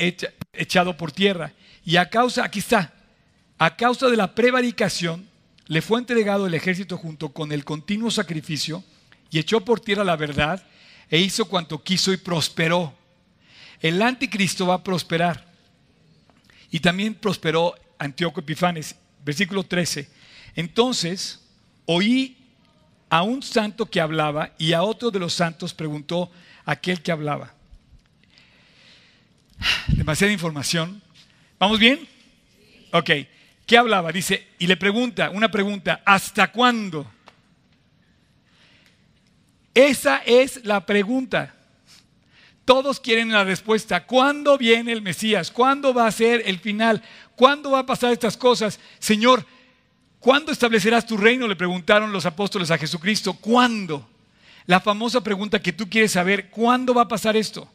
echado 0.52 0.96
por 0.96 1.10
tierra. 1.10 1.52
Y 1.84 1.96
a 1.96 2.10
causa, 2.10 2.44
aquí 2.44 2.58
está, 2.58 2.92
a 3.58 3.76
causa 3.76 4.08
de 4.08 4.16
la 4.16 4.34
prevaricación, 4.34 5.28
le 5.66 5.82
fue 5.82 5.98
entregado 5.98 6.46
el 6.46 6.54
ejército 6.54 6.98
junto 6.98 7.30
con 7.30 7.50
el 7.50 7.64
continuo 7.64 8.10
sacrificio 8.10 8.84
y 9.30 9.38
echó 9.38 9.64
por 9.64 9.80
tierra 9.80 10.04
la 10.04 10.16
verdad 10.16 10.64
e 11.10 11.18
hizo 11.18 11.44
cuanto 11.46 11.82
quiso 11.82 12.12
y 12.12 12.16
prosperó 12.16 12.94
el 13.80 14.00
anticristo 14.02 14.66
va 14.66 14.74
a 14.74 14.82
prosperar. 14.82 15.44
Y 16.70 16.80
también 16.80 17.14
prosperó 17.14 17.74
Antíoco 17.98 18.40
Epifanes, 18.40 18.96
versículo 19.24 19.62
13. 19.62 20.08
Entonces 20.54 21.40
oí 21.84 22.36
a 23.08 23.22
un 23.22 23.42
santo 23.42 23.86
que 23.86 24.00
hablaba 24.00 24.52
y 24.58 24.72
a 24.72 24.82
otro 24.82 25.10
de 25.10 25.18
los 25.18 25.32
santos 25.32 25.72
preguntó 25.72 26.30
aquel 26.64 27.02
que 27.02 27.12
hablaba. 27.12 27.54
Demasiada 29.88 30.32
información. 30.32 31.02
¿Vamos 31.58 31.78
bien? 31.78 32.06
Ok. 32.92 33.10
¿Qué 33.66 33.76
hablaba? 33.76 34.12
Dice, 34.12 34.46
y 34.58 34.66
le 34.66 34.76
pregunta, 34.76 35.30
una 35.30 35.50
pregunta, 35.50 36.00
¿hasta 36.04 36.52
cuándo? 36.52 37.10
Esa 39.76 40.22
es 40.24 40.64
la 40.64 40.86
pregunta. 40.86 41.54
Todos 42.64 42.98
quieren 42.98 43.30
la 43.30 43.44
respuesta. 43.44 44.06
¿Cuándo 44.06 44.56
viene 44.56 44.90
el 44.90 45.02
Mesías? 45.02 45.50
¿Cuándo 45.50 45.92
va 45.92 46.06
a 46.06 46.12
ser 46.12 46.42
el 46.46 46.58
final? 46.60 47.02
¿Cuándo 47.36 47.72
va 47.72 47.80
a 47.80 47.86
pasar 47.86 48.10
estas 48.10 48.38
cosas? 48.38 48.80
Señor, 48.98 49.44
¿cuándo 50.18 50.50
establecerás 50.50 51.06
tu 51.06 51.18
reino? 51.18 51.46
Le 51.46 51.56
preguntaron 51.56 52.10
los 52.10 52.24
apóstoles 52.24 52.70
a 52.70 52.78
Jesucristo. 52.78 53.34
¿Cuándo? 53.34 54.08
La 54.64 54.80
famosa 54.80 55.20
pregunta 55.20 55.60
que 55.60 55.74
tú 55.74 55.90
quieres 55.90 56.12
saber, 56.12 56.48
¿cuándo 56.48 56.94
va 56.94 57.02
a 57.02 57.08
pasar 57.08 57.36
esto? 57.36 57.70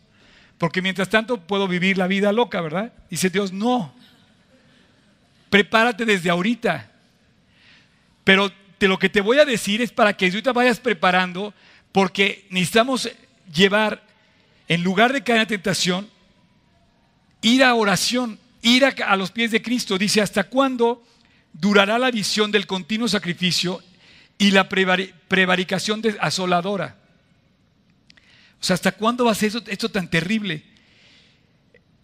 Porque 0.58 0.82
mientras 0.82 1.08
tanto 1.08 1.38
puedo 1.38 1.68
vivir 1.68 1.99
la 1.99 2.08
vida 2.08 2.32
loca, 2.32 2.62
¿verdad? 2.62 2.91
Dice 3.12 3.30
Dios, 3.30 3.54
no. 3.54 3.93
Prepárate 5.52 6.04
desde 6.04 6.32
ahorita. 6.32 6.89
Pero 8.24 8.52
lo 8.80 8.97
que 8.97 9.10
te 9.10 9.22
voy 9.22 9.38
a 9.38 9.45
decir 9.45 9.84
es 9.84 9.91
para 9.91 10.18
que 10.18 10.26
ahorita 10.26 10.52
vayas 10.52 10.80
preparando, 10.80 11.54
porque 11.91 12.47
necesitamos 12.49 13.09
llevar 13.53 14.03
en 14.67 14.83
lugar 14.83 15.11
de 15.11 15.23
caer 15.23 15.41
en 15.41 15.47
tentación, 15.47 16.09
ir 17.41 17.63
a 17.63 17.73
oración, 17.75 18.39
ir 18.61 18.85
a, 18.85 19.15
los 19.15 19.31
pies 19.31 19.51
de 19.51 19.61
Cristo. 19.61 19.97
Dice, 19.97 20.21
¿hasta 20.21 20.45
cuándo 20.45 21.03
durará 21.53 21.99
la 21.99 22.11
visión 22.11 22.51
del 22.51 22.67
continuo 22.67 23.07
sacrificio 23.07 23.81
y 24.37 24.51
la 24.51 24.69
prevaricación 24.69 26.01
asoladora? 26.19 26.97
O 28.61 28.63
sea, 28.63 28.75
¿hasta 28.75 28.91
cuándo 28.91 29.25
va 29.25 29.31
a 29.31 29.35
ser 29.35 29.51
esto 29.67 29.89
tan 29.89 30.09
terrible? 30.09 30.63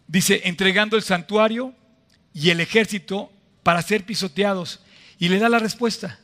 Dice, 0.08 0.42
entregando 0.46 0.98
el 0.98 1.04
santuario 1.04 1.74
y 2.34 2.50
el 2.50 2.60
ejército 2.60 3.32
para 3.64 3.82
ser 3.82 4.06
pisoteados. 4.06 4.82
Y 5.20 5.30
le 5.30 5.40
da 5.40 5.50
la 5.50 5.60
respuesta. 5.60 6.20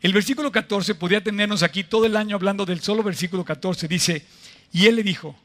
El 0.00 0.12
versículo 0.14 0.50
14 0.50 0.94
podría 0.94 1.22
tenernos 1.22 1.62
aquí 1.62 1.84
todo 1.84 2.06
el 2.06 2.16
año 2.16 2.36
hablando 2.36 2.64
del 2.64 2.80
solo 2.80 3.02
versículo 3.02 3.44
14. 3.44 3.86
Dice, 3.86 4.24
y 4.72 4.86
él 4.86 4.96
le 4.96 5.02
dijo, 5.02 5.38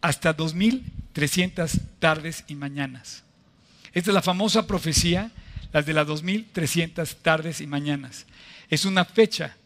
hasta 0.00 0.32
2300 0.32 1.72
tardes 1.98 2.44
y 2.46 2.54
mañanas. 2.54 3.24
Esta 3.92 4.10
es 4.10 4.14
la 4.14 4.22
famosa 4.22 4.66
profecía, 4.66 5.32
las 5.72 5.86
de 5.86 5.92
las 5.92 6.06
2300 6.06 7.16
tardes 7.16 7.60
y 7.60 7.66
mañanas. 7.66 8.26
Es 8.70 8.84
una 8.84 9.04
fecha. 9.04 9.56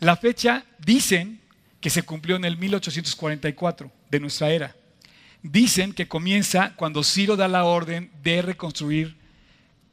La 0.00 0.16
fecha 0.16 0.64
dicen 0.78 1.40
que 1.80 1.90
se 1.90 2.02
cumplió 2.02 2.36
en 2.36 2.46
el 2.46 2.56
1844 2.56 3.92
de 4.10 4.20
nuestra 4.20 4.50
era. 4.50 4.74
Dicen 5.42 5.92
que 5.92 6.08
comienza 6.08 6.72
cuando 6.76 7.04
Ciro 7.04 7.36
da 7.36 7.48
la 7.48 7.64
orden 7.64 8.10
de 8.22 8.40
reconstruir 8.40 9.23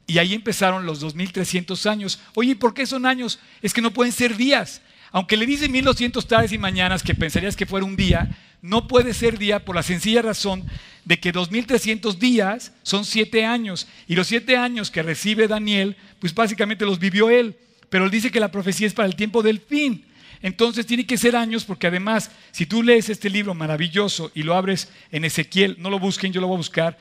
y 0.06 0.18
ahí 0.18 0.34
empezaron 0.34 0.86
los 0.86 1.00
2300 1.00 1.86
años. 1.86 2.20
Oye, 2.34 2.56
¿por 2.56 2.74
qué 2.74 2.86
son 2.86 3.06
años? 3.06 3.38
Es 3.62 3.72
que 3.72 3.80
no 3.80 3.92
pueden 3.92 4.12
ser 4.12 4.36
días. 4.36 4.82
Aunque 5.10 5.36
le 5.36 5.46
dice 5.46 5.68
1200 5.68 6.26
tardes 6.26 6.52
y 6.52 6.58
mañanas 6.58 7.02
que 7.02 7.14
pensarías 7.14 7.56
que 7.56 7.66
fuera 7.66 7.84
un 7.84 7.96
día, 7.96 8.30
no 8.62 8.88
puede 8.88 9.12
ser 9.12 9.38
día 9.38 9.64
por 9.64 9.76
la 9.76 9.82
sencilla 9.82 10.22
razón 10.22 10.64
de 11.04 11.18
que 11.18 11.32
2300 11.32 12.18
días 12.18 12.72
son 12.82 13.04
siete 13.04 13.44
años. 13.44 13.86
Y 14.06 14.14
los 14.14 14.28
siete 14.28 14.56
años 14.56 14.90
que 14.90 15.02
recibe 15.02 15.48
Daniel, 15.48 15.96
pues 16.18 16.34
básicamente 16.34 16.86
los 16.86 16.98
vivió 16.98 17.28
él. 17.28 17.56
Pero 17.90 18.06
él 18.06 18.10
dice 18.10 18.30
que 18.30 18.40
la 18.40 18.50
profecía 18.50 18.86
es 18.86 18.94
para 18.94 19.08
el 19.08 19.16
tiempo 19.16 19.42
del 19.42 19.60
fin. 19.60 20.06
Entonces 20.40 20.86
tiene 20.86 21.06
que 21.06 21.18
ser 21.18 21.36
años 21.36 21.64
porque 21.64 21.86
además, 21.86 22.30
si 22.50 22.66
tú 22.66 22.82
lees 22.82 23.08
este 23.08 23.30
libro 23.30 23.54
maravilloso 23.54 24.30
y 24.34 24.42
lo 24.42 24.54
abres 24.56 24.90
en 25.10 25.24
Ezequiel, 25.24 25.76
no 25.78 25.88
lo 25.88 25.98
busquen, 25.98 26.32
yo 26.32 26.40
lo 26.40 26.48
voy 26.48 26.56
a 26.56 26.58
buscar, 26.58 26.98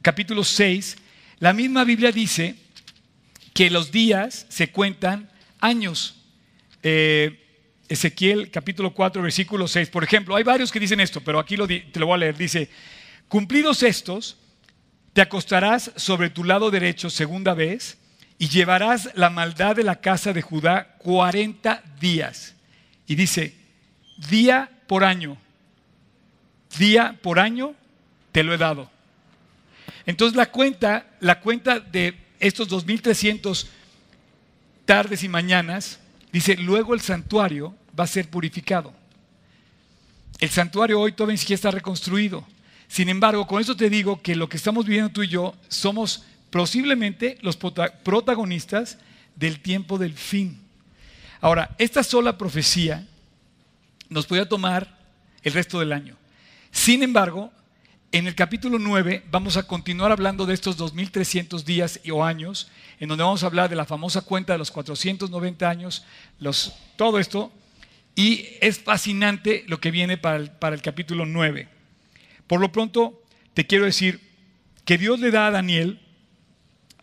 capítulo 0.00 0.44
6, 0.44 0.96
la 1.40 1.54
misma 1.54 1.84
Biblia 1.84 2.12
dice 2.12 2.54
que 3.54 3.70
los 3.70 3.90
días 3.90 4.46
se 4.48 4.70
cuentan 4.70 5.30
años. 5.58 6.16
Eh, 6.82 7.38
Ezequiel 7.88 8.50
capítulo 8.50 8.94
4, 8.94 9.22
versículo 9.22 9.66
6. 9.66 9.88
Por 9.88 10.04
ejemplo, 10.04 10.36
hay 10.36 10.44
varios 10.44 10.70
que 10.70 10.78
dicen 10.78 11.00
esto, 11.00 11.22
pero 11.22 11.38
aquí 11.38 11.56
te 11.56 11.98
lo 11.98 12.06
voy 12.06 12.14
a 12.14 12.18
leer. 12.18 12.36
Dice, 12.36 12.70
cumplidos 13.26 13.82
estos, 13.82 14.36
te 15.12 15.22
acostarás 15.22 15.90
sobre 15.96 16.30
tu 16.30 16.44
lado 16.44 16.70
derecho 16.70 17.10
segunda 17.10 17.54
vez 17.54 17.98
y 18.38 18.48
llevarás 18.48 19.10
la 19.14 19.30
maldad 19.30 19.76
de 19.76 19.84
la 19.84 19.96
casa 19.96 20.32
de 20.32 20.42
Judá 20.42 20.94
40 20.98 21.82
días. 22.00 22.54
Y 23.06 23.14
dice, 23.14 23.56
día 24.28 24.70
por 24.86 25.04
año, 25.04 25.36
día 26.78 27.18
por 27.22 27.40
año 27.40 27.74
te 28.30 28.44
lo 28.44 28.54
he 28.54 28.58
dado. 28.58 28.90
Entonces 30.06 30.36
la 30.36 30.50
cuenta, 30.50 31.06
la 31.20 31.40
cuenta 31.40 31.80
de 31.80 32.16
estos 32.38 32.68
2300 32.68 33.68
tardes 34.84 35.22
y 35.22 35.28
mañanas, 35.28 36.00
dice, 36.32 36.56
luego 36.56 36.94
el 36.94 37.00
santuario 37.00 37.74
va 37.98 38.04
a 38.04 38.08
ser 38.08 38.28
purificado. 38.28 38.92
El 40.38 40.50
santuario 40.50 41.00
hoy 41.00 41.12
todavía 41.12 41.36
está 41.48 41.70
reconstruido. 41.70 42.46
Sin 42.88 43.08
embargo, 43.08 43.46
con 43.46 43.60
eso 43.60 43.76
te 43.76 43.90
digo 43.90 44.20
que 44.20 44.34
lo 44.34 44.48
que 44.48 44.56
estamos 44.56 44.86
viviendo 44.86 45.12
tú 45.12 45.22
y 45.22 45.28
yo 45.28 45.54
somos 45.68 46.24
posiblemente 46.50 47.38
los 47.42 47.56
protagonistas 47.56 48.98
del 49.36 49.60
tiempo 49.60 49.98
del 49.98 50.14
fin. 50.14 50.58
Ahora, 51.40 51.74
esta 51.78 52.02
sola 52.02 52.36
profecía 52.36 53.06
nos 54.08 54.26
puede 54.26 54.44
tomar 54.46 54.98
el 55.42 55.52
resto 55.52 55.78
del 55.78 55.92
año. 55.92 56.16
Sin 56.72 57.02
embargo, 57.02 57.52
en 58.12 58.26
el 58.26 58.34
capítulo 58.34 58.78
9 58.78 59.24
vamos 59.30 59.56
a 59.56 59.64
continuar 59.64 60.12
hablando 60.12 60.46
de 60.46 60.54
estos 60.54 60.76
2300 60.76 61.64
días 61.64 62.00
o 62.10 62.24
años, 62.24 62.70
en 62.98 63.08
donde 63.08 63.24
vamos 63.24 63.42
a 63.42 63.46
hablar 63.46 63.70
de 63.70 63.76
la 63.76 63.84
famosa 63.84 64.22
cuenta 64.22 64.52
de 64.52 64.58
los 64.58 64.70
490 64.70 65.68
años, 65.68 66.04
todo 66.96 67.18
esto, 67.18 67.52
y 68.14 68.46
es 68.60 68.80
fascinante 68.80 69.64
lo 69.68 69.80
que 69.80 69.90
viene 69.90 70.18
para 70.18 70.36
el, 70.36 70.50
para 70.50 70.74
el 70.74 70.82
capítulo 70.82 71.26
9. 71.26 71.68
Por 72.46 72.60
lo 72.60 72.72
pronto, 72.72 73.22
te 73.54 73.66
quiero 73.66 73.84
decir 73.84 74.20
que 74.84 74.98
Dios 74.98 75.20
le 75.20 75.30
da 75.30 75.46
a 75.46 75.50
Daniel, 75.50 76.00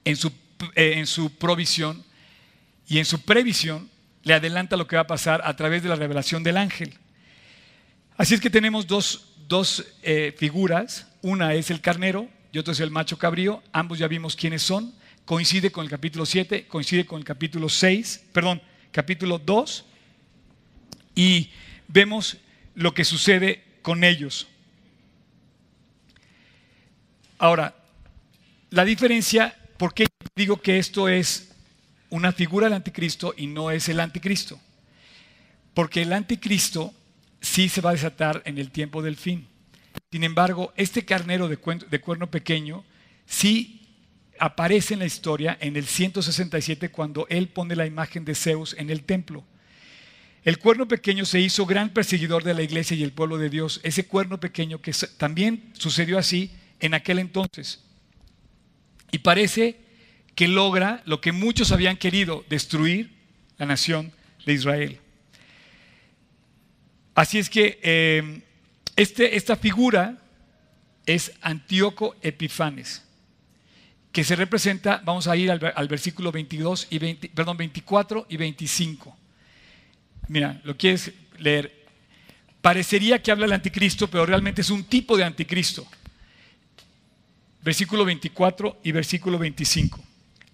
en 0.03 0.16
su 0.16 0.32
eh, 0.74 0.93
en 0.97 1.05
su 1.05 1.30
provisión 1.38 2.03
y 2.88 2.97
en 2.97 3.05
su 3.05 3.22
previsión 3.22 3.89
le 4.24 4.34
adelanta 4.34 4.76
lo 4.76 4.88
que 4.88 4.95
va 4.95 5.03
a 5.03 5.08
pasar 5.08 5.41
a 5.43 5.55
través 5.55 5.84
de 5.84 5.89
la 5.89 5.95
revelación 5.95 6.41
del 6.41 6.58
ángel. 6.58 6.95
Así 8.18 8.34
es 8.34 8.41
que 8.41 8.49
tenemos 8.49 8.88
dos, 8.88 9.26
dos 9.48 9.86
eh, 10.04 10.36
figuras, 10.38 11.08
una 11.22 11.54
es 11.54 11.72
el 11.72 11.82
carnero 11.82 12.28
y 12.52 12.60
otra 12.60 12.74
es 12.74 12.80
el 12.80 12.91
macho 12.91 13.18
cabrío, 13.18 13.64
ambos 13.72 14.00
ya 14.00 14.08
vimos 14.08 14.36
quiénes 14.36 14.62
son, 14.62 14.93
coincide 15.26 15.72
con 15.72 15.84
el 15.84 15.89
capítulo 15.89 16.26
7, 16.26 16.68
coincide 16.68 17.06
con 17.06 17.20
el 17.20 17.26
capítulo 17.26 17.70
6, 17.70 18.26
perdón, 18.34 18.62
capítulo 18.91 19.39
2, 19.39 19.86
y 21.16 21.50
vemos 21.88 22.38
lo 22.76 22.93
que 22.93 23.06
sucede 23.06 23.64
con 23.82 24.04
ellos. 24.04 24.48
Ahora, 27.38 27.76
la 28.70 28.84
diferencia, 28.84 29.56
¿por 29.78 29.93
qué 29.93 30.08
digo 30.36 30.58
que 30.58 30.80
esto 30.80 31.08
es 31.08 31.54
una 32.10 32.32
figura 32.32 32.68
del 32.68 32.74
anticristo 32.74 33.34
y 33.38 33.48
no 33.48 33.72
es 33.72 33.88
el 33.89 34.00
anticristo? 34.00 34.60
Porque 35.74 36.02
el 36.02 36.14
anticristo 36.14 36.93
sí 37.42 37.70
se 37.70 37.82
va 37.82 37.92
a 37.92 37.94
desatar 37.94 38.42
en 38.46 38.58
el 38.58 38.72
tiempo 38.72 39.02
del 39.02 39.16
fin. 39.16 39.48
Sin 40.12 40.24
embargo, 40.24 40.74
este 40.78 41.06
carnero 41.06 41.48
de, 41.48 41.58
cuerno 41.58 42.32
pequeño 42.32 42.86
sí 43.26 43.82
aparece 44.40 44.94
en 44.94 45.00
la 45.00 45.06
historia 45.06 45.58
en 45.60 45.76
el 45.76 45.86
167 45.86 46.90
cuando 46.90 47.28
él 47.30 47.50
pone 47.50 47.76
la 47.76 47.86
imagen 47.86 48.24
de 48.24 48.36
Zeus 48.36 48.76
en 48.78 48.90
el 48.90 49.04
templo. 49.04 49.44
El 50.44 50.60
cuerno 50.60 50.88
pequeño 50.88 51.26
se 51.26 51.42
hizo 51.42 51.66
gran 51.66 51.90
perseguidor 51.90 52.44
de 52.44 52.54
la 52.54 52.64
iglesia 52.64 52.96
y 52.96 53.04
el 53.04 53.12
pueblo 53.12 53.38
de 53.38 53.50
Dios. 53.50 53.82
Ese 53.84 54.06
cuerno 54.06 54.40
pequeño 54.40 54.82
que 54.82 54.94
también 55.18 55.72
sucedió 55.74 56.18
así 56.18 56.52
en 56.80 56.94
aquel 56.94 57.20
entonces. 57.20 57.84
Y 59.12 59.20
parece 59.20 59.78
que 60.36 60.48
logra 60.48 61.02
lo 61.06 61.20
que 61.20 61.32
muchos 61.32 61.72
habían 61.72 61.98
querido, 61.98 62.46
destruir 62.48 63.12
la 63.58 63.66
nación 63.66 64.14
de 64.46 64.54
Israel. 64.54 65.00
Así 67.18 67.39
es 67.39 67.49
que 67.49 67.80
eh, 67.82 68.43
este, 68.95 69.38
esta 69.38 69.55
figura 69.55 70.20
es 71.03 71.32
Antíoco 71.41 72.15
Epifanes, 72.22 73.01
que 74.11 74.24
se 74.24 74.36
representa, 74.36 75.01
vamos 75.03 75.28
a 75.28 75.36
ir 75.36 75.49
al, 75.49 75.88
versículo 75.88 76.32
22 76.32 76.86
y 76.91 76.99
perdón, 77.30 77.57
24 77.57 78.28
y 78.30 78.38
25. 78.38 79.18
Mira, 80.28 80.61
lo 80.63 80.78
quieres 80.78 81.11
leer. 81.39 81.88
Parecería 82.61 83.20
que 83.20 83.32
habla 83.32 83.47
el 83.47 83.53
anticristo, 83.53 84.07
pero 84.07 84.24
realmente 84.24 84.61
es 84.61 84.70
un 84.70 84.84
tipo 84.84 85.18
de 85.18 85.24
anticristo 85.24 85.88
versículo 87.63 88.05
24 88.05 88.82
y 88.84 88.91
versículo 88.91 89.39
25. 89.39 89.99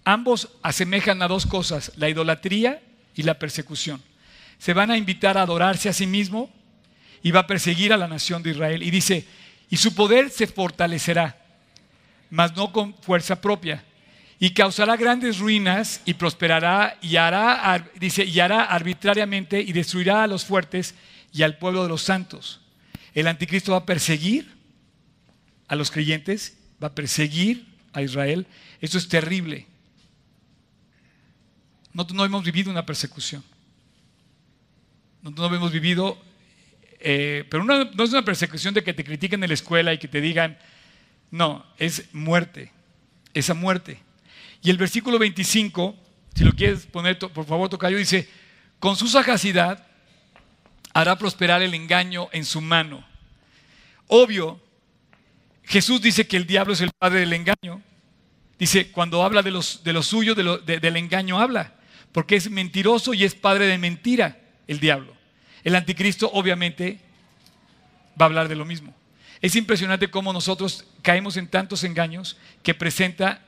Ambos 0.06 0.48
asemejan 0.62 1.22
a 1.22 1.28
dos 1.28 1.46
cosas, 1.46 1.92
la 1.98 2.08
idolatría 2.08 2.82
y 3.16 3.24
la 3.24 3.38
persecución. 3.38 4.02
Se 4.64 4.72
van 4.72 4.92
a 4.92 4.98
invitar 4.98 5.38
a 5.38 5.42
adorarse 5.42 5.90
a 5.90 5.94
sí 5.94 6.08
mismo 6.08 6.50
y 7.22 7.32
va 7.32 7.42
a 7.42 7.48
perseguir 7.48 7.92
a 7.92 7.98
la 7.98 8.08
nación 8.08 8.42
de 8.42 8.52
Israel. 8.52 8.82
Y 8.82 8.92
dice, 8.92 9.28
y 9.70 9.76
su 9.76 9.94
poder 9.94 10.30
se 10.30 10.48
fortalecerá, 10.48 11.38
mas 12.30 12.56
no 12.56 12.72
con 12.72 12.94
fuerza 12.94 13.42
propia, 13.42 13.84
y 14.40 14.52
causará 14.52 14.96
grandes 14.96 15.40
ruinas 15.40 16.00
y 16.06 16.14
prosperará 16.14 16.98
y 17.02 17.18
hará, 17.18 17.92
dice, 17.96 18.24
y 18.24 18.40
hará 18.40 18.64
arbitrariamente 18.64 19.60
y 19.60 19.74
destruirá 19.74 20.24
a 20.24 20.28
los 20.28 20.46
fuertes 20.46 20.96
y 21.34 21.44
al 21.44 21.58
pueblo 21.58 21.84
de 21.84 21.90
los 21.90 22.02
santos. 22.02 22.62
El 23.14 23.28
anticristo 23.28 23.74
va 23.74 23.80
a 23.80 23.86
perseguir 23.86 24.50
a 25.68 25.76
los 25.76 25.92
creyentes 25.92 26.58
va 26.82 26.88
a 26.88 26.96
perseguir 26.96 27.68
a 27.92 28.02
Israel. 28.02 28.48
Eso 28.80 28.98
es 28.98 29.10
terrible. 29.10 29.68
No, 31.92 32.08
no 32.14 32.24
hemos 32.24 32.46
vivido 32.46 32.72
una 32.72 32.86
persecución. 32.86 33.44
No, 35.24 35.46
hemos 35.56 35.72
vivido, 35.72 36.22
eh, 37.00 37.46
pero 37.50 37.64
no 37.64 38.04
es 38.04 38.10
una 38.10 38.26
persecución 38.26 38.74
de 38.74 38.84
que 38.84 38.94
te 38.94 39.06
critiquen 39.06 39.42
en 39.42 39.50
la 39.50 39.54
escuela 39.54 39.94
y 39.94 39.98
que 39.98 40.10
te 40.10 40.20
digan, 40.20 40.58
no, 41.32 41.66
es 41.78 42.14
muerte, 42.14 42.72
esa 43.34 43.54
muerte. 43.54 44.00
Y 44.62 44.70
el 44.70 44.78
versículo 44.78 45.18
25, 45.18 45.96
si 46.36 46.44
lo 46.44 46.52
quieres 46.52 46.86
poner, 46.86 47.18
por 47.18 47.46
favor, 47.46 47.70
Tocayo, 47.70 47.98
dice, 47.98 48.30
con 48.80 48.98
su 48.98 49.08
sagacidad 49.08 49.88
hará 50.94 51.18
prosperar 51.18 51.62
el 51.62 51.74
engaño 51.74 52.28
en 52.34 52.44
su 52.44 52.60
mano. 52.60 53.06
Obvio 54.08 54.62
Jesús 55.64 56.02
dice 56.02 56.28
que 56.28 56.36
el 56.36 56.46
diablo 56.46 56.74
es 56.74 56.82
el 56.82 56.92
padre 56.92 57.22
del 57.22 57.32
engaño. 57.32 57.82
Dice, 58.60 58.92
cuando 58.92 59.24
habla 59.24 59.42
de, 59.42 59.52
los, 59.52 59.86
de 59.86 59.94
lo 59.94 60.04
suyo, 60.04 60.36
del 60.36 60.98
engaño 60.98 61.40
habla, 61.40 61.76
porque 62.12 62.36
es 62.36 62.50
mentiroso 62.50 63.14
y 63.14 63.24
es 63.24 63.36
padre 63.36 63.68
de 63.68 63.78
mentira 63.78 64.43
el 64.68 64.80
diablo. 64.80 65.14
El 65.64 65.76
anticristo 65.76 66.30
obviamente 66.34 67.00
va 68.20 68.26
a 68.26 68.30
hablar 68.30 68.48
de 68.48 68.56
lo 68.56 68.66
mismo. 68.66 68.94
Es 69.42 69.56
impresionante 69.56 70.10
cómo 70.10 70.32
nosotros 70.32 70.86
caemos 71.02 71.38
en 71.38 71.48
tantos 71.48 71.84
engaños 71.84 72.38
que 72.64 72.74
presenta 72.74 73.42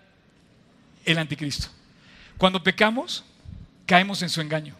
el 1.05 1.17
anticristo. 1.17 1.67
Cuando 2.37 2.63
pecamos, 2.63 3.23
caemos 3.85 4.21
en 4.21 4.29
su 4.29 4.41
engaño. 4.41 4.75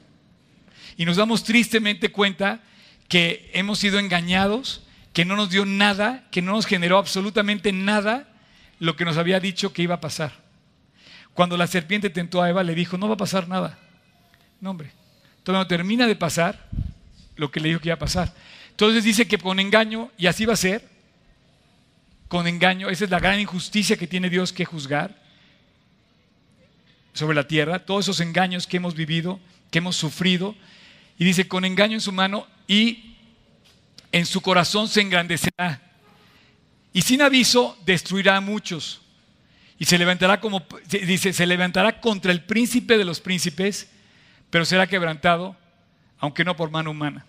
Y 0.98 1.06
nos 1.06 1.18
damos 1.18 1.44
tristemente 1.44 2.12
cuenta 2.12 2.62
que 3.08 3.50
hemos 3.54 3.80
sido 3.80 4.00
engañados 4.00 4.82
que 5.14 5.24
no 5.24 5.38
nos 5.38 5.50
dio 5.50 5.66
nada, 5.66 6.26
que 6.30 6.42
no 6.42 6.52
nos 6.52 6.66
generó 6.66 6.98
absolutamente 6.98 7.72
nada 7.72 8.28
lo 8.80 8.98
que 8.98 9.06
nos 9.06 9.16
había 9.16 9.40
dicho 9.40 9.72
que 9.72 9.82
iba 9.82 9.96
a 9.96 10.02
pasar. 10.02 10.34
Cuando 11.34 11.56
la 11.56 11.68
serpiente 11.68 12.10
tentó 12.10 12.42
a 12.42 12.50
Eva, 12.50 12.64
le 12.64 12.76
dijo, 12.76 12.98
no 12.98 13.08
va 13.08 13.14
a 13.14 13.18
pasar 13.18 13.48
nada. 13.48 13.80
No, 14.60 14.72
hombre. 14.72 14.92
Todavía 15.46 15.64
no 15.64 15.68
termina 15.68 16.08
de 16.08 16.16
pasar 16.18 16.68
lo 17.38 17.52
que 17.52 17.62
le 17.62 17.70
dijo 17.70 17.80
que 17.80 17.90
iba 17.90 17.96
a 17.96 18.00
pasar. 18.00 18.34
Entonces 18.72 19.06
dice 19.06 19.28
que 19.28 19.38
con 19.38 19.62
engaño, 19.62 20.12
y 20.18 20.26
así 20.26 20.46
va 20.46 20.54
a 20.54 20.58
ser, 20.58 20.86
con 22.28 22.48
engaño, 22.48 22.90
esa 22.90 23.06
es 23.06 23.12
la 23.12 23.20
gran 23.20 23.40
injusticia 23.40 23.96
que 23.96 24.08
tiene 24.08 24.30
Dios 24.30 24.52
que 24.52 24.66
juzgar 24.66 25.16
sobre 27.14 27.36
la 27.36 27.48
tierra, 27.48 27.86
todos 27.86 28.06
esos 28.06 28.20
engaños 28.20 28.68
que 28.68 28.78
hemos 28.78 28.96
vivido, 28.96 29.40
que 29.72 29.78
hemos 29.78 29.96
sufrido, 29.96 30.56
y 31.18 31.24
dice, 31.24 31.48
con 31.48 31.64
engaño 31.64 31.94
en 31.94 32.02
su 32.02 32.12
mano 32.12 32.48
y 32.68 33.16
en 34.12 34.26
su 34.26 34.42
corazón 34.42 34.90
se 34.90 35.02
engrandecerá 35.02 35.82
y 36.92 37.02
sin 37.02 37.22
aviso 37.22 37.78
destruirá 37.86 38.38
a 38.38 38.42
muchos. 38.42 39.02
Y 39.78 39.84
se 39.84 39.98
levantará 39.98 40.40
como, 40.40 40.66
dice, 40.90 41.34
se 41.34 41.46
levantará 41.46 42.00
contra 42.02 42.32
el 42.32 42.42
príncipe 42.44 42.98
de 42.98 43.04
los 43.04 43.20
príncipes, 43.20 43.90
pero 44.56 44.64
será 44.64 44.88
quebrantado, 44.88 45.54
aunque 46.18 46.46
no 46.46 46.56
por 46.56 46.72
mano 46.72 46.92
humana. 46.92 47.26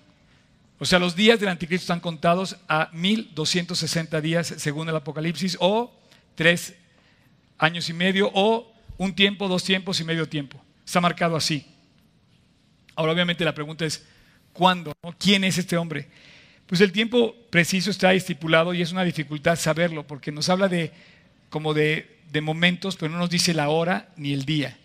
O 0.78 0.84
sea, 0.84 1.00
los 1.00 1.16
días 1.16 1.40
del 1.40 1.48
anticristo 1.48 1.82
están 1.82 1.98
contados 1.98 2.56
a 2.68 2.88
1260 2.92 4.20
días 4.20 4.54
según 4.58 4.88
el 4.88 4.94
Apocalipsis, 4.94 5.56
o 5.58 5.92
tres 6.36 6.76
años 7.58 7.88
y 7.88 7.94
medio, 7.94 8.30
o 8.32 8.72
un 8.96 9.12
tiempo, 9.12 9.48
dos 9.48 9.64
tiempos 9.64 9.98
y 9.98 10.04
medio 10.04 10.28
tiempo. 10.28 10.62
Está 10.84 11.00
marcado 11.00 11.34
así. 11.34 11.66
Ahora, 12.94 13.10
obviamente, 13.10 13.44
la 13.44 13.54
pregunta 13.54 13.84
es: 13.84 14.06
¿cuándo? 14.52 14.92
¿Quién 15.18 15.42
es 15.42 15.58
este 15.58 15.76
hombre? 15.76 16.08
Pues 16.68 16.80
el 16.80 16.92
tiempo 16.92 17.34
preciso 17.50 17.90
está 17.90 18.14
estipulado 18.14 18.72
y 18.72 18.82
es 18.82 18.92
una 18.92 19.02
dificultad 19.02 19.56
saberlo 19.56 20.06
porque 20.06 20.30
nos 20.30 20.48
habla 20.48 20.68
de 20.68 20.92
como 21.50 21.74
de, 21.74 22.20
momentos, 22.40 22.94
pero 22.94 23.10
no 23.10 23.18
nos 23.18 23.30
dice 23.30 23.52
la 23.52 23.68
hora 23.68 24.10
ni 24.16 24.32
el 24.32 24.44
día. 24.44 24.78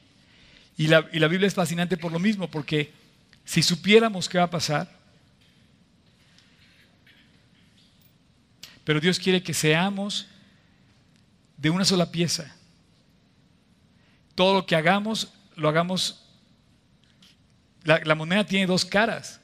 Y 0.82 0.88
la, 0.88 1.08
y 1.14 1.20
la 1.20 1.28
Biblia 1.28 1.46
es 1.46 1.54
fascinante 1.54 1.96
por 1.96 2.12
lo 2.12 2.18
mismo, 2.18 2.50
porque 2.50 2.92
si 3.46 3.62
supiéramos 3.62 4.28
qué 4.28 4.40
va 4.40 4.46
a 4.46 4.50
pasar, 4.50 4.92
pero 8.84 9.00
Dios 9.00 9.20
quiere 9.20 9.44
que 9.44 9.54
seamos 9.54 10.26
de 11.56 11.70
una 11.70 11.86
sola 11.86 12.12
pieza. 12.12 12.56
Todo 14.34 14.56
lo 14.56 14.66
que 14.66 14.76
hagamos, 14.76 15.32
lo 15.56 15.70
hagamos. 15.70 16.28
la 17.84 18.16
moneda 18.16 18.44
tiene 18.44 18.66
dos 18.66 18.84
caras 18.84 19.40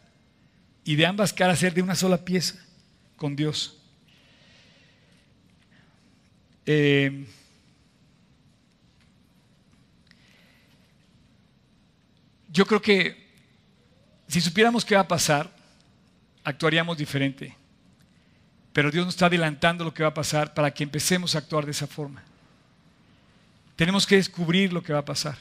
y 0.84 0.96
de 0.96 1.06
ambas 1.06 1.34
caras 1.34 1.60
ser 1.60 1.72
de 1.72 1.84
una 1.84 1.94
sola 1.94 2.26
pieza 2.26 2.56
con 3.16 3.36
Dios. 3.36 3.78
Eh, 6.66 7.28
yo 12.52 12.66
creo 12.66 12.82
que 12.82 13.28
si 14.28 14.42
supiéramos 14.42 14.84
qué 14.84 14.96
va 14.96 15.02
a 15.02 15.08
pasar, 15.08 15.50
actuaríamos 16.44 16.98
diferente. 16.98 17.56
Pero 18.74 18.92
Dios 18.92 19.06
nos 19.06 19.16
está 19.16 19.26
adelantando 19.26 19.84
lo 19.84 19.94
que 19.94 20.04
va 20.04 20.10
a 20.10 20.14
pasar 20.14 20.54
para 20.54 20.72
que 20.72 20.84
empecemos 20.84 21.36
a 21.36 21.40
actuar 21.40 21.66
de 21.66 21.72
esa 21.72 21.88
forma. 21.88 22.24
Tenemos 23.76 24.06
que 24.06 24.16
descubrir 24.16 24.74
lo 24.74 24.84
que 24.84 24.94
va 24.94 25.00
a 25.00 25.06
pasar. 25.06 25.38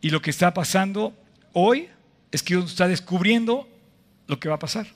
Y 0.00 0.10
lo 0.10 0.20
que 0.20 0.30
está 0.30 0.52
pasando 0.52 1.14
hoy 1.52 1.88
es 2.30 2.42
que 2.42 2.54
Dios 2.54 2.70
está 2.70 2.88
descubriendo 2.88 3.68
lo 4.26 4.38
que 4.38 4.48
va 4.48 4.56
a 4.56 4.58
pasar. 4.58 4.86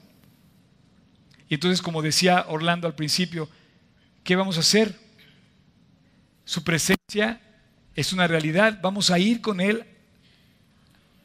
Y 1.49 1.55
entonces, 1.55 1.81
como 1.81 2.03
decía 2.03 2.45
Orlando 2.49 2.87
al 2.87 2.95
principio, 2.95 3.49
¿qué 4.23 4.37
vamos 4.37 4.57
a 4.59 4.61
hacer? 4.61 4.95
Su 6.45 6.63
presencia 6.63 7.41
es 7.99 8.13
una 8.13 8.29
realidad. 8.29 8.79
Vamos 8.81 9.11
a 9.11 9.19
ir 9.19 9.41
con 9.41 9.61
Él. 9.61 9.85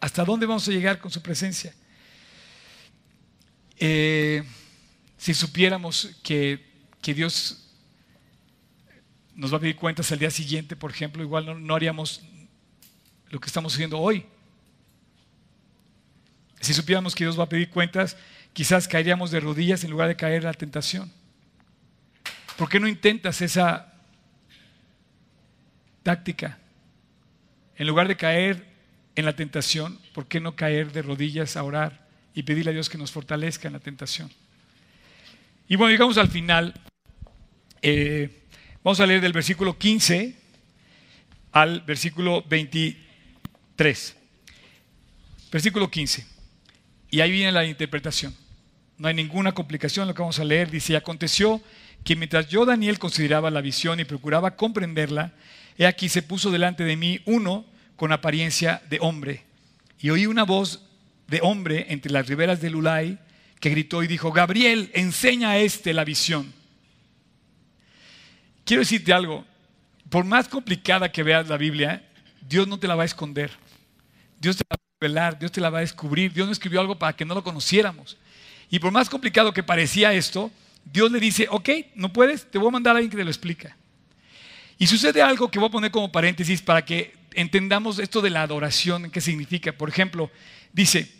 ¿Hasta 0.02 0.26
dónde 0.26 0.48
vamos 0.48 0.68
a 0.68 0.72
llegar 0.72 0.98
con 0.98 1.12
su 1.12 1.22
presencia? 1.22 1.72
Eh, 3.78 4.44
si 5.16 5.36
supiéramos 5.36 6.10
que, 6.24 6.66
Dios 7.04 7.70
nos 9.36 9.54
va 9.54 9.58
a 9.58 9.60
pedir 9.60 9.76
cuentas 9.76 10.12
al 10.12 10.18
día 10.18 10.32
siguiente, 10.32 10.76
por 10.76 10.90
ejemplo, 10.90 11.22
igual 11.22 11.46
no, 11.46 11.60
no 11.60 11.76
haríamos 11.76 12.24
lo 13.30 13.40
que 13.40 13.46
estamos 13.46 13.76
haciendo 13.76 14.00
hoy. 14.00 14.26
Si 16.60 16.74
supiéramos 16.74 17.14
que 17.14 17.24
Dios 17.24 17.38
va 17.38 17.44
a 17.44 17.50
pedir 17.50 17.70
cuentas, 17.70 18.18
quizás 18.52 18.88
caeríamos 18.88 19.30
de 19.30 19.42
rodillas 19.42 19.84
en 19.84 19.92
lugar 19.92 20.08
de 20.08 20.16
caer 20.16 20.38
en 20.38 20.46
la 20.46 20.54
tentación. 20.54 21.14
¿Por 22.58 22.68
qué 22.68 22.80
no 22.80 22.88
intentas 22.88 23.42
esa 23.42 23.94
táctica? 26.02 26.58
En 27.78 27.88
lugar 27.88 28.08
de 28.08 28.16
caer 28.16 28.66
en 29.16 29.26
la 29.26 29.36
tentación, 29.36 30.00
¿por 30.14 30.28
qué 30.28 30.40
no 30.40 30.56
caer 30.56 30.92
de 30.92 31.02
rodillas 31.02 31.58
a 31.58 31.64
orar 31.64 32.08
y 32.36 32.44
pedirle 32.44 32.72
a 32.72 32.74
Dios 32.74 32.90
que 32.90 32.98
nos 32.98 33.12
fortalezca 33.12 33.68
en 33.68 33.74
la 33.74 33.80
tentación? 33.80 34.32
Y 35.68 35.76
bueno, 35.76 35.92
llegamos 35.92 36.18
al 36.18 36.28
final. 36.28 36.74
Eh, 37.82 38.44
vamos 38.84 39.00
a 39.00 39.06
leer 39.06 39.22
del 39.22 39.34
versículo 39.34 39.78
15 39.78 40.36
al 41.52 41.82
versículo 41.82 42.44
23. 42.48 44.16
Versículo 45.52 45.90
15. 45.90 46.26
Y 47.12 47.22
ahí 47.22 47.32
viene 47.32 47.52
la 47.52 47.66
interpretación. 47.66 48.36
No 48.98 49.08
hay 49.08 49.14
ninguna 49.14 49.54
complicación 49.54 50.04
en 50.04 50.10
lo 50.10 50.16
que 50.16 50.22
vamos 50.22 50.40
a 50.40 50.44
leer. 50.44 50.70
Dice, 50.70 50.96
aconteció 50.96 51.62
que 52.04 52.16
mientras 52.16 52.50
yo, 52.50 52.66
Daniel, 52.66 53.00
consideraba 53.00 53.52
la 53.52 53.62
visión 53.62 54.00
y 54.00 54.04
procuraba 54.04 54.56
comprenderla, 54.56 55.34
he 55.78 55.86
aquí 55.86 56.10
se 56.10 56.22
puso 56.22 56.52
delante 56.52 56.84
de 56.84 56.96
mí 56.96 57.22
uno 57.26 57.66
con 57.96 58.12
apariencia 58.12 58.82
de 58.90 59.00
hombre. 59.02 59.44
Y 60.00 60.10
oí 60.10 60.26
una 60.26 60.44
voz 60.44 60.84
de 61.28 61.40
hombre 61.42 61.88
entre 61.90 62.12
las 62.12 62.28
riberas 62.28 62.62
del 62.62 62.76
Ulay 62.76 63.18
que 63.60 63.70
gritó 63.70 64.04
y 64.04 64.08
dijo, 64.08 64.32
Gabriel, 64.32 64.92
enseña 64.94 65.52
a 65.52 65.58
este 65.58 65.94
la 65.94 66.04
visión. 66.04 66.54
Quiero 68.66 68.82
decirte 68.82 69.14
algo, 69.14 69.46
por 70.10 70.26
más 70.26 70.48
complicada 70.48 71.12
que 71.12 71.24
veas 71.24 71.48
la 71.48 71.58
Biblia, 71.58 72.04
Dios 72.48 72.68
no 72.68 72.78
te 72.78 72.88
la 72.88 72.96
va 72.96 73.04
a 73.04 73.06
esconder. 73.06 73.52
Dios 74.40 74.58
te 74.58 74.64
la 74.70 74.76
va 74.76 74.84
a 74.84 75.00
revelar, 75.00 75.40
Dios 75.40 75.52
te 75.52 75.62
la 75.62 75.70
va 75.70 75.78
a 75.78 75.82
descubrir. 75.82 76.34
Dios 76.34 76.46
no 76.46 76.52
escribió 76.52 76.82
algo 76.82 77.00
para 77.00 77.16
que 77.16 77.26
no 77.26 77.34
lo 77.34 77.44
conociéramos. 77.44 78.18
Y 78.70 78.80
por 78.80 78.92
más 78.92 79.10
complicado 79.10 79.54
que 79.54 79.64
parecía 79.64 80.14
esto, 80.14 80.52
Dios 80.84 81.12
le 81.12 81.20
dice, 81.20 81.48
ok, 81.50 81.70
no 81.96 82.12
puedes, 82.12 82.50
te 82.50 82.58
voy 82.58 82.68
a 82.68 82.72
mandar 82.72 82.96
a 82.96 82.98
alguien 82.98 83.12
que 83.12 83.18
te 83.18 83.24
lo 83.24 83.30
explica. 83.30 83.78
Y 84.78 84.88
sucede 84.88 85.22
algo 85.22 85.50
que 85.50 85.60
voy 85.60 85.70
a 85.70 85.72
poner 85.72 85.92
como 85.92 86.12
paréntesis 86.12 86.62
para 86.62 86.84
que 86.84 87.14
entendamos 87.34 88.00
esto 88.00 88.22
de 88.22 88.30
la 88.30 88.42
adoración, 88.42 89.12
qué 89.12 89.22
significa. 89.22 89.72
Por 89.72 89.90
ejemplo, 89.90 90.32
dice, 90.72 91.12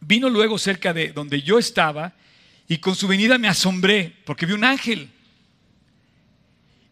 vino 0.00 0.28
luego 0.28 0.58
cerca 0.58 0.92
de 0.92 1.12
donde 1.12 1.42
yo 1.42 1.58
estaba 1.58 2.14
y 2.68 2.78
con 2.78 2.94
su 2.94 3.08
venida 3.08 3.38
me 3.38 3.48
asombré 3.48 4.14
porque 4.24 4.46
vi 4.46 4.52
un 4.52 4.64
ángel 4.64 5.10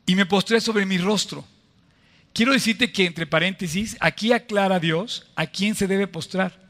y 0.07 0.15
me 0.15 0.27
postré 0.27 0.61
sobre 0.61 0.87
mi 0.87 0.99
rostro. 0.99 1.47
Quiero 2.33 2.53
decirte 2.53 2.93
que 2.93 3.05
entre 3.05 3.27
paréntesis, 3.27 3.97
aquí 4.01 4.33
aclara 4.33 4.81
Dios 4.81 5.27
a 5.37 5.47
quién 5.47 5.75
se 5.75 5.87
debe 5.87 6.07
postrar. 6.07 6.63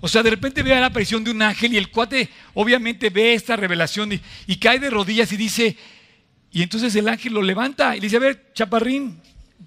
O 0.00 0.08
sea, 0.08 0.22
de 0.22 0.30
repente 0.30 0.62
ve 0.62 0.70
la 0.70 0.86
aparición 0.86 1.24
de 1.24 1.30
un 1.30 1.42
ángel 1.42 1.74
y 1.74 1.76
el 1.76 1.90
cuate 1.90 2.30
obviamente 2.54 3.10
ve 3.10 3.34
esta 3.34 3.56
revelación 3.56 4.18
y, 4.46 4.56
cae 4.56 4.78
de 4.78 4.88
rodillas 4.88 5.30
y 5.32 5.36
dice, 5.36 5.76
y 6.52 6.62
entonces 6.62 6.94
el 6.96 7.08
ángel 7.08 7.32
lo 7.32 7.42
levanta 7.42 7.96
y 7.96 8.00
le 8.00 8.06
dice, 8.06 8.16
a 8.16 8.20
ver, 8.20 8.52
chaparrín, 8.54 9.20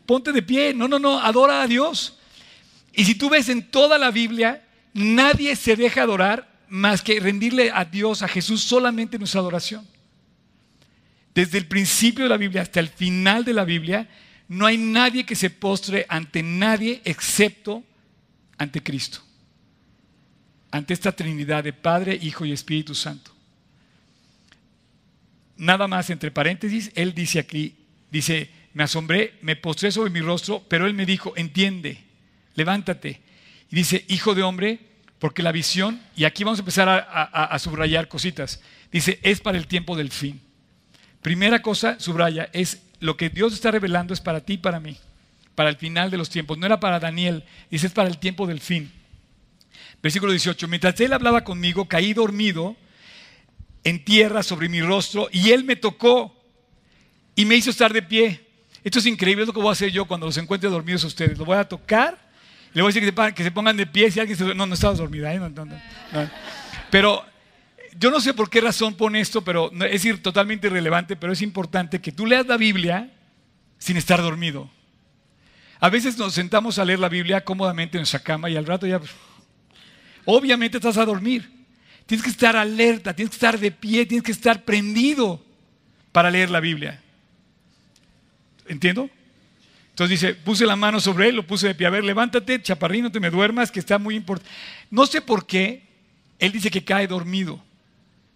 ponte 0.05 0.31
de 0.31 0.41
pie, 0.41 0.73
no, 0.73 0.87
no, 0.87 0.99
no, 0.99 1.19
adora 1.19 1.61
a 1.61 1.67
Dios. 1.67 2.19
Y 2.93 3.05
si 3.05 3.15
tú 3.15 3.29
ves 3.29 3.49
en 3.49 3.69
toda 3.69 3.97
la 3.97 4.11
Biblia, 4.11 4.63
nadie 4.93 5.55
se 5.55 5.75
deja 5.75 6.03
adorar 6.03 6.51
más 6.67 7.01
que 7.01 7.19
rendirle 7.19 7.71
a 7.71 7.85
Dios, 7.85 8.21
a 8.21 8.27
Jesús, 8.27 8.61
solamente 8.63 9.17
nuestra 9.17 9.39
adoración. 9.39 9.87
Desde 11.33 11.57
el 11.57 11.67
principio 11.67 12.25
de 12.25 12.29
la 12.29 12.37
Biblia 12.37 12.61
hasta 12.61 12.79
el 12.79 12.89
final 12.89 13.45
de 13.45 13.53
la 13.53 13.65
Biblia, 13.65 14.07
no 14.47 14.65
hay 14.65 14.77
nadie 14.77 15.25
que 15.25 15.35
se 15.35 15.49
postre 15.49 16.05
ante 16.09 16.43
nadie 16.43 17.01
excepto 17.05 17.83
ante 18.57 18.83
Cristo 18.83 19.23
ante 20.73 20.95
esta 20.95 21.11
Trinidad 21.11 21.63
de 21.63 21.71
Padre, 21.71 22.17
Hijo 22.19 22.45
y 22.45 22.51
Espíritu 22.51 22.95
Santo. 22.95 23.31
Nada 25.57 25.87
más 25.87 26.09
entre 26.09 26.31
paréntesis, 26.31 26.91
él 26.95 27.13
dice 27.13 27.39
aquí, 27.39 27.75
dice, 28.11 28.49
me 28.73 28.83
asombré, 28.83 29.35
me 29.41 29.55
postré 29.55 29.91
sobre 29.91 30.09
mi 30.09 30.21
rostro, 30.21 30.63
pero 30.67 30.87
él 30.87 30.93
me 30.93 31.05
dijo, 31.05 31.33
entiende, 31.35 32.03
levántate. 32.55 33.21
Y 33.69 33.75
dice, 33.75 34.05
hijo 34.07 34.35
de 34.35 34.43
hombre, 34.43 34.79
porque 35.19 35.43
la 35.43 35.51
visión, 35.51 36.01
y 36.15 36.25
aquí 36.25 36.43
vamos 36.43 36.59
a 36.59 36.61
empezar 36.63 36.89
a, 36.89 36.99
a 36.99 37.59
subrayar 37.59 38.07
cositas, 38.07 38.61
dice, 38.91 39.19
es 39.23 39.41
para 39.41 39.57
el 39.57 39.67
tiempo 39.67 39.95
del 39.95 40.11
fin. 40.11 40.41
Primera 41.21 41.61
cosa, 41.61 41.99
subraya, 41.99 42.49
es 42.51 42.81
lo 42.99 43.17
que 43.17 43.29
Dios 43.29 43.53
está 43.53 43.69
revelando 43.71 44.13
es 44.13 44.21
para 44.21 44.41
ti 44.41 44.53
y 44.53 44.57
para 44.57 44.79
mí, 44.79 44.97
para 45.55 45.69
el 45.69 45.77
final 45.77 46.09
de 46.09 46.17
los 46.17 46.29
tiempos. 46.29 46.57
No 46.57 46.65
era 46.65 46.79
para 46.79 46.99
Daniel, 46.99 47.43
dice, 47.69 47.87
es 47.87 47.93
para 47.93 48.09
el 48.09 48.17
tiempo 48.17 48.47
del 48.47 48.59
fin. 48.59 48.91
Versículo 50.01 50.31
18. 50.31 50.67
Mientras 50.67 50.99
él 50.99 51.13
hablaba 51.13 51.43
conmigo, 51.43 51.85
caí 51.85 52.13
dormido 52.13 52.75
en 53.83 54.03
tierra 54.03 54.43
sobre 54.43 54.69
mi 54.69 54.81
rostro 54.81 55.29
y 55.31 55.51
él 55.51 55.63
me 55.63 55.75
tocó 55.75 56.35
y 57.35 57.45
me 57.45 57.55
hizo 57.55 57.69
estar 57.69 57.91
de 57.91 58.01
pie. 58.01 58.41
Esto 58.83 58.99
es 58.99 59.05
increíble, 59.05 59.43
es 59.43 59.47
lo 59.47 59.53
que 59.53 59.59
voy 59.59 59.69
a 59.69 59.73
hacer 59.73 59.91
yo 59.91 60.05
cuando 60.05 60.25
los 60.25 60.37
encuentre 60.37 60.69
dormidos 60.69 61.03
ustedes. 61.03 61.37
Lo 61.37 61.45
voy 61.45 61.57
a 61.57 61.67
tocar, 61.67 62.17
le 62.73 62.81
voy 62.81 62.91
a 62.91 62.93
decir 62.93 63.13
que 63.33 63.43
se, 63.43 63.51
pongan 63.51 63.77
de 63.77 63.85
pie 63.85 64.11
si 64.11 64.19
alguien 64.19 64.37
se... 64.37 64.55
No, 64.55 64.65
no 64.65 64.73
estabas 64.73 64.97
dormida, 64.97 65.33
¿eh? 65.33 65.41
Pero 66.89 67.23
yo 67.97 68.11
no 68.11 68.19
sé 68.19 68.33
por 68.33 68.49
qué 68.49 68.61
razón 68.61 68.95
pone 68.95 69.19
esto, 69.19 69.43
pero 69.43 69.71
es 69.89 70.21
totalmente 70.21 70.67
irrelevante, 70.67 71.15
pero 71.15 71.33
es 71.33 71.41
importante 71.41 72.01
que 72.01 72.11
tú 72.11 72.25
leas 72.25 72.45
la 72.45 72.57
Biblia 72.57 73.11
sin 73.77 73.97
estar 73.97 74.21
dormido. 74.21 74.69
A 75.79 75.89
veces 75.89 76.17
nos 76.17 76.33
sentamos 76.33 76.79
a 76.79 76.85
leer 76.85 76.99
la 76.99 77.09
Biblia 77.09 77.43
cómodamente 77.43 77.97
en 77.97 78.01
nuestra 78.01 78.19
cama 78.19 78.49
y 78.49 78.55
al 78.55 78.65
rato 78.65 78.87
ya 78.87 79.01
obviamente 80.25 80.77
estás 80.77 80.97
a 80.97 81.05
dormir. 81.05 81.52
Tienes 82.05 82.23
que 82.23 82.31
estar 82.31 82.55
alerta, 82.55 83.15
tienes 83.15 83.31
que 83.31 83.35
estar 83.35 83.59
de 83.59 83.71
pie, 83.71 84.05
tienes 84.05 84.23
que 84.23 84.31
estar 84.31 84.63
prendido 84.63 85.43
para 86.11 86.29
leer 86.29 86.49
la 86.49 86.59
Biblia. 86.59 87.01
¿Entiendo? 88.67 89.09
Entonces 89.89 90.21
dice, 90.21 90.33
puse 90.33 90.65
la 90.65 90.75
mano 90.75 90.99
sobre 90.99 91.29
él, 91.29 91.35
lo 91.35 91.45
puse 91.45 91.67
de 91.67 91.75
pie. 91.75 91.87
A 91.87 91.91
ver, 91.91 92.03
levántate, 92.03 92.61
chaparrín, 92.61 93.03
no 93.03 93.11
te 93.11 93.19
me 93.19 93.29
duermas, 93.29 93.71
que 93.71 93.79
está 93.79 93.99
muy 93.99 94.15
importante. 94.15 94.51
No 94.89 95.05
sé 95.05 95.21
por 95.21 95.45
qué 95.45 95.83
él 96.39 96.51
dice 96.51 96.71
que 96.71 96.83
cae 96.83 97.07
dormido. 97.07 97.63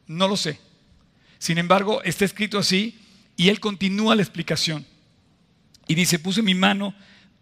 No 0.05 0.27
lo 0.27 0.37
sé. 0.37 0.59
Sin 1.39 1.57
embargo, 1.57 2.01
está 2.03 2.25
escrito 2.25 2.57
así 2.57 2.99
y 3.35 3.49
él 3.49 3.59
continúa 3.59 4.15
la 4.15 4.21
explicación. 4.21 4.85
Y 5.87 5.95
dice, 5.95 6.19
puse 6.19 6.41
mi 6.41 6.53
mano, 6.53 6.93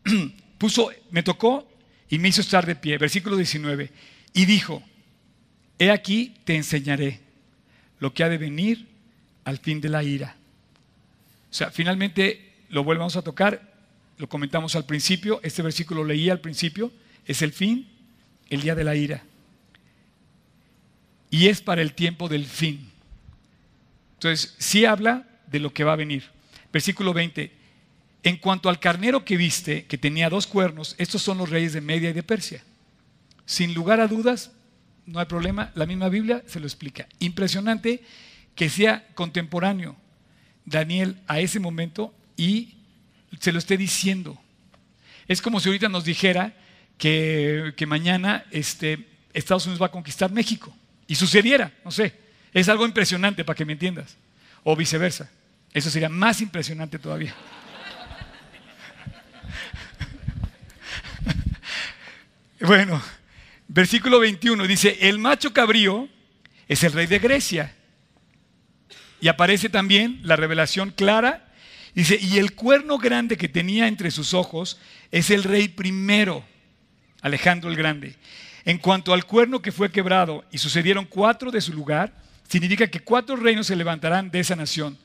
puso, 0.57 0.91
me 1.11 1.23
tocó 1.23 1.67
y 2.09 2.19
me 2.19 2.29
hizo 2.29 2.41
estar 2.41 2.65
de 2.65 2.75
pie. 2.75 2.97
Versículo 2.97 3.35
19. 3.35 3.91
Y 4.33 4.45
dijo, 4.45 4.81
he 5.79 5.91
aquí 5.91 6.35
te 6.43 6.55
enseñaré 6.55 7.19
lo 7.99 8.13
que 8.13 8.23
ha 8.23 8.29
de 8.29 8.37
venir 8.37 8.87
al 9.43 9.57
fin 9.59 9.81
de 9.81 9.89
la 9.89 10.03
ira. 10.03 10.35
O 11.49 11.53
sea, 11.53 11.71
finalmente 11.71 12.53
lo 12.69 12.83
volvemos 12.83 13.15
a 13.15 13.21
tocar, 13.21 13.73
lo 14.17 14.27
comentamos 14.27 14.75
al 14.75 14.85
principio, 14.85 15.39
este 15.43 15.61
versículo 15.61 16.01
lo 16.01 16.07
leí 16.07 16.29
al 16.29 16.41
principio, 16.41 16.91
es 17.25 17.41
el 17.41 17.53
fin, 17.53 17.87
el 18.49 18.61
día 18.61 18.75
de 18.75 18.83
la 18.83 18.95
ira. 18.95 19.23
Y 21.29 21.47
es 21.47 21.61
para 21.61 21.81
el 21.81 21.93
tiempo 21.93 22.29
del 22.29 22.45
fin. 22.45 22.89
Entonces, 24.13 24.55
sí 24.57 24.85
habla 24.85 25.27
de 25.47 25.59
lo 25.59 25.73
que 25.73 25.83
va 25.83 25.93
a 25.93 25.97
venir. 25.97 26.23
Versículo 26.71 27.13
20. 27.13 27.51
En 28.23 28.37
cuanto 28.37 28.69
al 28.69 28.79
carnero 28.79 29.23
que 29.23 29.37
viste, 29.37 29.85
que 29.85 29.97
tenía 29.97 30.29
dos 30.29 30.47
cuernos, 30.47 30.95
estos 30.97 31.21
son 31.21 31.37
los 31.37 31.49
reyes 31.49 31.73
de 31.73 31.81
Media 31.81 32.09
y 32.09 32.13
de 32.13 32.23
Persia. 32.23 32.63
Sin 33.45 33.73
lugar 33.73 33.99
a 33.99 34.07
dudas, 34.07 34.51
no 35.05 35.19
hay 35.19 35.25
problema, 35.25 35.71
la 35.75 35.85
misma 35.85 36.09
Biblia 36.09 36.43
se 36.47 36.59
lo 36.59 36.65
explica. 36.65 37.07
Impresionante 37.19 38.03
que 38.55 38.69
sea 38.69 39.07
contemporáneo 39.13 39.95
Daniel 40.65 41.17
a 41.27 41.39
ese 41.39 41.59
momento 41.59 42.13
y 42.37 42.75
se 43.39 43.51
lo 43.51 43.59
esté 43.59 43.77
diciendo. 43.77 44.39
Es 45.27 45.41
como 45.41 45.59
si 45.59 45.69
ahorita 45.69 45.89
nos 45.89 46.05
dijera 46.05 46.53
que, 46.97 47.73
mañana 47.87 48.45
este, 48.51 49.07
Estados 49.33 49.65
Unidos 49.65 49.81
va 49.81 49.87
a 49.87 49.91
conquistar 49.91 50.31
México 50.31 50.75
y 51.07 51.15
sucediera, 51.15 51.71
no 51.83 51.91
sé. 51.91 52.13
Es 52.53 52.69
algo 52.69 52.85
impresionante 52.85 53.43
para 53.43 53.57
que 53.57 53.65
me 53.65 53.73
entiendas. 53.73 54.15
O 54.63 54.75
viceversa. 54.75 55.29
Eso 55.73 55.89
sería 55.89 56.09
más 56.09 56.41
impresionante 56.41 56.97
todavía. 56.97 57.35
bueno, 62.61 63.01
Versículo 63.67 64.19
21 64.19 64.67
dice, 64.67 64.97
el 65.01 65.19
macho 65.19 65.53
cabrío 65.53 66.07
es 66.67 66.83
el 66.83 66.93
rey 66.93 67.07
de 67.07 67.19
Grecia. 67.19 67.75
Y 69.21 69.27
aparece 69.27 69.69
también 69.69 70.19
la 70.23 70.35
revelación 70.35 70.91
clara 70.91 71.45
Dice, 71.95 72.19
y 72.21 72.37
el 72.37 72.53
cuerno 72.53 72.97
grande 72.97 73.37
que 73.37 73.47
tenía 73.47 73.87
entre 73.87 74.11
sus 74.11 74.33
ojos 74.33 74.77
es 75.11 75.29
el 75.29 75.43
rey 75.43 75.69
primero, 75.69 76.43
Alejandro 77.21 77.69
el 77.69 77.77
Grande. 77.77 78.17
En 78.65 78.79
cuanto 78.79 79.13
al 79.13 79.25
cuerno 79.25 79.61
que 79.61 79.71
fue 79.71 79.91
quebrado 79.91 80.43
y 80.51 80.57
sucedieron 80.57 81.05
cuatro 81.05 81.51
de 81.51 81.61
su 81.61 81.71
lugar, 81.71 82.13
significa 82.49 82.87
que 82.87 82.99
cuatro 82.99 83.37
reinos 83.37 83.67
se 83.67 83.77
levantarán 83.77 84.29
de 84.29 84.41
esa 84.41 84.57
nación. 84.57 84.97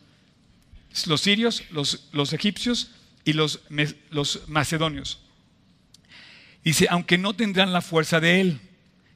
Los 1.07 1.21
sirios, 1.21 1.63
los, 1.71 2.09
los 2.11 2.33
egipcios 2.33 2.91
y 3.25 3.35
los, 3.35 3.61
los 4.11 4.49
macedonios. 4.49 5.21
Dice, 6.65 6.87
aunque 6.91 7.19
no 7.19 7.35
tendrán 7.35 7.73
la 7.73 7.81
fuerza 7.81 8.21
de 8.21 8.41
él. 8.41 8.61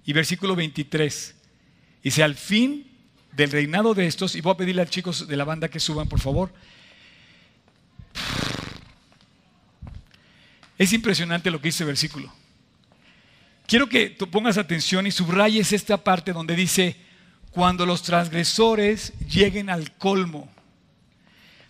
Y 0.06 0.12
versículo 0.12 0.56
23. 0.56 1.34
Dice, 2.02 2.22
al 2.22 2.34
fin 2.34 2.90
del 3.32 3.50
reinado 3.50 3.94
de 3.94 4.06
estos, 4.06 4.34
y 4.34 4.40
voy 4.40 4.52
a 4.52 4.56
pedirle 4.56 4.82
a 4.82 4.84
los 4.84 4.92
chicos 4.92 5.26
de 5.26 5.36
la 5.36 5.44
banda 5.44 5.68
que 5.68 5.80
suban, 5.80 6.08
por 6.08 6.20
favor. 6.20 6.52
Es 10.78 10.92
impresionante 10.92 11.50
lo 11.50 11.60
que 11.60 11.68
dice 11.68 11.82
el 11.82 11.88
versículo. 11.88 12.32
Quiero 13.66 13.88
que 13.88 14.10
tú 14.10 14.30
pongas 14.30 14.58
atención 14.58 15.06
y 15.06 15.10
subrayes 15.10 15.72
esta 15.72 16.02
parte 16.02 16.32
donde 16.32 16.54
dice, 16.54 16.96
cuando 17.50 17.86
los 17.86 18.02
transgresores 18.02 19.12
lleguen 19.20 19.70
al 19.70 19.92
colmo. 19.96 20.52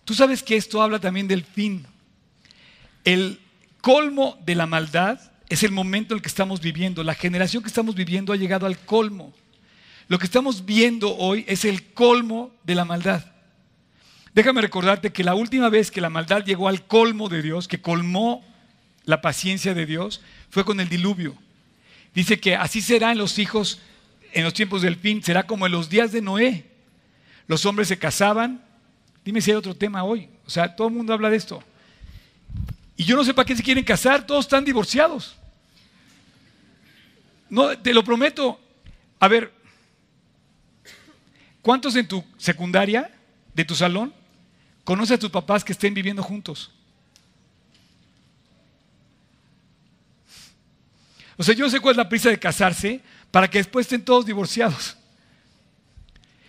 Tú 0.04 0.14
sabes 0.14 0.42
que 0.42 0.56
esto 0.56 0.82
habla 0.82 0.98
también 0.98 1.28
del 1.28 1.44
fin. 1.44 1.86
El 3.04 3.40
colmo 3.80 4.38
de 4.44 4.54
la 4.54 4.66
maldad 4.66 5.20
es 5.54 5.62
el 5.62 5.72
momento 5.72 6.14
en 6.14 6.18
el 6.18 6.22
que 6.22 6.28
estamos 6.28 6.60
viviendo. 6.60 7.02
La 7.02 7.14
generación 7.14 7.62
que 7.62 7.68
estamos 7.68 7.94
viviendo 7.94 8.32
ha 8.32 8.36
llegado 8.36 8.66
al 8.66 8.78
colmo. 8.78 9.32
Lo 10.08 10.18
que 10.18 10.26
estamos 10.26 10.64
viendo 10.64 11.16
hoy 11.16 11.44
es 11.48 11.64
el 11.64 11.92
colmo 11.92 12.52
de 12.64 12.74
la 12.74 12.84
maldad. 12.84 13.24
Déjame 14.34 14.60
recordarte 14.60 15.12
que 15.12 15.24
la 15.24 15.34
última 15.34 15.68
vez 15.68 15.90
que 15.90 16.00
la 16.00 16.10
maldad 16.10 16.44
llegó 16.44 16.68
al 16.68 16.86
colmo 16.86 17.28
de 17.28 17.40
Dios, 17.40 17.68
que 17.68 17.80
colmó 17.80 18.44
la 19.04 19.20
paciencia 19.20 19.74
de 19.74 19.86
Dios, 19.86 20.20
fue 20.50 20.64
con 20.64 20.80
el 20.80 20.88
diluvio. 20.88 21.36
Dice 22.14 22.40
que 22.40 22.56
así 22.56 22.80
será 22.80 23.12
en 23.12 23.18
los 23.18 23.38
hijos 23.38 23.80
en 24.32 24.42
los 24.42 24.52
tiempos 24.52 24.82
del 24.82 24.96
fin, 24.96 25.22
será 25.22 25.46
como 25.46 25.66
en 25.66 25.72
los 25.72 25.88
días 25.88 26.10
de 26.10 26.20
Noé. 26.20 26.66
Los 27.46 27.64
hombres 27.64 27.86
se 27.86 27.96
casaban. 27.96 28.64
Dime 29.24 29.40
si 29.40 29.52
hay 29.52 29.56
otro 29.56 29.76
tema 29.76 30.02
hoy. 30.02 30.28
O 30.44 30.50
sea, 30.50 30.74
todo 30.74 30.88
el 30.88 30.94
mundo 30.94 31.12
habla 31.12 31.30
de 31.30 31.36
esto. 31.36 31.62
Y 32.96 33.04
yo 33.04 33.16
no 33.16 33.24
sé 33.24 33.32
para 33.32 33.46
qué 33.46 33.56
se 33.56 33.62
quieren 33.62 33.84
casar, 33.84 34.26
todos 34.26 34.44
están 34.44 34.64
divorciados. 34.64 35.36
No, 37.54 37.78
te 37.78 37.94
lo 37.94 38.02
prometo. 38.02 38.58
A 39.20 39.28
ver, 39.28 39.52
¿cuántos 41.62 41.94
en 41.94 42.08
tu 42.08 42.24
secundaria, 42.36 43.14
de 43.54 43.64
tu 43.64 43.76
salón, 43.76 44.12
conoces 44.82 45.14
a 45.14 45.20
tus 45.20 45.30
papás 45.30 45.62
que 45.62 45.70
estén 45.70 45.94
viviendo 45.94 46.20
juntos? 46.20 46.72
O 51.36 51.44
sea, 51.44 51.54
yo 51.54 51.64
no 51.64 51.70
sé 51.70 51.78
cuál 51.78 51.92
es 51.92 51.96
la 51.96 52.08
prisa 52.08 52.28
de 52.28 52.40
casarse 52.40 53.00
para 53.30 53.48
que 53.48 53.58
después 53.58 53.86
estén 53.86 54.04
todos 54.04 54.26
divorciados. 54.26 54.96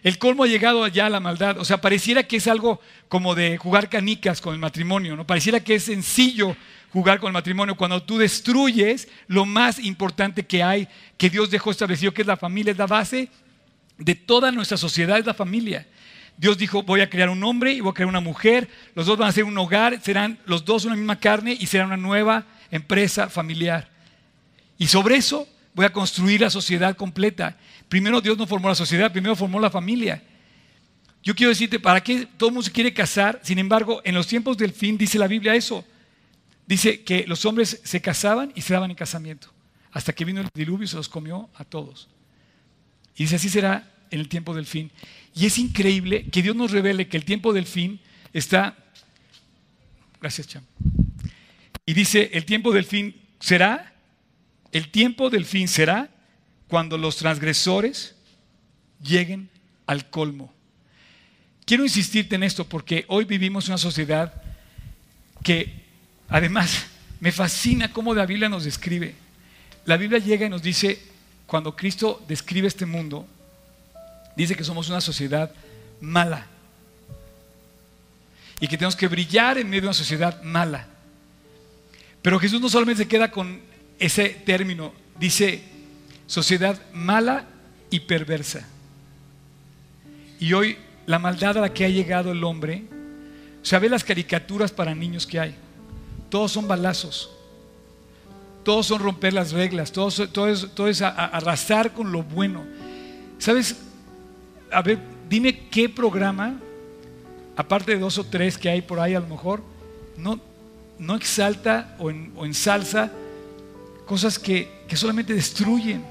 El 0.01 0.17
colmo 0.17 0.43
ha 0.43 0.47
llegado 0.47 0.83
allá 0.83 1.05
a 1.05 1.09
la 1.11 1.19
maldad. 1.19 1.59
O 1.59 1.65
sea, 1.65 1.81
pareciera 1.81 2.23
que 2.23 2.37
es 2.37 2.47
algo 2.47 2.81
como 3.09 3.35
de 3.35 3.57
jugar 3.57 3.91
canicas 3.91 4.41
con 4.41 4.55
el 4.55 4.59
matrimonio, 4.59 5.15
¿no? 5.15 5.27
Pareciera 5.27 5.59
que 5.59 5.75
es 5.75 5.83
sencillo 5.83 6.57
jugar 6.95 7.19
con 7.19 7.27
el 7.27 7.33
matrimonio 7.33 7.75
cuando 7.75 8.01
tú 8.01 8.17
destruyes 8.17 9.09
lo 9.27 9.45
más 9.45 9.79
importante 9.79 10.45
que 10.45 10.63
hay, 10.63 10.87
que 11.17 11.29
Dios 11.29 11.51
dejó 11.51 11.69
establecido, 11.69 12.13
que 12.13 12.21
es 12.21 12.27
la 12.27 12.37
familia, 12.37 12.71
es 12.71 12.77
la 12.77 12.87
base 12.87 13.27
de 13.97 14.15
toda 14.15 14.49
nuestra 14.49 14.77
sociedad, 14.77 15.19
es 15.19 15.25
la 15.25 15.33
familia. 15.33 15.85
Dios 16.37 16.57
dijo, 16.57 16.83
voy 16.83 17.01
a 17.01 17.09
crear 17.09 17.27
un 17.29 17.43
hombre 17.43 17.73
y 17.73 17.81
voy 17.81 17.91
a 17.91 17.93
crear 17.93 18.07
una 18.07 18.21
mujer, 18.21 18.69
los 18.93 19.07
dos 19.07 19.17
van 19.17 19.27
a 19.27 19.33
ser 19.33 19.43
un 19.43 19.57
hogar, 19.57 20.01
serán 20.01 20.39
los 20.45 20.63
dos 20.63 20.85
una 20.85 20.95
misma 20.95 21.19
carne 21.19 21.57
y 21.59 21.65
será 21.65 21.85
una 21.85 21.97
nueva 21.97 22.45
empresa 22.71 23.27
familiar. 23.27 23.89
Y 24.77 24.87
sobre 24.87 25.17
eso 25.17 25.49
voy 25.73 25.85
a 25.85 25.91
construir 25.91 26.39
la 26.39 26.49
sociedad 26.49 26.95
completa. 26.95 27.57
Primero 27.89 28.21
Dios 28.21 28.37
no 28.37 28.47
formó 28.47 28.69
la 28.69 28.75
sociedad, 28.75 29.11
primero 29.11 29.35
formó 29.35 29.59
la 29.59 29.69
familia. 29.69 30.23
Yo 31.21 31.35
quiero 31.35 31.49
decirte, 31.49 31.77
¿para 31.77 32.01
qué 32.01 32.25
todo 32.37 32.47
el 32.47 32.53
mundo 32.53 32.65
se 32.65 32.71
quiere 32.71 32.93
casar? 32.93 33.41
Sin 33.43 33.59
embargo, 33.59 34.01
en 34.05 34.15
los 34.15 34.27
tiempos 34.27 34.55
del 34.57 34.71
fin 34.71 34.97
dice 34.97 35.19
la 35.19 35.27
Biblia 35.27 35.55
eso. 35.55 35.83
Dice 36.67 37.03
que 37.03 37.25
los 37.27 37.45
hombres 37.45 37.81
se 37.83 38.01
casaban 38.01 38.51
y 38.55 38.61
se 38.61 38.73
daban 38.73 38.91
en 38.91 38.95
casamiento. 38.95 39.51
Hasta 39.91 40.13
que 40.13 40.25
vino 40.25 40.41
el 40.41 40.49
diluvio 40.53 40.85
y 40.85 40.87
se 40.87 40.95
los 40.95 41.09
comió 41.09 41.49
a 41.55 41.63
todos. 41.63 42.09
Y 43.15 43.23
dice, 43.23 43.35
así 43.35 43.49
será 43.49 43.91
en 44.11 44.19
el 44.19 44.27
tiempo 44.27 44.53
del 44.53 44.65
fin. 44.65 44.91
Y 45.33 45.45
es 45.45 45.57
increíble 45.57 46.29
que 46.29 46.41
Dios 46.41 46.55
nos 46.55 46.71
revele 46.71 47.07
que 47.07 47.17
el 47.17 47.25
tiempo 47.25 47.53
del 47.53 47.65
fin 47.65 47.99
está... 48.33 48.75
Gracias, 50.19 50.47
Cham. 50.47 50.63
Y 51.85 51.93
dice, 51.93 52.31
el 52.33 52.45
tiempo 52.45 52.71
del 52.71 52.85
fin 52.85 53.15
será 53.39 53.95
el 54.75 54.89
tiempo 54.89 55.29
del 55.29 55.45
fin 55.45 55.69
será 55.69 56.09
cuando 56.67 56.97
los 56.97 57.15
transgresores 57.15 58.13
lleguen 59.01 59.49
al 59.85 60.09
colmo. 60.09 60.53
Quiero 61.63 61.83
insistirte 61.85 62.35
en 62.35 62.43
esto 62.43 62.67
porque 62.67 63.05
hoy 63.07 63.23
vivimos 63.23 63.69
una 63.69 63.77
sociedad 63.77 64.33
que 65.45 65.84
además 66.29 66.85
me 67.19 67.31
fascina 67.31 67.91
cómo 67.91 68.13
la 68.13 68.25
Biblia 68.25 68.49
nos 68.49 68.65
describe. 68.65 69.15
La 69.85 69.97
Biblia 69.97 70.19
llega 70.19 70.45
y 70.45 70.49
nos 70.49 70.61
dice, 70.61 71.01
cuando 71.45 71.75
Cristo 71.75 72.23
describe 72.27 72.67
este 72.67 72.85
mundo, 72.85 73.27
dice 74.35 74.55
que 74.55 74.63
somos 74.63 74.89
una 74.89 75.01
sociedad 75.01 75.51
mala 76.01 76.47
y 78.59 78.67
que 78.67 78.77
tenemos 78.77 78.95
que 78.95 79.07
brillar 79.07 79.57
en 79.57 79.67
medio 79.67 79.81
de 79.81 79.87
una 79.87 79.93
sociedad 79.93 80.41
mala. 80.43 80.87
Pero 82.21 82.39
Jesús 82.39 82.59
no 82.59 82.69
solamente 82.69 83.03
se 83.03 83.07
queda 83.07 83.29
con 83.29 83.61
ese 83.99 84.29
término 84.29 84.93
dice 85.19 85.61
sociedad 86.27 86.79
mala 86.93 87.45
y 87.89 88.01
perversa. 88.01 88.67
Y 90.39 90.53
hoy 90.53 90.77
la 91.05 91.19
maldad 91.19 91.57
a 91.57 91.61
la 91.61 91.73
que 91.73 91.85
ha 91.85 91.89
llegado 91.89 92.31
el 92.31 92.43
hombre, 92.43 92.83
¿sabe 93.61 93.89
las 93.89 94.03
caricaturas 94.03 94.71
para 94.71 94.95
niños 94.95 95.25
que 95.25 95.39
hay? 95.39 95.55
Todos 96.29 96.51
son 96.51 96.67
balazos, 96.67 97.29
todos 98.63 98.87
son 98.87 98.99
romper 98.99 99.33
las 99.33 99.51
reglas, 99.51 99.91
todo, 99.91 100.09
es, 100.47 101.01
arrasar 101.01 101.93
con 101.93 102.11
lo 102.11 102.23
bueno. 102.23 102.63
¿Sabes? 103.37 103.75
A 104.71 104.81
ver, 104.81 104.99
dime 105.29 105.67
qué 105.69 105.87
programa, 105.87 106.59
aparte 107.55 107.93
de 107.93 107.99
dos 107.99 108.17
o 108.17 108.23
tres 108.23 108.57
que 108.57 108.69
hay 108.69 108.81
por 108.81 108.99
ahí 108.99 109.13
a 109.13 109.19
lo 109.19 109.27
mejor, 109.27 109.61
no, 110.17 110.39
no 110.97 111.15
exalta 111.15 111.95
o, 111.99 112.09
en, 112.09 112.33
o 112.35 112.45
ensalza 112.45 113.11
cosas 114.05 114.39
que, 114.39 114.69
solamente 114.95 115.33
destruyen. 115.33 116.03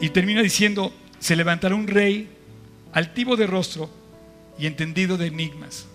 Y 0.00 0.08
termina 0.08 0.42
diciendo, 0.42 0.92
se 1.18 1.36
levantará 1.36 1.74
un 1.74 1.86
rey 1.86 2.28
altivo 2.92 3.36
de 3.36 3.46
rostro 3.46 3.90
y 4.58 4.66
entendido 4.66 5.16
de 5.16 5.26
enigmas. 5.26 5.86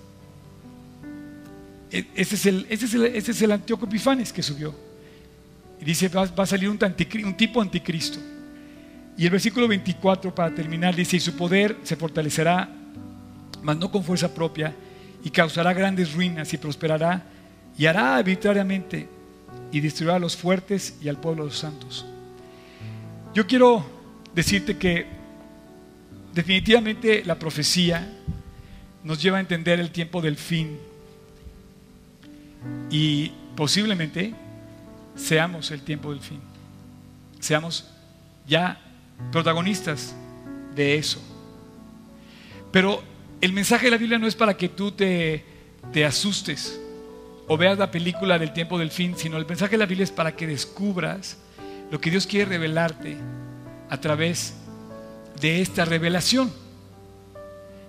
E, 1.91 2.05
ese 2.15 2.35
es 2.35 2.45
el, 2.45 2.65
ese 2.69 2.85
es 2.85 2.93
el, 2.93 3.05
ese 3.05 3.31
es 3.31 3.41
el 3.41 3.51
Antíoco 3.51 3.85
Epifanes 3.85 4.33
que 4.33 4.43
subió. 4.43 4.75
Y 5.79 5.85
dice, 5.85 6.07
va, 6.09 6.25
va 6.25 6.43
a 6.43 6.47
salir 6.47 6.69
un, 6.69 6.79
un, 6.81 7.37
tipo 7.37 7.61
anticristo. 7.61 8.19
Y 9.17 9.25
el 9.25 9.31
versículo 9.31 9.67
24, 9.67 10.33
para 10.33 10.53
terminar, 10.53 10.95
dice, 10.95 11.17
y 11.17 11.19
su 11.19 11.35
poder 11.35 11.77
se 11.83 11.95
fortalecerá, 11.95 12.69
mas 13.61 13.77
no 13.77 13.91
con 13.91 14.03
fuerza 14.03 14.33
propia, 14.33 14.73
y 15.23 15.29
causará 15.29 15.73
grandes 15.73 16.13
ruinas 16.13 16.53
y 16.53 16.57
prosperará, 16.57 17.23
y 17.77 17.85
hará 17.85 18.15
arbitrariamente 18.17 19.09
y 19.71 19.79
destruirá 19.79 20.15
a 20.15 20.19
los 20.19 20.35
fuertes 20.35 20.97
y 21.01 21.09
al 21.09 21.19
pueblo 21.19 21.43
de 21.43 21.49
los 21.49 21.57
santos. 21.57 22.05
Yo 23.33 23.45
quiero 23.45 23.85
decirte 24.33 24.77
que 24.77 25.05
definitivamente 26.33 27.23
la 27.25 27.37
profecía 27.37 28.07
nos 29.03 29.21
lleva 29.21 29.37
a 29.37 29.41
entender 29.41 29.79
el 29.79 29.91
tiempo 29.91 30.21
del 30.21 30.37
fin 30.37 30.77
y 32.89 33.31
posiblemente 33.55 34.33
seamos 35.15 35.71
el 35.71 35.81
tiempo 35.81 36.11
del 36.11 36.19
fin. 36.19 36.39
Seamos 37.39 37.89
ya 38.47 38.79
protagonistas 39.31 40.15
de 40.75 40.97
eso. 40.97 41.21
Pero 42.71 43.03
el 43.41 43.53
mensaje 43.53 43.85
de 43.85 43.91
la 43.91 43.97
Biblia 43.97 44.19
no 44.19 44.27
es 44.27 44.35
para 44.35 44.55
que 44.55 44.69
tú 44.69 44.91
te, 44.91 45.45
te 45.93 46.05
asustes 46.05 46.79
o 47.47 47.57
veas 47.57 47.77
la 47.77 47.91
película 47.91 48.39
del 48.39 48.53
tiempo 48.53 48.77
del 48.77 48.91
fin, 48.91 49.15
sino 49.15 49.37
el 49.37 49.45
mensaje 49.45 49.71
de 49.71 49.77
la 49.77 49.85
Biblia 49.85 50.03
es 50.03 50.11
para 50.11 50.35
que 50.35 50.47
descubras 50.47 51.37
lo 51.91 52.01
que 52.01 52.09
Dios 52.09 52.25
quiere 52.25 52.45
revelarte 52.45 53.17
a 53.89 53.99
través 54.01 54.55
de 55.39 55.61
esta 55.61 55.85
revelación. 55.85 56.51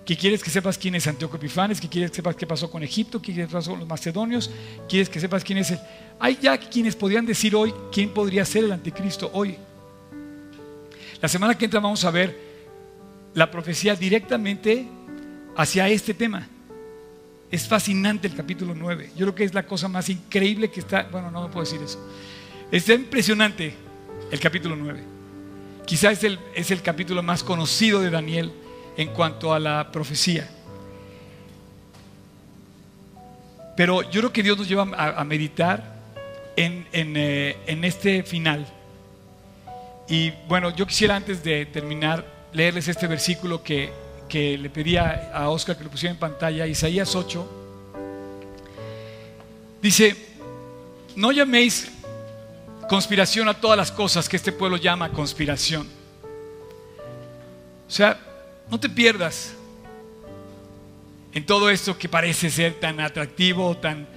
Que 0.07 0.15
quieres 0.15 0.41
que 0.41 0.49
sepas 0.49 0.77
quién 0.77 0.95
es 0.95 1.05
Antíoco 1.05 1.35
Epifanes, 1.35 1.81
que 1.81 1.89
quieres 1.89 2.11
que 2.11 2.15
sepas 2.15 2.37
qué 2.37 2.47
pasó 2.47 2.71
con 2.71 2.81
Egipto, 2.81 3.21
qué 3.21 3.45
pasó 3.45 3.71
con 3.71 3.79
los 3.81 3.89
macedonios, 3.89 4.49
quieres 4.87 5.09
que 5.09 5.19
sepas 5.19 5.43
quién 5.43 5.57
es 5.59 5.71
el... 5.71 5.79
Hay 6.17 6.39
ya 6.41 6.57
quienes 6.57 6.95
podrían 6.95 7.25
decir 7.25 7.53
hoy 7.53 7.73
quién 7.91 8.13
podría 8.13 8.45
ser 8.45 8.63
el 8.63 8.71
anticristo 8.71 9.29
hoy. 9.33 9.57
La 11.21 11.27
semana 11.27 11.57
que 11.57 11.65
entra 11.65 11.81
vamos 11.81 12.05
a 12.05 12.11
ver 12.11 12.39
la 13.33 13.51
profecía 13.51 13.95
directamente 13.95 14.87
hacia 15.57 15.89
este 15.89 16.13
tema. 16.13 16.47
Es 17.51 17.67
fascinante 17.67 18.29
el 18.29 18.35
capítulo 18.35 18.73
9. 18.73 19.09
Yo 19.13 19.25
creo 19.25 19.35
que 19.35 19.43
es 19.43 19.53
la 19.53 19.65
cosa 19.65 19.89
más 19.89 20.07
increíble 20.07 20.71
que 20.71 20.79
está. 20.79 21.03
Bueno, 21.03 21.31
no 21.31 21.43
me 21.43 21.49
puedo 21.49 21.65
decir 21.65 21.81
eso. 21.83 21.99
Está 22.71 22.93
impresionante 22.93 23.75
el 24.31 24.39
capítulo 24.39 24.77
9. 24.77 25.03
Quizás 25.85 26.13
es 26.13 26.23
el, 26.23 26.39
es 26.55 26.71
el 26.71 26.81
capítulo 26.81 27.21
más 27.23 27.43
conocido 27.43 27.99
de 27.99 28.09
Daniel 28.09 28.53
en 28.97 29.09
cuanto 29.09 29.53
a 29.53 29.59
la 29.59 29.91
profecía. 29.91 30.49
Pero 33.77 34.01
yo 34.01 34.21
creo 34.21 34.33
que 34.33 34.41
Dios 34.41 34.57
nos 34.57 34.67
lleva 34.67 34.87
a, 34.97 35.23
meditar 35.23 36.01
en, 36.55 36.87
eh, 36.91 37.55
en, 37.67 37.83
este 37.83 38.23
final. 38.23 38.65
Y 40.09 40.31
bueno, 40.47 40.75
yo 40.75 40.87
quisiera 40.87 41.15
antes 41.15 41.43
de 41.43 41.67
terminar 41.67 42.25
leerles 42.53 42.87
este 42.87 43.05
versículo 43.05 43.61
que, 43.61 43.93
que 44.27 44.57
le 44.57 44.71
pedía 44.71 45.31
a 45.31 45.49
Oscar 45.49 45.77
que 45.77 45.83
lo 45.83 45.91
pusiera 45.91 46.11
en 46.11 46.19
pantalla, 46.19 46.65
Isaías 46.65 47.15
8. 47.15 47.53
Dice, 49.79 50.15
no 51.15 51.31
llaméis 51.31 51.91
conspiración 52.89 53.47
a 53.47 53.53
todas 53.53 53.77
las 53.77 53.91
cosas 53.91 54.27
que 54.27 54.37
este 54.37 54.51
pueblo 54.51 54.77
llama 54.77 55.11
conspiración. 55.11 55.87
O 57.87 57.91
sea, 57.91 58.19
no 58.69 58.79
te 58.79 58.89
pierdas 58.89 59.53
en 61.33 61.45
todo 61.45 61.69
esto 61.69 61.97
que 61.97 62.09
parece 62.09 62.49
ser 62.49 62.79
tan 62.79 62.99
atractivo, 62.99 63.77
tan 63.77 64.07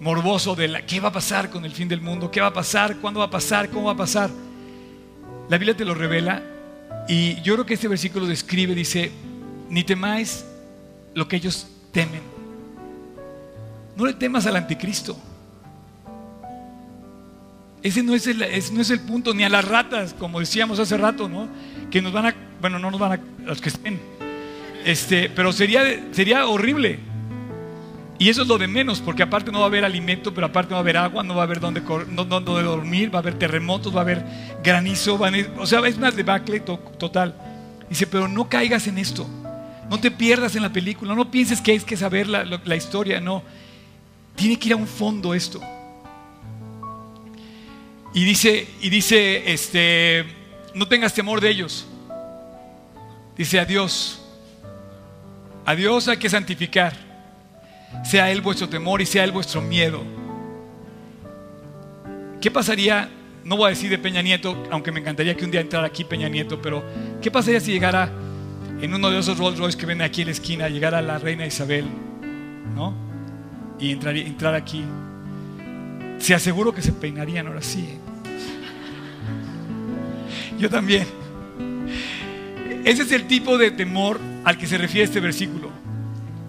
morboso 0.00 0.54
de 0.54 0.68
la, 0.68 0.86
qué 0.86 1.00
va 1.00 1.08
a 1.08 1.12
pasar 1.12 1.50
con 1.50 1.64
el 1.64 1.72
fin 1.72 1.88
del 1.88 2.00
mundo, 2.00 2.30
qué 2.30 2.40
va 2.40 2.48
a 2.48 2.52
pasar, 2.52 2.96
cuándo 2.96 3.20
va 3.20 3.26
a 3.26 3.30
pasar, 3.30 3.68
cómo 3.70 3.86
va 3.86 3.92
a 3.92 3.96
pasar. 3.96 4.30
La 5.48 5.58
Biblia 5.58 5.76
te 5.76 5.84
lo 5.84 5.94
revela 5.94 6.42
y 7.08 7.40
yo 7.42 7.54
creo 7.54 7.66
que 7.66 7.74
este 7.74 7.88
versículo 7.88 8.26
describe, 8.26 8.74
dice, 8.74 9.12
ni 9.68 9.84
temáis 9.84 10.44
lo 11.14 11.28
que 11.28 11.36
ellos 11.36 11.66
temen. 11.92 12.22
No 13.96 14.06
le 14.06 14.14
temas 14.14 14.46
al 14.46 14.56
anticristo. 14.56 15.16
Ese 17.86 18.02
no 18.02 18.16
es, 18.16 18.26
el, 18.26 18.38
no 18.72 18.80
es 18.80 18.90
el 18.90 18.98
punto, 18.98 19.32
ni 19.32 19.44
a 19.44 19.48
las 19.48 19.64
ratas, 19.64 20.12
como 20.12 20.40
decíamos 20.40 20.80
hace 20.80 20.96
rato, 20.96 21.28
¿no? 21.28 21.46
Que 21.88 22.02
nos 22.02 22.12
van 22.12 22.26
a, 22.26 22.34
bueno, 22.60 22.80
no 22.80 22.90
nos 22.90 22.98
van 22.98 23.12
a, 23.12 23.20
los 23.44 23.60
que 23.60 23.68
estén. 23.68 24.00
Este, 24.84 25.30
pero 25.30 25.52
sería, 25.52 25.84
sería 26.10 26.48
horrible. 26.48 26.98
Y 28.18 28.28
eso 28.28 28.42
es 28.42 28.48
lo 28.48 28.58
de 28.58 28.66
menos, 28.66 29.00
porque 29.00 29.22
aparte 29.22 29.52
no 29.52 29.60
va 29.60 29.66
a 29.66 29.68
haber 29.68 29.84
alimento, 29.84 30.34
pero 30.34 30.48
aparte 30.48 30.70
no 30.70 30.74
va 30.74 30.78
a 30.78 30.80
haber 30.80 30.96
agua, 30.96 31.22
no 31.22 31.36
va 31.36 31.42
a 31.42 31.44
haber 31.44 31.60
donde, 31.60 31.80
no, 31.80 32.24
dormir, 32.24 33.14
va 33.14 33.20
a 33.20 33.22
haber 33.22 33.34
terremotos, 33.34 33.94
va 33.94 34.00
a 34.00 34.02
haber 34.02 34.24
granizo, 34.64 35.20
o 35.56 35.66
sea, 35.66 35.78
es 35.86 35.96
una 35.96 36.10
debacle 36.10 36.58
total. 36.58 37.36
Dice, 37.88 38.08
pero 38.08 38.26
no 38.26 38.48
caigas 38.48 38.88
en 38.88 38.98
esto, 38.98 39.28
no 39.88 40.00
te 40.00 40.10
pierdas 40.10 40.56
en 40.56 40.62
la 40.62 40.72
película, 40.72 41.14
no 41.14 41.30
pienses 41.30 41.60
que 41.60 41.70
hay 41.70 41.78
que 41.78 41.96
saber 41.96 42.26
la, 42.26 42.44
la 42.44 42.74
historia, 42.74 43.20
no. 43.20 43.44
Tiene 44.34 44.58
que 44.58 44.70
ir 44.70 44.72
a 44.72 44.76
un 44.76 44.88
fondo 44.88 45.34
esto. 45.34 45.60
Y 48.16 48.24
dice, 48.24 48.66
y 48.80 48.88
dice, 48.88 49.52
este, 49.52 50.24
no 50.72 50.88
tengas 50.88 51.12
temor 51.12 51.38
de 51.38 51.50
ellos. 51.50 51.86
Dice, 53.36 53.60
adiós. 53.60 54.22
Adiós 55.66 56.08
hay 56.08 56.16
que 56.16 56.30
santificar. 56.30 56.94
Sea 58.06 58.30
Él 58.30 58.40
vuestro 58.40 58.70
temor 58.70 59.02
y 59.02 59.06
sea 59.06 59.22
Él 59.22 59.32
vuestro 59.32 59.60
miedo. 59.60 60.02
¿Qué 62.40 62.50
pasaría? 62.50 63.10
No 63.44 63.58
voy 63.58 63.66
a 63.66 63.68
decir 63.68 63.90
de 63.90 63.98
Peña 63.98 64.22
Nieto, 64.22 64.64
aunque 64.70 64.90
me 64.90 65.00
encantaría 65.00 65.36
que 65.36 65.44
un 65.44 65.50
día 65.50 65.60
entrara 65.60 65.86
aquí 65.86 66.02
Peña 66.02 66.30
Nieto, 66.30 66.58
pero 66.62 66.82
¿qué 67.20 67.30
pasaría 67.30 67.60
si 67.60 67.70
llegara 67.70 68.10
en 68.80 68.94
uno 68.94 69.10
de 69.10 69.18
esos 69.18 69.36
Rolls 69.36 69.58
Royce 69.58 69.76
que 69.76 69.84
ven 69.84 70.00
aquí 70.00 70.22
en 70.22 70.28
la 70.28 70.32
esquina, 70.32 70.70
llegara 70.70 71.02
la 71.02 71.18
reina 71.18 71.44
Isabel, 71.44 71.84
¿no? 72.74 72.94
Y 73.78 73.92
entrar, 73.92 74.16
entrar 74.16 74.54
aquí. 74.54 74.82
Se 76.16 76.32
aseguro 76.34 76.72
que 76.72 76.80
se 76.80 76.92
peinarían 76.92 77.46
ahora 77.46 77.60
sí. 77.60 77.98
Yo 80.58 80.70
también. 80.70 81.06
Ese 82.84 83.02
es 83.02 83.12
el 83.12 83.26
tipo 83.26 83.58
de 83.58 83.70
temor 83.70 84.20
al 84.44 84.56
que 84.56 84.66
se 84.66 84.78
refiere 84.78 85.04
este 85.04 85.20
versículo. 85.20 85.70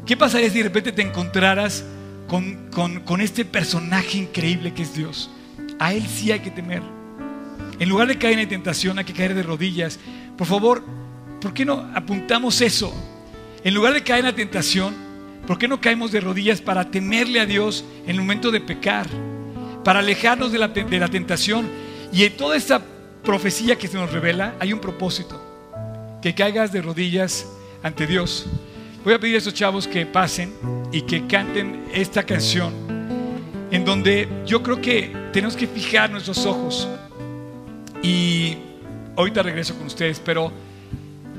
¿Qué 0.05 0.15
pasaría 0.15 0.49
si 0.49 0.59
de 0.59 0.65
repente 0.65 0.91
te 0.91 1.01
encontraras 1.01 1.83
con, 2.27 2.69
con, 2.71 3.21
este 3.21 3.43
personaje 3.43 4.19
increíble 4.19 4.73
que 4.73 4.83
es 4.83 4.93
Dios? 4.95 5.29
A 5.79 5.93
Él 5.93 6.05
sí 6.07 6.31
hay 6.31 6.39
que 6.39 6.51
temer. 6.51 6.81
En 7.79 7.89
lugar 7.89 8.07
de 8.07 8.17
caer 8.17 8.33
en 8.33 8.45
la 8.45 8.49
tentación, 8.49 8.97
hay 8.97 9.05
que 9.05 9.13
caer 9.13 9.33
de 9.33 9.43
rodillas. 9.43 9.99
Por 10.37 10.47
favor, 10.47 10.83
¿por 11.41 11.53
qué 11.53 11.65
no 11.65 11.91
apuntamos 11.93 12.61
eso? 12.61 12.93
En 13.63 13.73
lugar 13.73 13.93
de 13.93 14.03
caer 14.03 14.19
en 14.19 14.25
la 14.25 14.35
tentación, 14.35 14.93
¿por 15.45 15.57
qué 15.57 15.67
no 15.67 15.81
caemos 15.81 16.11
de 16.11 16.21
rodillas 16.21 16.61
para 16.61 16.89
temerle 16.89 17.39
a 17.39 17.45
Dios 17.45 17.83
en 18.05 18.11
el 18.11 18.21
momento 18.21 18.51
de 18.51 18.61
pecar? 18.61 19.07
Para 19.83 19.99
alejarnos 19.99 20.51
de 20.51 20.59
la, 20.59 20.67
de 20.67 20.99
la 20.99 21.07
tentación. 21.07 21.67
Y 22.13 22.23
en 22.23 22.37
toda 22.37 22.55
esta 22.55 22.81
profecía 23.27 23.77
que 23.77 23.89
se 23.89 23.97
nos 23.97 24.09
revela, 24.13 24.55
hay 24.57 24.71
un 24.71 24.79
propósito. 24.79 25.37
Que 26.21 26.33
caigas 26.33 26.71
de 26.71 26.81
rodillas 26.81 27.45
ante 27.83 28.07
Dios. 28.07 28.45
Voy 29.03 29.13
a 29.13 29.19
pedir 29.19 29.35
a 29.35 29.39
estos 29.39 29.53
chavos 29.53 29.85
que 29.85 30.05
pasen 30.05 30.53
y 30.93 31.01
que 31.01 31.27
canten 31.27 31.89
esta 31.93 32.23
canción 32.23 32.73
en 33.69 33.83
donde 33.83 34.29
yo 34.45 34.63
creo 34.63 34.79
que 34.79 35.13
tenemos 35.33 35.57
que 35.57 35.67
fijar 35.67 36.09
nuestros 36.09 36.45
ojos. 36.45 36.87
Y 38.01 38.55
ahorita 39.17 39.43
regreso 39.43 39.75
con 39.75 39.87
ustedes, 39.87 40.21
pero 40.23 40.53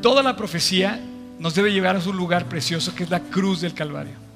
toda 0.02 0.22
la 0.22 0.36
profecía 0.36 1.00
nos 1.38 1.54
debe 1.54 1.72
llevar 1.72 1.96
a 1.96 2.06
un 2.06 2.18
lugar 2.18 2.50
precioso 2.50 2.94
que 2.94 3.04
es 3.04 3.10
la 3.10 3.20
cruz 3.20 3.62
del 3.62 3.72
Calvario. 3.72 4.27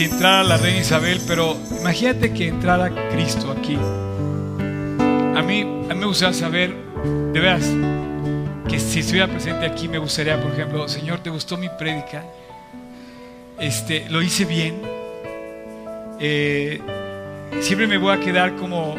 Si 0.00 0.06
entrara 0.06 0.42
la 0.42 0.56
reina 0.56 0.80
Isabel, 0.80 1.20
pero 1.26 1.58
imagínate 1.78 2.32
que 2.32 2.48
entrara 2.48 2.90
Cristo 3.10 3.52
aquí. 3.52 3.76
A 3.76 5.42
mí, 5.42 5.60
a 5.60 5.92
mí 5.92 5.94
me 5.94 6.06
gustaría 6.06 6.32
saber, 6.32 6.74
de 7.34 7.38
veras, 7.38 7.70
que 8.66 8.80
si 8.80 9.00
estuviera 9.00 9.28
presente 9.28 9.66
aquí, 9.66 9.88
me 9.88 9.98
gustaría, 9.98 10.40
por 10.40 10.52
ejemplo, 10.52 10.88
Señor, 10.88 11.18
¿te 11.18 11.28
gustó 11.28 11.58
mi 11.58 11.68
prédica? 11.68 12.24
Este, 13.58 14.08
¿Lo 14.08 14.22
hice 14.22 14.46
bien? 14.46 14.80
Eh, 16.18 16.80
siempre 17.60 17.86
me 17.86 17.98
voy 17.98 18.16
a 18.16 18.20
quedar 18.20 18.56
como 18.56 18.94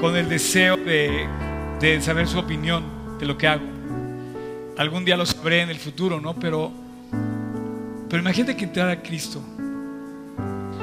con 0.00 0.16
el 0.16 0.26
deseo 0.26 0.78
de, 0.78 1.26
de 1.80 2.00
saber 2.00 2.26
su 2.26 2.38
opinión 2.38 3.18
de 3.18 3.26
lo 3.26 3.36
que 3.36 3.46
hago. 3.46 3.66
Algún 4.78 5.04
día 5.04 5.18
lo 5.18 5.26
sabré 5.26 5.60
en 5.60 5.68
el 5.68 5.78
futuro, 5.78 6.18
¿no? 6.18 6.34
Pero 6.34 6.72
pero 8.08 8.22
imagínate 8.22 8.56
que 8.56 8.64
entrara 8.64 9.02
Cristo 9.02 9.40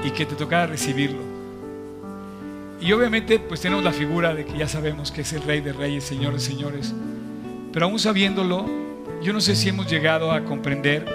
y 0.08 0.12
que 0.12 0.26
te 0.26 0.36
tocara 0.36 0.68
recibirlo. 0.68 1.20
Y 2.80 2.94
obviamente 2.94 3.40
pues 3.40 3.60
tenemos 3.60 3.84
la 3.84 3.92
figura 3.92 4.34
de 4.34 4.46
que 4.46 4.58
ya 4.58 4.68
sabemos 4.68 5.12
que 5.12 5.22
es 5.22 5.34
el 5.34 5.42
Rey 5.42 5.60
de 5.60 5.74
Reyes, 5.74 6.06
Señor 6.06 6.34
de 6.34 6.40
Señores. 6.40 6.94
Pero 7.74 7.88
aún 7.88 8.00
sabiéndolo, 8.00 8.66
yo 9.22 9.34
no 9.34 9.42
sé 9.42 9.56
si 9.56 9.68
hemos 9.68 9.90
llegado 9.92 10.32
a 10.32 10.46
comprender 10.46 11.06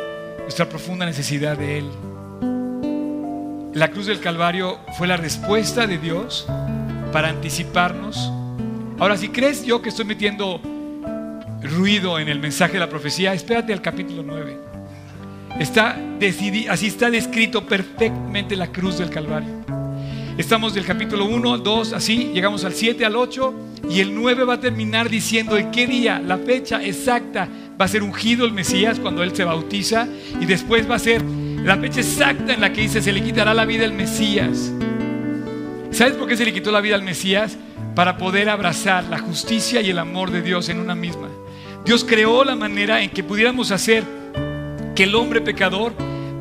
nuestra 0.43 0.69
profunda 0.69 1.07
necesidad 1.07 1.57
de 1.57 1.79
Él. 1.79 1.87
La 3.73 3.91
cruz 3.91 4.07
del 4.07 4.21
Calvario 4.21 4.79
fue 4.99 5.07
la 5.07 5.17
respuesta 5.17 5.87
de 5.87 5.97
Dios 5.97 6.47
para 7.13 7.31
anticiparnos. 7.31 8.31
Ahora, 8.99 9.17
si 9.17 9.31
crees 9.31 9.65
yo 9.65 9.81
que 9.81 9.89
estoy 9.89 10.05
metiendo 10.05 10.61
ruido 11.63 12.19
en 12.19 12.29
el 12.29 12.41
mensaje 12.41 12.75
de 12.75 12.81
la 12.81 12.91
profecía, 12.91 13.33
espérate 13.33 13.73
al 13.73 13.81
capítulo 13.81 14.23
9. 14.23 14.72
Está 15.59 15.99
así 16.71 16.87
está 16.87 17.11
descrito 17.11 17.67
perfectamente 17.67 18.57
la 18.57 18.69
cruz 18.69 18.99
del 18.99 19.11
Calvario. 19.11 19.63
Estamos 20.39 20.73
del 20.73 20.87
capítulo 20.87 21.27
1, 21.27 21.59
2, 21.59 21.93
así, 21.93 22.31
llegamos 22.33 22.65
al 22.65 22.73
7, 22.73 23.05
al 23.05 23.17
8, 23.17 23.55
y 23.91 24.01
el 24.01 24.15
9 24.15 24.45
va 24.45 24.55
a 24.55 24.61
terminar 24.61 25.11
diciendo 25.11 25.59
en 25.59 25.71
qué 25.71 25.87
día, 25.87 26.19
la 26.21 26.39
fecha 26.39 26.83
exacta, 26.83 27.47
va 27.79 27.85
a 27.85 27.89
ser 27.89 28.03
ungido 28.03 28.47
el 28.47 28.53
Mesías 28.53 28.99
cuando 28.99 29.23
Él 29.23 29.37
se 29.37 29.45
bautiza, 29.45 30.09
y 30.41 30.47
después 30.47 30.91
va 30.91 30.95
a 30.95 30.99
ser 30.99 31.23
la 31.23 31.77
fecha 31.77 32.01
exacta 32.01 32.55
en 32.55 32.63
la 32.63 32.73
que 32.73 32.81
dice 32.81 33.03
se 33.03 33.13
le 33.13 33.23
quitará 33.23 33.53
la 33.53 33.67
vida 33.67 33.85
al 33.85 33.93
Mesías. 33.93 34.73
¿Sabes 35.91 36.15
por 36.15 36.27
qué 36.27 36.37
se 36.37 36.47
le 36.47 36.55
quitó 36.55 36.73
la 36.73 36.81
vida 36.81 36.95
al 36.95 37.03
Mesías? 37.03 37.59
Para 37.95 38.17
poder 38.17 38.49
abrazar 38.49 39.05
la 39.05 39.19
justicia 39.19 39.83
y 39.83 39.91
el 39.91 39.99
amor 39.99 40.31
de 40.31 40.41
Dios 40.41 40.71
en 40.71 40.81
una 40.81 40.95
misma. 40.95 41.29
Dios 41.85 42.05
creó 42.05 42.43
la 42.43 42.57
manera 42.57 43.03
en 43.03 43.11
que 43.11 43.23
pudiéramos 43.23 43.71
hacer 43.71 44.22
que 45.03 45.09
el 45.09 45.17
hombre 45.17 45.41
pecador 45.41 45.95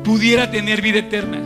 pudiera 0.04 0.48
tener 0.48 0.80
vida 0.82 1.00
eterna, 1.00 1.40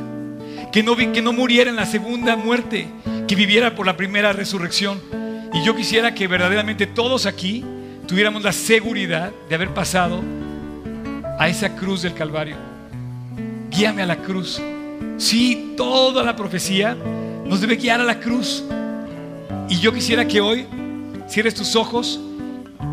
que 0.71 0.83
no, 0.83 0.95
que 0.95 1.23
no 1.23 1.33
muriera 1.33 1.71
en 1.71 1.77
la 1.77 1.87
segunda 1.87 2.37
muerte, 2.37 2.89
que 3.27 3.35
viviera 3.35 3.75
por 3.75 3.87
la 3.87 3.97
primera 3.97 4.35
resurrección. 4.35 5.01
Y 5.55 5.65
yo 5.65 5.75
quisiera 5.75 6.13
que 6.13 6.29
verdaderamente 6.29 6.87
todos 6.87 7.25
aquí 7.25 7.65
tuviéramos 8.07 8.43
la 8.43 8.53
seguridad 8.53 9.33
de 9.49 9.55
haber 9.55 9.73
pasado 9.73 10.23
a 11.39 11.49
esa 11.49 11.75
cruz 11.75 12.03
del 12.03 12.13
Calvario. 12.13 12.57
Guíame 13.71 14.03
a 14.03 14.07
la 14.07 14.17
cruz. 14.17 14.61
Sí, 15.17 15.73
toda 15.75 16.23
la 16.23 16.37
profecía 16.37 16.95
nos 17.47 17.63
debe 17.63 17.77
guiar 17.77 18.03
a 18.03 18.05
la 18.05 18.21
cruz. 18.21 18.63
Y 19.71 19.79
yo 19.79 19.91
quisiera 19.91 20.29
que 20.29 20.43
hoy 20.43 20.67
cierres 21.31 21.55
tus 21.55 21.77
ojos 21.77 22.21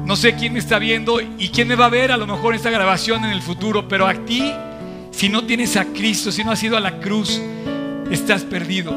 no 0.06 0.18
sé 0.18 0.36
quién 0.36 0.54
me 0.54 0.60
está 0.60 0.80
viendo 0.80 1.22
y 1.22 1.50
quién 1.50 1.68
me 1.68 1.76
va 1.76 1.86
a 1.86 1.90
ver 1.90 2.12
a 2.12 2.18
lo 2.18 2.28
mejor 2.28 2.56
esta 2.56 2.70
grabación 2.70 3.24
en 3.24 3.32
el 3.32 3.42
futuro, 3.42 3.88
pero 3.88 4.06
a 4.06 4.14
ti, 4.14 4.52
si 5.12 5.30
no 5.30 5.46
tienes 5.46 5.78
a 5.78 5.86
Cristo, 5.86 6.32
si 6.32 6.44
no 6.44 6.52
has 6.52 6.62
ido 6.62 6.76
a 6.76 6.82
la 6.82 7.00
cruz, 7.00 7.42
estás 8.12 8.44
perdido. 8.44 8.94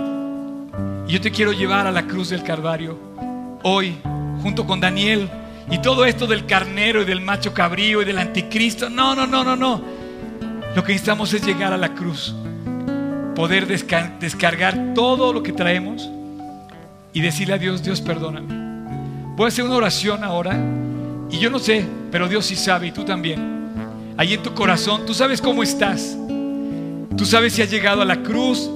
Y 1.07 1.13
yo 1.13 1.21
te 1.21 1.31
quiero 1.31 1.53
llevar 1.53 1.87
a 1.87 1.93
la 1.93 2.09
cruz 2.09 2.31
del 2.31 2.43
Calvario 2.43 2.99
hoy, 3.63 3.97
junto 4.43 4.67
con 4.67 4.81
Daniel. 4.81 5.31
Y 5.71 5.79
todo 5.79 6.05
esto 6.05 6.27
del 6.27 6.47
carnero 6.47 7.03
y 7.03 7.05
del 7.05 7.21
macho 7.21 7.55
cabrío 7.55 8.03
y 8.03 8.05
del 8.05 8.19
anticristo. 8.19 8.91
No, 8.91 9.15
no, 9.15 9.27
no, 9.27 9.45
no, 9.45 9.55
no. 9.55 9.81
Lo 10.75 10.83
que 10.83 10.93
necesitamos 10.93 11.33
es 11.35 11.47
llegar 11.47 11.73
a 11.73 11.77
la 11.77 11.95
cruz. 11.95 12.35
Poder 13.37 13.67
descargar 13.67 14.95
todo 14.95 15.33
lo 15.33 15.43
que 15.43 15.53
traemos 15.53 16.09
y 17.13 17.21
decirle 17.21 17.55
a 17.55 17.59
Dios, 17.59 17.83
Dios 17.83 18.01
perdóname. 18.01 19.35
Voy 19.37 19.45
a 19.45 19.49
hacer 19.49 19.65
una 19.65 19.77
oración 19.77 20.25
ahora 20.25 20.57
y 21.31 21.39
yo 21.39 21.51
no 21.51 21.59
sé, 21.59 21.85
pero 22.11 22.29
Dios 22.29 22.47
sí 22.47 22.57
sabe 22.57 22.89
y 22.89 22.93
tú 22.93 23.05
también. 23.05 23.57
Ahí 24.17 24.35
en 24.35 24.43
tu 24.43 24.55
corazón, 24.55 25.05
tú 25.05 25.13
sabes 25.13 25.41
cómo 25.41 25.63
estás. 25.63 26.17
Tú 27.17 27.25
sabes 27.25 27.55
si 27.55 27.63
has 27.63 27.71
llegado 27.71 28.03
a 28.03 28.05
la 28.05 28.23
cruz. 28.23 28.71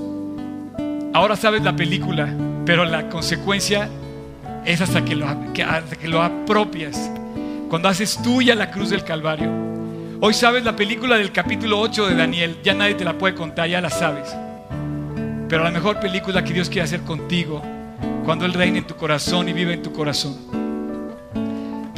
Ahora 1.13 1.37
sabes 1.37 1.63
la 1.63 1.75
película, 1.75 2.35
pero 2.67 2.85
la 2.85 3.09
consecuencia 3.09 3.89
es 4.65 4.81
hasta 4.81 5.05
que 5.05 5.15
lo, 5.15 5.27
hasta 5.27 5.97
que 5.97 6.09
lo 6.09 6.23
apropias. 6.23 7.11
Cuando 7.69 7.89
haces 7.89 8.21
tuya 8.23 8.55
la 8.55 8.71
cruz 8.71 8.91
del 8.91 9.05
Calvario. 9.05 9.51
Hoy 10.21 10.35
sabes 10.35 10.65
la 10.65 10.77
película 10.77 11.17
del 11.17 11.33
capítulo 11.33 11.81
8 11.81 12.09
de 12.09 12.15
Daniel. 12.17 12.57
Ya 12.63 12.75
nadie 12.75 12.95
te 12.95 13.05
la 13.05 13.17
puede 13.17 13.35
contar, 13.35 13.69
ya 13.69 13.81
la 13.81 13.91
sabes. 13.91 14.35
Pero 15.49 15.65
la 15.65 15.71
mejor 15.71 15.99
película 16.01 16.45
que 16.45 16.53
Dios 16.53 16.69
quiere 16.69 16.85
hacer 16.85 17.01
contigo, 17.03 17.63
cuando 18.25 18.45
Él 18.45 18.53
reine 18.53 18.79
en 18.79 18.87
tu 18.87 18.97
corazón 18.97 19.49
y 19.49 19.53
vive 19.53 19.75
en 19.75 19.83
tu 19.83 19.93
corazón 19.93 20.60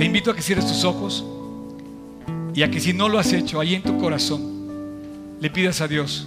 te 0.03 0.07
invito 0.07 0.33
a 0.33 0.35
que 0.35 0.43
cierres 0.43 0.67
tus 0.67 0.83
ojos 0.83 1.25
y 2.57 2.65
a 2.65 2.71
que 2.73 2.81
si 2.81 2.93
no 2.93 3.09
lo 3.09 3.21
has 3.21 3.33
hecho, 3.33 3.61
ahí 3.61 3.77
en 3.77 3.85
tu 3.85 3.99
corazón, 3.99 5.39
le 5.39 5.49
pidas 5.49 5.81
a 5.81 5.87
Dios 5.87 6.27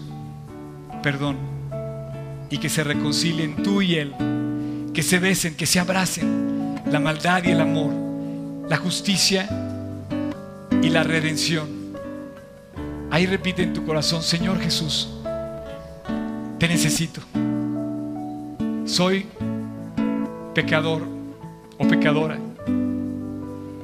perdón 1.03 1.35
y 2.49 2.57
que 2.57 2.69
se 2.69 2.85
reconcilien 2.85 3.61
tú 3.63 3.81
y 3.81 3.95
Él, 3.95 4.13
que 4.93 5.03
se 5.03 5.19
besen, 5.19 5.57
que 5.57 5.65
se 5.65 5.81
abracen 5.81 6.79
la 6.89 7.01
maldad 7.01 7.43
y 7.43 7.51
el 7.51 7.59
amor, 7.59 7.91
la 8.69 8.77
justicia 8.77 9.49
y 10.81 10.87
la 10.87 11.03
redención. 11.03 11.67
Ahí 13.11 13.25
repite 13.25 13.61
en 13.61 13.73
tu 13.73 13.85
corazón, 13.85 14.23
Señor 14.23 14.57
Jesús, 14.61 15.09
te 16.59 16.69
necesito. 16.69 17.19
Soy 18.85 19.25
pecador 20.53 21.01
o 21.77 21.85
pecadora 21.85 22.39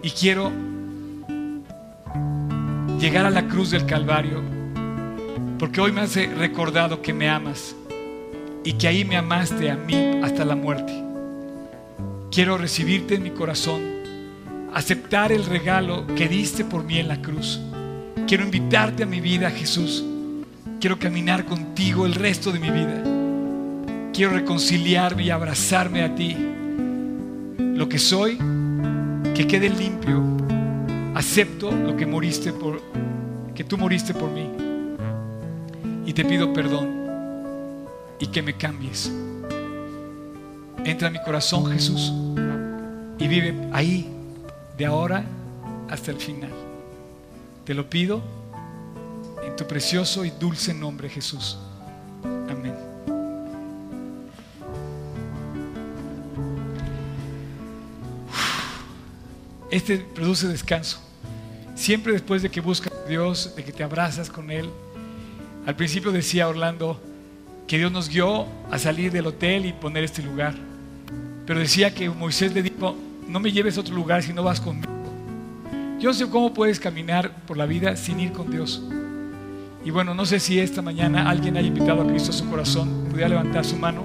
y 0.03 0.09
quiero 0.09 0.51
llegar 2.99 3.25
a 3.25 3.29
la 3.29 3.47
cruz 3.47 3.71
del 3.71 3.85
Calvario, 3.85 4.41
porque 5.59 5.81
hoy 5.81 5.91
me 5.91 6.01
has 6.01 6.15
recordado 6.15 7.01
que 7.01 7.13
me 7.13 7.29
amas 7.29 7.75
y 8.63 8.73
que 8.73 8.87
ahí 8.87 9.05
me 9.05 9.17
amaste 9.17 9.69
a 9.69 9.75
mí 9.75 10.19
hasta 10.23 10.45
la 10.45 10.55
muerte. 10.55 10.93
Quiero 12.31 12.57
recibirte 12.57 13.15
en 13.15 13.23
mi 13.23 13.31
corazón, 13.31 13.81
aceptar 14.73 15.31
el 15.31 15.45
regalo 15.45 16.07
que 16.15 16.27
diste 16.27 16.63
por 16.63 16.83
mí 16.83 16.97
en 16.97 17.07
la 17.07 17.21
cruz. 17.21 17.59
Quiero 18.27 18.43
invitarte 18.43 19.03
a 19.03 19.07
mi 19.07 19.19
vida, 19.19 19.51
Jesús. 19.51 20.03
Quiero 20.79 20.97
caminar 20.97 21.45
contigo 21.45 22.05
el 22.05 22.15
resto 22.15 22.51
de 22.51 22.59
mi 22.59 22.71
vida. 22.71 23.03
Quiero 24.13 24.31
reconciliarme 24.31 25.23
y 25.23 25.29
abrazarme 25.29 26.03
a 26.03 26.15
ti. 26.15 26.35
Lo 27.57 27.89
que 27.89 27.99
soy, 27.99 28.37
que 29.33 29.47
quede 29.47 29.69
limpio. 29.69 30.21
Acepto 31.15 31.71
lo 31.71 31.95
que 31.95 32.05
moriste 32.05 32.53
por 32.53 32.81
que 33.53 33.63
tú 33.63 33.77
moriste 33.77 34.13
por 34.13 34.29
mí. 34.29 34.49
Y 36.05 36.13
te 36.13 36.25
pido 36.25 36.53
perdón 36.53 37.01
y 38.19 38.27
que 38.27 38.41
me 38.41 38.55
cambies. 38.55 39.11
Entra 40.83 41.07
en 41.07 41.13
mi 41.13 41.21
corazón, 41.21 41.71
Jesús, 41.71 42.11
y 43.19 43.27
vive 43.27 43.69
ahí, 43.71 44.11
de 44.77 44.85
ahora 44.85 45.23
hasta 45.89 46.11
el 46.11 46.17
final. 46.17 46.51
Te 47.65 47.73
lo 47.73 47.89
pido 47.89 48.21
en 49.43 49.55
tu 49.55 49.67
precioso 49.67 50.25
y 50.25 50.31
dulce 50.31 50.73
nombre, 50.73 51.07
Jesús. 51.09 51.57
Amén. 52.23 52.90
Este 59.71 59.97
produce 59.97 60.49
descanso. 60.49 60.99
Siempre 61.75 62.11
después 62.11 62.41
de 62.41 62.51
que 62.51 62.59
buscas 62.59 62.91
a 62.93 63.07
Dios, 63.07 63.55
de 63.55 63.63
que 63.63 63.71
te 63.71 63.83
abrazas 63.83 64.29
con 64.29 64.51
Él. 64.51 64.69
Al 65.65 65.75
principio 65.77 66.11
decía 66.11 66.49
Orlando, 66.49 66.99
que 67.67 67.77
Dios 67.77 67.89
nos 67.89 68.09
guió 68.09 68.47
a 68.69 68.77
salir 68.77 69.13
del 69.13 69.27
hotel 69.27 69.65
y 69.65 69.71
poner 69.71 70.03
este 70.03 70.21
lugar. 70.21 70.55
Pero 71.45 71.59
decía 71.59 71.93
que 71.95 72.09
Moisés 72.09 72.53
le 72.53 72.61
dijo, 72.61 72.97
no 73.29 73.39
me 73.39 73.49
lleves 73.49 73.77
a 73.77 73.79
otro 73.79 73.95
lugar 73.95 74.21
si 74.23 74.33
no 74.33 74.43
vas 74.43 74.59
conmigo. 74.59 74.91
Yo 75.97 76.09
no 76.09 76.13
sé 76.13 76.27
cómo 76.29 76.53
puedes 76.53 76.77
caminar 76.79 77.31
por 77.45 77.55
la 77.55 77.65
vida 77.65 77.95
sin 77.95 78.19
ir 78.19 78.33
con 78.33 78.51
Dios. 78.51 78.83
Y 79.85 79.89
bueno, 79.89 80.13
no 80.13 80.25
sé 80.25 80.41
si 80.41 80.59
esta 80.59 80.81
mañana 80.81 81.29
alguien 81.29 81.55
haya 81.55 81.67
invitado 81.67 82.01
a 82.01 82.07
Cristo 82.07 82.31
a 82.31 82.33
su 82.33 82.49
corazón, 82.49 83.07
pudiera 83.09 83.29
levantar 83.29 83.63
su 83.63 83.77
mano 83.77 84.03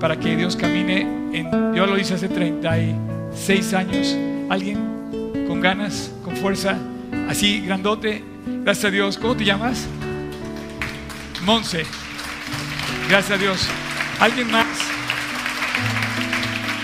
para 0.00 0.18
que 0.18 0.36
Dios 0.36 0.56
camine 0.56 1.02
en... 1.32 1.74
Yo 1.74 1.86
lo 1.86 1.96
hice 1.96 2.14
hace 2.14 2.28
36 2.28 3.74
años. 3.74 4.16
¿Alguien 4.48 5.44
con 5.46 5.60
ganas, 5.60 6.10
con 6.24 6.36
fuerza, 6.36 6.76
así 7.28 7.60
grandote? 7.60 8.22
Gracias 8.46 8.86
a 8.86 8.90
Dios. 8.90 9.18
¿Cómo 9.18 9.36
te 9.36 9.44
llamas? 9.44 9.86
Monse. 11.44 11.84
Gracias 13.08 13.38
a 13.38 13.42
Dios. 13.42 13.68
¿Alguien 14.20 14.50
más? 14.50 14.66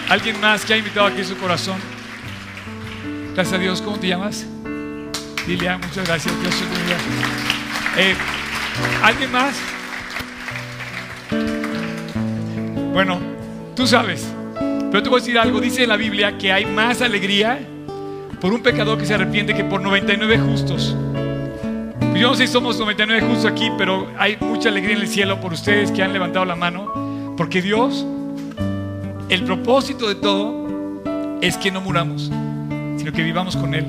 ¿Alguien 0.08 0.40
más 0.40 0.64
que 0.64 0.74
ha 0.74 0.76
invitado 0.78 1.06
aquí 1.06 1.22
su 1.24 1.36
corazón? 1.36 1.78
Gracias 3.34 3.54
a 3.54 3.58
Dios. 3.58 3.82
¿Cómo 3.82 3.98
te 3.98 4.08
llamas? 4.08 4.46
Lilia, 5.46 5.78
muchas 5.78 6.06
gracias. 6.06 6.34
Dios 6.40 6.54
te 6.54 8.02
eh, 8.02 8.16
¿Alguien 9.02 9.32
más? 9.32 9.54
Bueno, 12.92 13.20
tú 13.74 13.86
sabes. 13.86 14.26
Pero 14.90 15.02
te 15.02 15.08
voy 15.08 15.18
a 15.18 15.20
decir 15.20 15.38
algo. 15.38 15.60
Dice 15.60 15.82
en 15.82 15.90
la 15.90 15.96
Biblia 15.96 16.38
que 16.38 16.52
hay 16.52 16.64
más 16.64 17.02
alegría 17.02 17.58
por 18.40 18.52
un 18.52 18.62
pecador 18.62 18.98
que 18.98 19.06
se 19.06 19.14
arrepiente 19.14 19.54
que 19.54 19.64
por 19.64 19.80
99 19.80 20.38
justos. 20.38 20.96
Yo 22.14 22.30
no 22.30 22.34
sé 22.34 22.46
si 22.46 22.52
somos 22.52 22.78
99 22.78 23.26
justos 23.28 23.44
aquí, 23.44 23.70
pero 23.78 24.08
hay 24.18 24.36
mucha 24.40 24.70
alegría 24.70 24.96
en 24.96 25.02
el 25.02 25.08
cielo 25.08 25.40
por 25.40 25.52
ustedes 25.52 25.92
que 25.92 26.02
han 26.02 26.12
levantado 26.12 26.44
la 26.44 26.56
mano, 26.56 27.34
porque 27.36 27.62
Dios, 27.62 28.04
el 29.28 29.44
propósito 29.44 30.08
de 30.08 30.16
todo 30.16 30.66
es 31.40 31.56
que 31.56 31.70
no 31.70 31.80
muramos, 31.80 32.30
sino 32.96 33.12
que 33.12 33.22
vivamos 33.22 33.56
con 33.56 33.72
Él. 33.72 33.86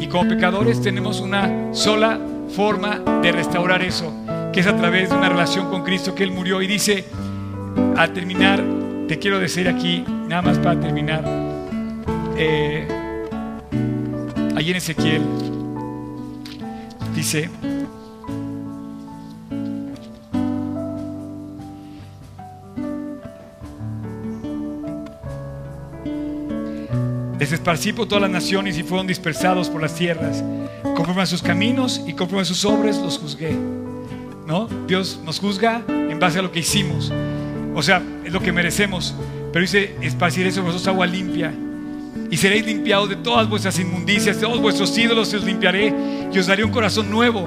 Y 0.00 0.08
como 0.08 0.28
pecadores 0.28 0.82
tenemos 0.82 1.20
una 1.20 1.72
sola 1.72 2.18
forma 2.48 2.98
de 3.22 3.30
restaurar 3.30 3.82
eso, 3.82 4.12
que 4.52 4.58
es 4.58 4.66
a 4.66 4.76
través 4.76 5.10
de 5.10 5.16
una 5.16 5.28
relación 5.28 5.70
con 5.70 5.84
Cristo 5.84 6.16
que 6.16 6.24
Él 6.24 6.32
murió. 6.32 6.62
Y 6.62 6.66
dice, 6.66 7.04
al 7.96 8.12
terminar, 8.12 8.60
te 9.08 9.18
quiero 9.18 9.38
decir 9.38 9.68
aquí, 9.68 10.04
nada 10.28 10.42
más 10.42 10.58
para 10.58 10.80
terminar, 10.80 11.24
eh, 12.36 12.86
allí 14.56 14.70
en 14.70 14.76
Ezequiel 14.76 15.22
Dice, 17.14 17.50
les 27.38 27.52
esparcí 27.52 27.92
por 27.92 28.08
todas 28.08 28.22
las 28.22 28.30
naciones 28.30 28.78
y 28.78 28.82
fueron 28.82 29.06
dispersados 29.06 29.68
por 29.68 29.82
las 29.82 29.94
tierras. 29.94 30.42
Conforme 30.96 31.22
a 31.22 31.26
sus 31.26 31.42
caminos 31.42 32.02
y 32.06 32.14
conforme 32.14 32.42
a 32.42 32.44
sus 32.46 32.64
obras 32.64 32.96
los 32.98 33.18
juzgué. 33.18 33.54
¿No? 34.46 34.68
Dios 34.86 35.20
nos 35.24 35.38
juzga 35.38 35.82
en 35.88 36.18
base 36.18 36.38
a 36.38 36.42
lo 36.42 36.50
que 36.50 36.60
hicimos. 36.60 37.12
O 37.74 37.82
sea, 37.82 38.02
es 38.24 38.32
lo 38.32 38.40
que 38.40 38.52
merecemos. 38.52 39.14
Pero 39.52 39.62
dice, 39.62 39.96
esparciré 40.00 40.50
sobre 40.50 40.68
vosotros 40.68 40.88
agua 40.88 41.06
limpia 41.06 41.52
y 42.30 42.36
seréis 42.36 42.64
limpiados 42.64 43.10
de 43.10 43.16
todas 43.16 43.48
vuestras 43.48 43.78
inmundicias, 43.78 44.36
de 44.36 44.42
todos 44.46 44.60
vuestros 44.60 44.96
ídolos 44.96 45.34
os 45.34 45.44
limpiaré 45.44 45.94
y 46.32 46.38
os 46.38 46.46
daré 46.46 46.64
un 46.64 46.70
corazón 46.70 47.10
nuevo 47.10 47.44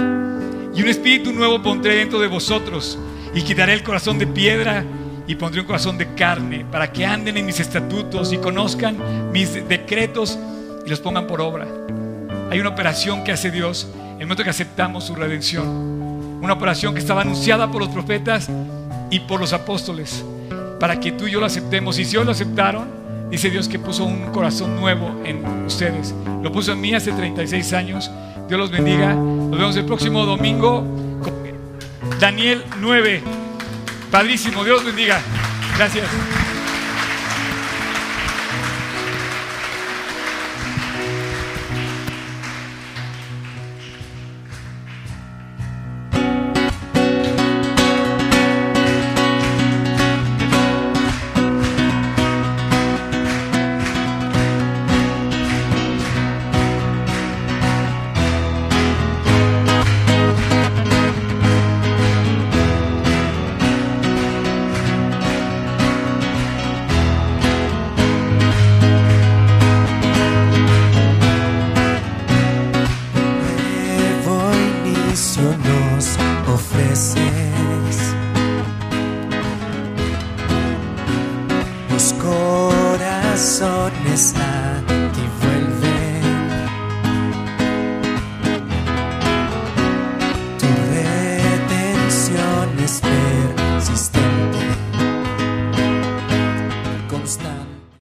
y 0.75 0.81
un 0.81 0.89
espíritu 0.89 1.31
nuevo 1.31 1.61
pondré 1.61 1.95
dentro 1.95 2.19
de 2.19 2.27
vosotros 2.27 2.99
y 3.33 3.41
quitaré 3.41 3.73
el 3.73 3.83
corazón 3.83 4.19
de 4.19 4.27
piedra 4.27 4.83
y 5.25 5.35
pondré 5.35 5.61
un 5.61 5.67
corazón 5.67 5.97
de 5.97 6.13
carne 6.13 6.65
para 6.69 6.91
que 6.91 7.05
anden 7.05 7.37
en 7.37 7.45
mis 7.45 7.59
estatutos 7.59 8.33
y 8.33 8.37
conozcan 8.37 9.31
mis 9.31 9.67
decretos 9.67 10.37
y 10.85 10.89
los 10.89 10.99
pongan 10.99 11.27
por 11.27 11.41
obra. 11.41 11.65
Hay 12.51 12.59
una 12.59 12.69
operación 12.69 13.23
que 13.23 13.31
hace 13.31 13.51
Dios 13.51 13.87
en 13.95 14.21
el 14.21 14.27
momento 14.27 14.43
que 14.43 14.49
aceptamos 14.49 15.05
su 15.05 15.15
redención. 15.15 15.65
Una 16.41 16.53
operación 16.53 16.93
que 16.93 16.99
estaba 16.99 17.21
anunciada 17.21 17.71
por 17.71 17.81
los 17.81 17.89
profetas 17.89 18.49
y 19.09 19.19
por 19.21 19.39
los 19.39 19.53
apóstoles 19.53 20.23
para 20.79 20.99
que 20.99 21.11
tú 21.11 21.27
y 21.27 21.31
yo 21.31 21.39
lo 21.39 21.45
aceptemos. 21.45 21.97
Y 21.99 22.05
si 22.05 22.17
hoy 22.17 22.25
lo 22.25 22.31
aceptaron, 22.31 23.05
Dice 23.29 23.49
Dios 23.49 23.67
que 23.67 23.79
puso 23.79 24.05
un 24.05 24.31
corazón 24.31 24.75
nuevo 24.75 25.21
en 25.25 25.43
ustedes. 25.65 26.13
Lo 26.43 26.51
puso 26.51 26.73
en 26.73 26.81
mí 26.81 26.93
hace 26.93 27.11
36 27.11 27.73
años. 27.73 28.11
Dios 28.47 28.59
los 28.59 28.69
bendiga. 28.69 29.13
Nos 29.13 29.57
vemos 29.57 29.75
el 29.75 29.85
próximo 29.85 30.25
domingo. 30.25 30.83
Daniel 32.19 32.63
9. 32.79 33.23
Padrísimo. 34.11 34.63
Dios 34.63 34.85
bendiga. 34.85 35.19
Gracias. 35.75 36.05